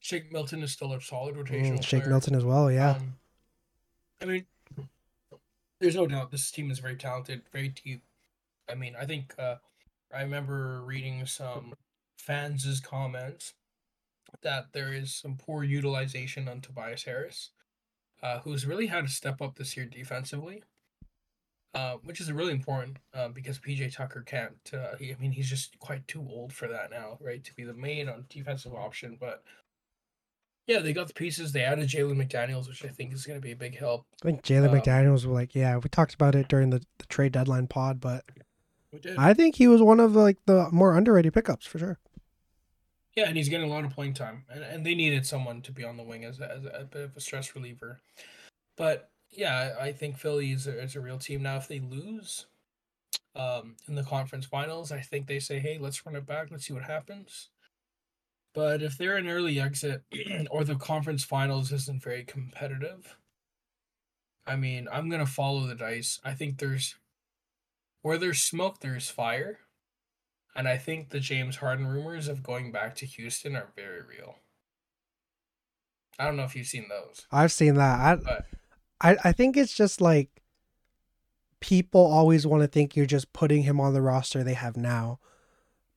[0.00, 1.78] Shake Milton is still a solid rotation.
[1.78, 2.10] Mm, Shake player.
[2.10, 2.92] Milton as well, yeah.
[2.92, 3.16] Um,
[4.20, 4.46] I mean,
[5.80, 8.02] there's no doubt this team is very talented, very deep.
[8.68, 9.56] I mean, I think uh,
[10.14, 11.74] I remember reading some
[12.16, 13.54] fans' comments
[14.42, 17.50] that there is some poor utilization on Tobias Harris,
[18.22, 20.62] uh, who's really had to step up this year defensively.
[21.74, 24.54] Uh, which is really important uh, because PJ Tucker can't.
[24.72, 27.44] Uh, he, I mean, he's just quite too old for that now, right?
[27.44, 29.18] To be the main on defensive option.
[29.20, 29.42] But
[30.66, 31.52] yeah, they got the pieces.
[31.52, 34.06] They added Jalen McDaniels, which I think is going to be a big help.
[34.22, 37.06] I think Jalen Um, McDaniels was like, yeah, we talked about it during the, the
[37.10, 38.24] trade deadline pod, but
[39.18, 41.98] I think he was one of the, like the more underrated pickups for sure.
[43.16, 45.72] Yeah, and he's getting a lot of playing time, and, and they needed someone to
[45.72, 48.02] be on the wing as a, as a bit of a stress reliever.
[48.76, 51.56] But yeah, I think Philly is a, is a real team now.
[51.56, 52.46] If they lose
[53.34, 56.48] um, in the conference finals, I think they say, "Hey, let's run it back.
[56.50, 57.48] Let's see what happens."
[58.54, 60.02] But if they're an early exit
[60.50, 63.16] or the conference finals isn't very competitive,
[64.46, 66.20] I mean, I'm gonna follow the dice.
[66.22, 66.96] I think there's
[68.02, 69.58] where there's smoke, there's fire.
[70.56, 74.36] And I think the James Harden rumors of going back to Houston are very real.
[76.18, 77.26] I don't know if you've seen those.
[77.30, 78.00] I've seen that.
[78.00, 78.46] I, But-
[79.00, 80.30] I, I think it's just like
[81.60, 85.18] people always want to think you're just putting him on the roster they have now.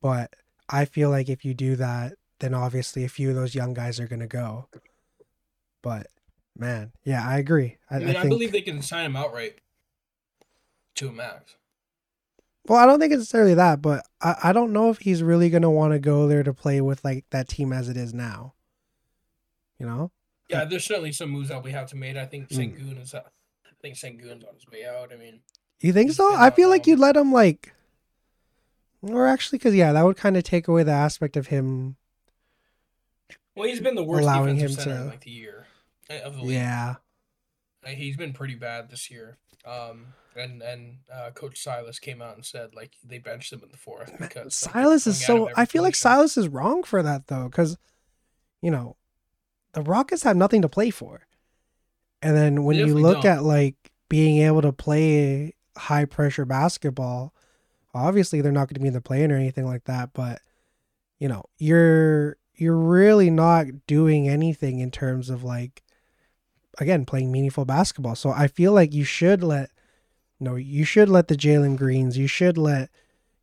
[0.02, 0.34] But
[0.68, 3.98] I feel like if you do that, then obviously a few of those young guys
[3.98, 4.68] are going to go.
[5.82, 6.08] But
[6.56, 7.78] man, yeah, I agree.
[7.90, 9.60] I, I mean, I, think, believe they can sign him outright
[10.96, 11.54] to a max.
[12.70, 15.50] Well, I don't think it's necessarily that, but I, I don't know if he's really
[15.50, 18.14] going to want to go there to play with like that team as it is
[18.14, 18.54] now.
[19.80, 20.12] You know?
[20.48, 22.16] Yeah, there's certainly some moves that we have to make.
[22.16, 22.56] I think Mm.
[22.78, 23.12] Sengun is.
[23.12, 23.22] Uh,
[23.66, 25.12] I think Sengun's on his way out.
[25.12, 25.40] I mean,
[25.80, 26.32] You think so?
[26.32, 27.74] I feel like you'd let him like,
[29.02, 31.96] or actually, because yeah, that would kind of take away the aspect of him.
[33.56, 35.66] well, he's been the worst Allowing him center to- in like the year
[36.08, 36.52] uh, of the league.
[36.52, 36.94] Yeah,
[37.84, 39.38] Like, he's been pretty bad this year.
[39.64, 43.70] Um, and and uh, Coach Silas came out and said like they benched him in
[43.70, 45.50] the fourth because Silas is so.
[45.56, 45.94] I feel like.
[45.94, 47.76] Silas is wrong for that though, because
[48.62, 48.96] you know,
[49.72, 51.26] the Rockets have nothing to play for,
[52.22, 53.38] and then when you look don't.
[53.38, 53.76] at like
[54.08, 57.34] being able to play high pressure basketball,
[57.94, 60.40] obviously they're not going to be in the play-in or anything like that, but
[61.18, 65.82] you know, you're you're really not doing anything in terms of like
[66.78, 68.14] again playing meaningful basketball.
[68.14, 69.70] So I feel like you should let
[70.40, 72.90] know you should let the Jalen Greens, you should let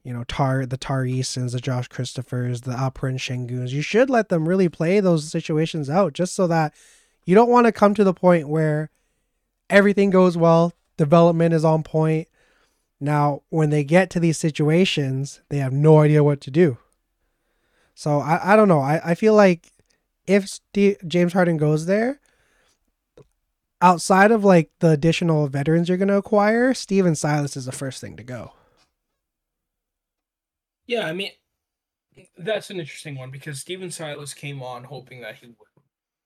[0.04, 3.72] you know Tar the Tari Easons, the Josh Christophers, the Alperen Senguns.
[3.72, 6.74] You should let them really play those situations out, just so that
[7.26, 8.90] you don't want to come to the point where
[9.70, 12.28] everything goes well, development is on point.
[13.00, 16.78] Now, when they get to these situations, they have no idea what to do.
[17.94, 18.80] So I, I don't know.
[18.80, 19.72] I, I feel like
[20.26, 22.20] if Steve, James Harden goes there,
[23.82, 28.02] outside of like the additional veterans you're going to acquire, Steven Silas is the first
[28.02, 28.54] thing to go.
[30.88, 31.32] Yeah, I mean,
[32.38, 35.58] that's an interesting one because Steven Silas came on hoping that he would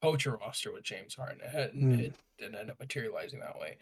[0.01, 1.99] coach a roster with James Harden, and Hmm.
[1.99, 3.77] it didn't end up materializing that way.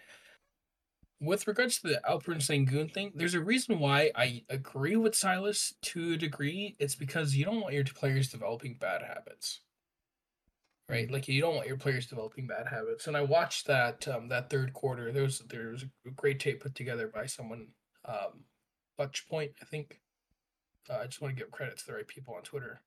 [1.22, 5.74] With regards to the Alperen Sengun thing, there's a reason why I agree with Silas
[5.84, 6.76] to a degree.
[6.80, 9.60] It's because you don't want your players developing bad habits,
[10.90, 11.10] right?
[11.10, 13.08] Like you don't want your players developing bad habits.
[13.08, 15.12] And I watched that um, that third quarter.
[15.12, 17.68] There was there was a great tape put together by someone,
[18.06, 18.44] um,
[18.98, 20.00] Butch Point, I think.
[20.90, 22.82] Uh, I just want to give credit to the right people on Twitter.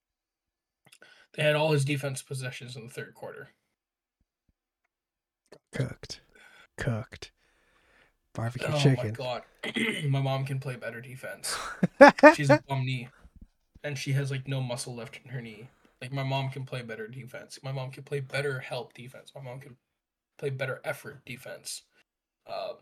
[1.34, 3.50] They had all his defense possessions in the third quarter.
[5.72, 6.20] Cooked.
[6.76, 7.30] Cooked.
[8.34, 9.08] Barbecue oh chicken.
[9.08, 9.42] my god,
[10.08, 11.54] my mom can play better defense.
[12.34, 13.08] She's a bum knee,
[13.84, 15.68] and she has like no muscle left in her knee.
[16.02, 17.60] Like my mom can play better defense.
[17.62, 19.30] My mom can play better help defense.
[19.36, 19.76] My mom can
[20.36, 21.82] play better effort defense.
[22.48, 22.74] Um,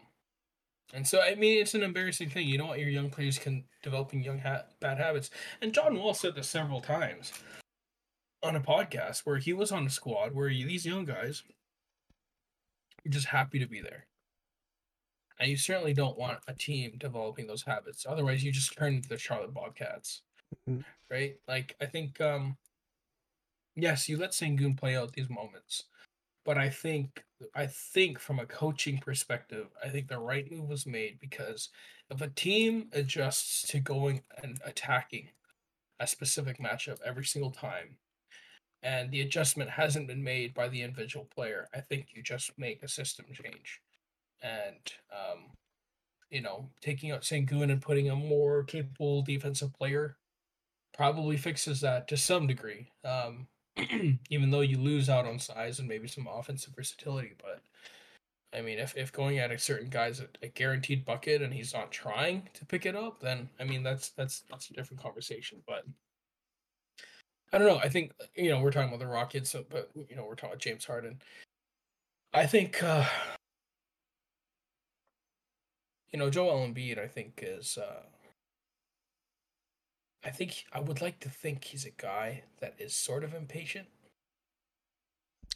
[0.94, 2.48] and so I mean it's an embarrassing thing.
[2.48, 5.28] You don't want your young players can developing young ha- bad habits.
[5.60, 7.30] And John Wall said this several times
[8.42, 11.42] on a podcast where he was on a squad where you, these young guys
[13.06, 14.06] are just happy to be there.
[15.38, 18.06] And you certainly don't want a team developing those habits.
[18.08, 20.22] Otherwise, you just turn into the Charlotte Bobcats,
[20.66, 20.84] Mhm.
[21.10, 21.36] right?
[21.46, 22.56] Like I think, um,
[23.82, 25.84] yes, you let Sengun play out these moments,
[26.44, 27.24] but I think,
[27.54, 31.68] I think from a coaching perspective, I think the right move was made because
[32.10, 35.28] if a team adjusts to going and attacking
[36.00, 37.96] a specific matchup every single time,
[38.82, 42.82] and the adjustment hasn't been made by the individual player, I think you just make
[42.82, 43.80] a system change
[44.42, 45.50] and um,
[46.30, 50.16] you know, taking out Sengun and putting a more capable defensive player
[50.94, 52.88] probably fixes that to some degree.
[53.04, 53.46] Um,
[54.30, 57.62] even though you lose out on size and maybe some offensive versatility, but
[58.52, 61.72] I mean, if, if going at a certain guy's a, a guaranteed bucket and he's
[61.72, 65.62] not trying to pick it up, then I mean that's that's that's a different conversation.
[65.66, 65.84] But
[67.52, 67.78] I don't know.
[67.78, 70.50] I think you know we're talking about the Rockets, so, but you know we're talking
[70.50, 71.20] about James Harden.
[72.34, 73.06] I think uh
[76.12, 76.98] you know Joel Embiid.
[76.98, 77.78] I think is.
[77.78, 78.02] uh
[80.24, 83.88] I think I would like to think he's a guy that is sort of impatient.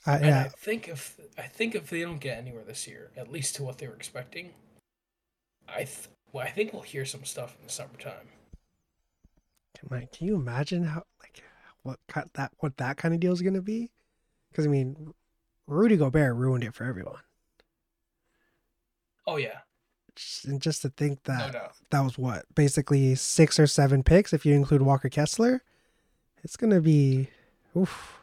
[0.06, 3.30] Uh, And I think if I think if they don't get anywhere this year, at
[3.30, 4.52] least to what they were expecting,
[5.68, 8.28] I th- well, I think we'll hear some stuff in the summertime.
[9.90, 11.42] can you imagine how like
[11.82, 11.98] what
[12.34, 13.90] that what that kind of deal is gonna be?
[14.50, 15.14] Because I mean,
[15.66, 17.20] Rudy Gobert ruined it for everyone.
[19.26, 19.60] Oh yeah,
[20.46, 21.72] And just to think no that doubt.
[21.90, 25.62] that was what basically six or seven picks if you include Walker Kessler,
[26.42, 27.28] it's gonna be,
[27.76, 28.20] oof.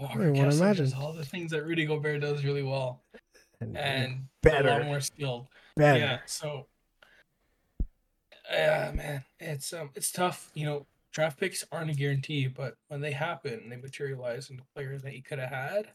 [0.00, 0.92] Walker Kessler imagine.
[0.94, 3.02] all the things that Rudy Gobert does really well,
[3.60, 4.70] And, and a better.
[4.70, 5.46] lot more skilled.
[5.76, 5.98] better.
[5.98, 6.66] Yeah, so
[8.50, 10.50] yeah, man, it's um, it's tough.
[10.54, 14.62] You know, draft picks aren't a guarantee, but when they happen and they materialize into
[14.74, 15.88] players that you could have had,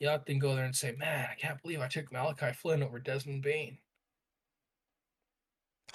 [0.00, 2.98] you often go there and say, "Man, I can't believe I took Malachi Flynn over
[2.98, 3.78] Desmond Bane."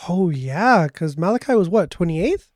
[0.07, 2.49] Oh yeah, because Malachi was what twenty eighth.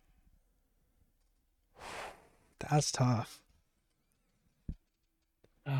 [2.60, 3.41] That's tough.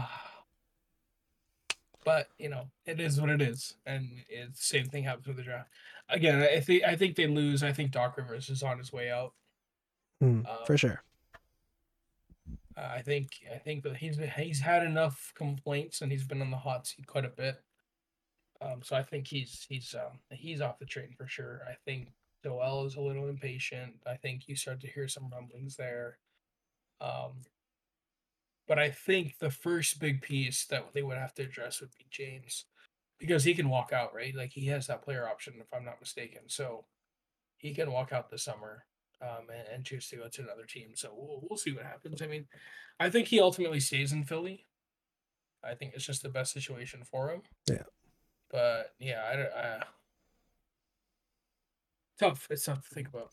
[2.06, 5.44] But you know, it is what it is, and it's same thing happens with the
[5.44, 5.70] draft.
[6.08, 7.62] Again, I think I think they lose.
[7.62, 9.34] I think Doc Rivers is on his way out.
[10.20, 10.26] For
[10.74, 11.04] Um, sure.
[12.76, 16.50] Uh, I think I think that he's he's had enough complaints and he's been on
[16.50, 17.62] the hot seat quite a bit.
[18.62, 21.62] Um, so I think he's he's um, he's off the train for sure.
[21.68, 22.10] I think
[22.44, 23.94] Joel is a little impatient.
[24.06, 26.18] I think you start to hear some rumblings there.
[27.02, 27.44] Um,
[28.68, 32.06] but I think the first big piece that they would have to address would be
[32.12, 32.66] James,
[33.18, 34.36] because he can walk out right.
[34.36, 36.42] Like he has that player option, if I'm not mistaken.
[36.48, 36.86] So
[37.58, 38.86] he can walk out this summer
[39.22, 40.92] um, and, and choose to go to another team.
[40.96, 42.22] So we'll, we'll see what happens.
[42.22, 42.46] I mean,
[43.00, 44.68] I think he ultimately stays in Philly.
[45.64, 47.42] I think it's just the best situation for him.
[47.70, 47.84] Yeah.
[48.52, 49.84] But yeah, I, don't- I
[52.20, 52.48] tough.
[52.50, 53.30] It's tough to think about.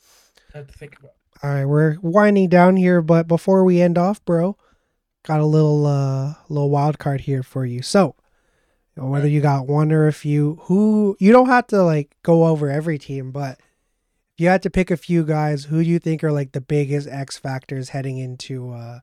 [0.52, 1.12] Tough to think about.
[1.42, 4.56] All right, we're winding down here, but before we end off, bro,
[5.24, 7.82] got a little uh little wild card here for you.
[7.82, 8.14] So,
[8.94, 12.70] whether you got one or a few, who you don't have to like go over
[12.70, 13.58] every team, but
[14.34, 16.60] if you had to pick a few guys, who do you think are like the
[16.60, 19.00] biggest X factors heading into uh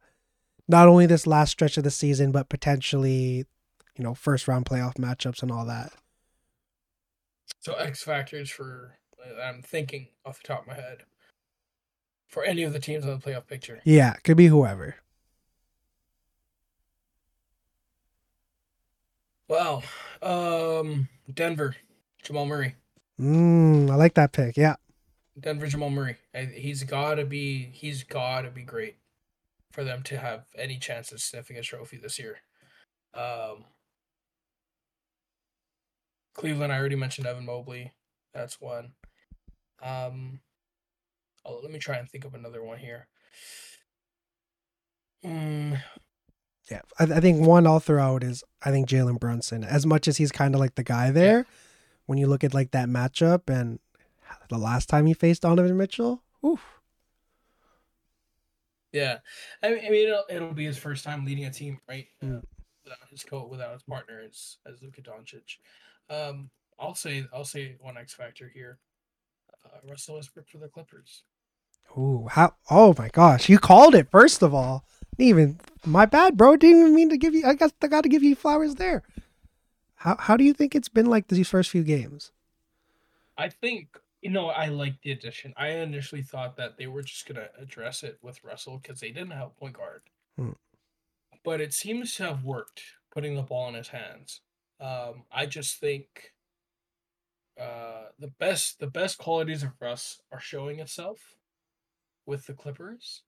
[0.68, 3.45] not only this last stretch of the season, but potentially,
[3.95, 5.91] you know, first round playoff matchups and all that.
[7.64, 11.03] So X factors for uh, I'm thinking off the top of my head
[12.27, 13.80] for any of the teams on the playoff picture.
[13.85, 14.98] Yeah, could be whoever.
[19.48, 19.81] Wow.
[20.22, 21.77] Um, Denver,
[22.22, 22.76] Jamal Murray.
[23.18, 24.57] Mm, I like that pick.
[24.57, 24.76] Yeah.
[25.40, 26.18] Denver Jamal Murray.
[26.53, 27.69] He's got to be.
[27.72, 28.98] He's got to be great
[29.72, 32.40] for them to have any chance of sniffing a trophy this year.
[33.14, 33.64] Um,
[36.34, 36.72] Cleveland.
[36.73, 37.93] I already mentioned Evan Mobley.
[38.34, 38.93] That's one.
[39.81, 40.39] Um,
[41.45, 43.07] oh, let me try and think of another one here.
[45.23, 45.81] Mm,
[46.69, 49.64] Yeah, I, I think one I'll throw out is I think Jalen Brunson.
[49.64, 51.45] As much as he's kind of like the guy there,
[52.05, 53.80] when you look at like that matchup and
[54.49, 56.61] the last time he faced Donovan Mitchell, oof.
[58.91, 59.19] yeah,
[59.61, 62.07] I mean, I mean it'll, it'll be his first time leading a team, right?
[62.22, 62.43] Uh, Mm.
[62.84, 65.57] without his coach, without his partner, as as Luka Doncic.
[66.10, 66.50] Um,
[66.80, 68.80] I'll say I'll say one X factor here.
[69.66, 71.24] Uh, Russell Westbrook for the Clippers.
[71.98, 72.56] Ooh, how?
[72.70, 74.10] Oh my gosh, you called it.
[74.10, 74.84] First of all,
[75.18, 76.56] even my bad, bro.
[76.56, 77.46] Didn't even mean to give you.
[77.46, 79.04] I got I got to give you flowers there.
[79.96, 82.32] How how do you think it's been like these first few games?
[83.38, 85.54] I think you know I like the addition.
[85.56, 89.32] I initially thought that they were just gonna address it with Russell because they didn't
[89.32, 90.02] have a point guard,
[90.38, 90.52] Hmm.
[91.44, 92.82] but it seems to have worked
[93.12, 94.42] putting the ball in his hands.
[94.80, 96.34] Um, I just think
[97.60, 101.36] uh, the best the best qualities of Russ are showing itself
[102.26, 103.24] with the Clippers,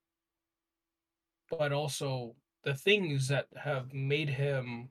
[1.50, 4.90] but also the things that have made him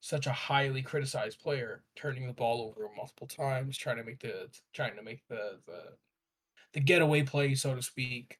[0.00, 4.48] such a highly criticized player, turning the ball over multiple times, trying to make the
[4.72, 5.82] trying to make the the,
[6.74, 8.38] the getaway play, so to speak.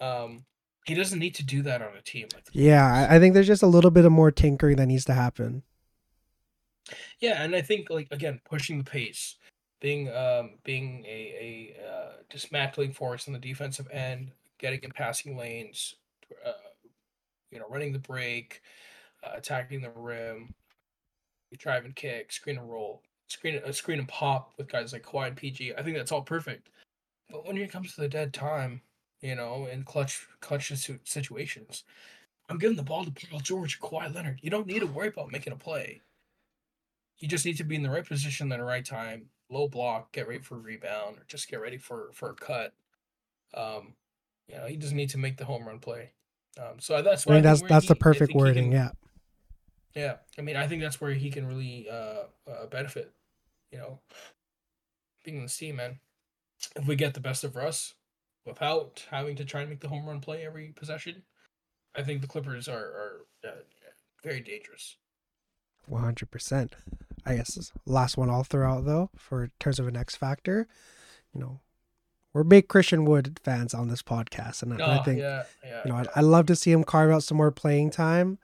[0.00, 0.44] Um,
[0.86, 3.46] he doesn't need to do that on a team like Yeah, I, I think there's
[3.46, 5.62] just a little bit of more tinkering that needs to happen.
[7.20, 9.36] Yeah, and I think like again, pushing the pace,
[9.80, 15.36] being um being a a uh, dismantling force on the defensive end, getting in passing
[15.36, 15.96] lanes,
[16.44, 16.52] uh,
[17.50, 18.62] you know, running the break,
[19.24, 20.54] uh, attacking the rim,
[21.58, 25.28] drive and kick, screen and roll, screen a screen and pop with guys like Kawhi
[25.28, 25.74] and PG.
[25.76, 26.68] I think that's all perfect.
[27.30, 28.82] But when it comes to the dead time,
[29.22, 31.84] you know, in clutch clutch situ- situations.
[32.48, 34.40] I'm giving the ball to Paul George, Kawhi Leonard.
[34.42, 36.00] You don't need to worry about making a play.
[37.22, 40.12] You just need to be in the right position at the right time, low block,
[40.12, 42.74] get ready for a rebound, or just get ready for for a cut.
[43.54, 43.94] Um,
[44.48, 46.10] you know, he doesn't need to make the home run play.
[46.58, 48.70] Um, so that's why I mean, that's that's the perfect wording.
[48.70, 48.90] can- Yeah.
[49.94, 53.12] yeah, I mean, I think that's where he can really uh, uh benefit.
[53.70, 54.00] You know,
[55.24, 56.00] being in the team, man.
[56.74, 57.94] If we get the best of Russ
[58.44, 61.22] without having to try and make the home run play every possession,
[61.94, 63.50] I think the Clippers are are uh,
[64.24, 64.96] very dangerous.
[65.86, 66.74] One hundred percent.
[67.24, 70.16] I guess this last one I'll throw out though, for in terms of an X
[70.16, 70.66] factor,
[71.34, 71.60] you know,
[72.34, 75.80] we're big Christian Wood fans on this podcast, and, I- I Oh, think yeah, yeah,
[75.84, 76.00] you know yeah.
[76.00, 78.38] I'd, I'd love to see him carve out some more playing time.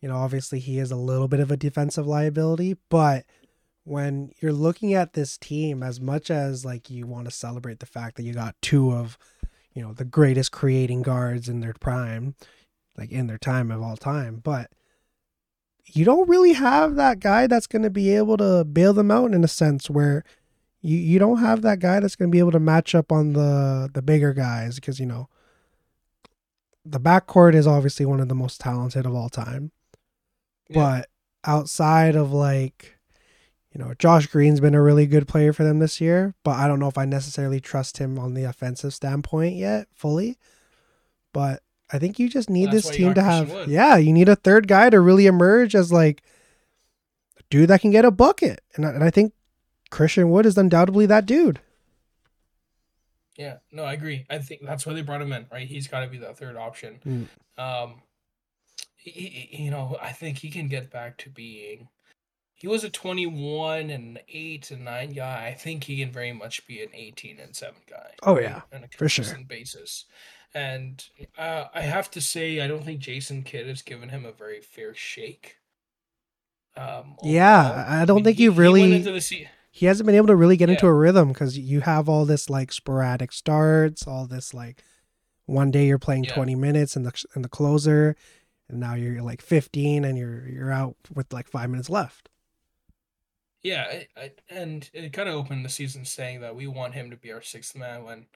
[0.00, 3.24] You know, obviously he is a little bit of a defensive liability, but
[3.84, 7.86] when you're looking at this team, as much as like you want to celebrate the
[7.86, 9.16] fact that you got two of,
[9.72, 12.34] you know, the greatest creating guards in their prime,
[12.96, 14.70] like in their time of all time, but
[15.92, 19.32] you don't really have that guy that's going to be able to bail them out
[19.32, 20.24] in a sense where
[20.80, 23.32] you, you don't have that guy that's going to be able to match up on
[23.32, 25.28] the the bigger guys because you know
[26.84, 29.72] the backcourt is obviously one of the most talented of all time
[30.68, 30.74] Yeah.
[30.74, 31.08] but
[31.44, 32.98] outside of like
[33.72, 36.66] you know Josh Green's been a really good player for them this year but I
[36.68, 40.36] don't know if I necessarily trust him on the offensive standpoint yet fully
[41.32, 41.62] but
[41.92, 44.68] I think you just need Well, this team to have yeah you need a third
[44.68, 46.22] guy to really emerge as like
[47.38, 49.32] a dude that can get a bucket and I, and I think
[49.90, 51.60] Christian Wood is undoubtedly that dude
[53.36, 54.26] Yeah, no, I agree.
[54.28, 55.66] I think that's why they brought him in, right?
[55.66, 56.98] He's got to be that third option.
[57.06, 57.28] Mm.
[57.62, 58.02] Um,
[58.96, 61.88] he, you know, I think he can get back to being.
[62.54, 65.46] He was a twenty-one and eight and nine guy.
[65.46, 68.10] I think he can very much be an eighteen and seven guy.
[68.24, 69.24] Oh, yeah, on a for sure.
[69.46, 70.06] basis.
[70.54, 71.04] And
[71.36, 74.60] uh, I have to say, I don't think Jason Kidd has given him a very
[74.60, 75.56] fair shake.
[76.76, 77.84] Um, Yeah.
[77.88, 80.26] I- I don't mean, think he, you he really- the se- he hasn't been able
[80.28, 84.26] to really get into a rhythm because you have all this like sporadic starts, all
[84.26, 84.82] this like
[85.46, 86.34] one day you're playing Yeah.
[86.34, 88.16] 20 minutes in the in the closer,
[88.68, 92.28] and now you're like 15 and you're you're out with like five minutes left.
[93.62, 97.10] Yeah, I, I, and it kind of opened the season saying that we want him
[97.10, 98.04] to be our sixth man.
[98.04, 98.26] When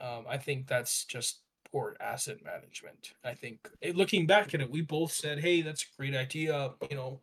[0.00, 1.40] um, I think that's just
[1.70, 3.12] poor asset management.
[3.24, 6.72] I think eh, looking back at it, we both said, "Hey, that's a great idea."
[6.90, 7.20] You know,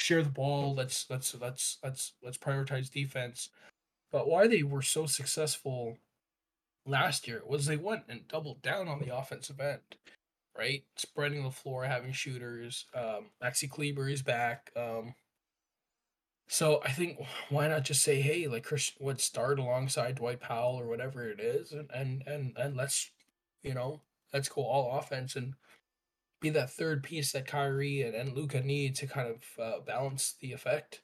[0.00, 0.74] share the ball.
[0.74, 3.50] Let's let's let's let's let's prioritize defense.
[4.12, 5.98] But why they were so successful
[6.86, 9.80] last year was they went and doubled down on the offensive end,
[10.56, 10.84] right?
[10.96, 12.86] Spreading the floor, having shooters.
[12.94, 14.70] Um, Maxi Kleber is back.
[14.76, 15.14] Um,
[16.48, 17.18] so I think
[17.48, 21.40] why not just say, hey, like Christian would start alongside Dwight Powell or whatever it
[21.40, 23.10] is, and and and, and let's,
[23.62, 24.02] you know,
[24.32, 25.54] let's go all offense and
[26.40, 30.34] be that third piece that Kyrie and, and Luka need to kind of uh, balance
[30.40, 31.00] the effect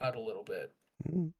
[0.00, 0.72] out a little bit.
[1.08, 1.32] Mm.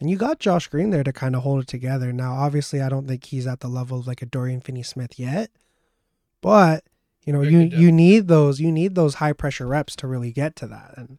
[0.00, 2.12] And you got Josh Green there to kind of hold it together.
[2.12, 5.50] Now, obviously, I don't think he's at the level of like a Dorian Finney-Smith yet,
[6.40, 6.84] but
[7.24, 10.32] you know, Very you you need those you need those high pressure reps to really
[10.32, 11.18] get to that, and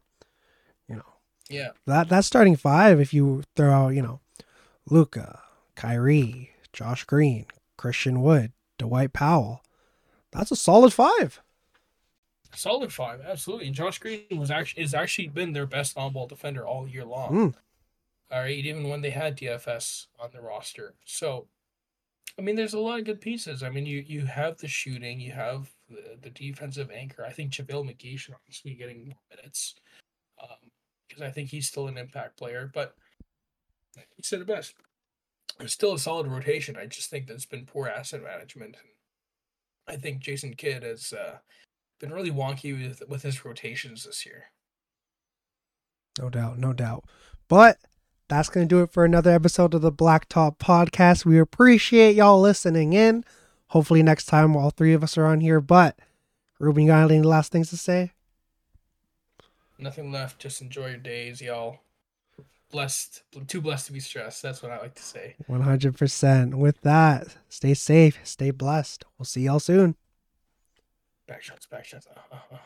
[1.48, 3.00] Yeah, that that starting five.
[3.00, 4.20] If you throw out, you know,
[4.88, 5.40] Luka,
[5.74, 7.46] Kyrie, Josh Green,
[7.76, 9.62] Christian Wood, Dwight Powell,
[10.32, 11.40] that's a solid five.
[12.54, 13.66] solid five, absolutely.
[13.66, 17.04] And Josh Green was actually is actually been their best on ball defender all year
[17.04, 17.32] long.
[17.32, 17.54] Mm.
[18.32, 20.94] All right, even when they had DFS on the roster.
[21.04, 21.46] So,
[22.36, 23.62] I mean, there's a lot of good pieces.
[23.62, 27.24] I mean, you you have the shooting, you have the, the defensive anchor.
[27.24, 29.76] I think JaVale McGee should honestly be getting more minutes
[31.16, 32.70] because I think he's still an impact player.
[32.72, 32.94] But
[33.94, 34.74] he said it best.
[35.60, 36.76] It's still a solid rotation.
[36.76, 38.76] I just think that's been poor asset management.
[39.88, 41.38] I think Jason Kidd has uh,
[42.00, 44.44] been really wonky with with his rotations this year.
[46.18, 47.04] No doubt, no doubt.
[47.48, 47.78] But
[48.28, 51.24] that's going to do it for another episode of the Blacktop Podcast.
[51.24, 53.24] We appreciate y'all listening in.
[53.68, 55.60] Hopefully, next time all three of us are on here.
[55.60, 55.98] But,
[56.58, 58.12] Ruben, you got any last things to say?
[59.78, 60.38] Nothing left.
[60.38, 61.78] Just enjoy your days, y'all.
[62.70, 64.42] Blessed, too blessed to be stressed.
[64.42, 65.36] That's what I like to say.
[65.48, 66.54] 100%.
[66.54, 69.04] With that, stay safe, stay blessed.
[69.18, 69.94] We'll see y'all soon.
[71.28, 72.06] Back shots, back shots.
[72.08, 72.58] Uh, uh, uh.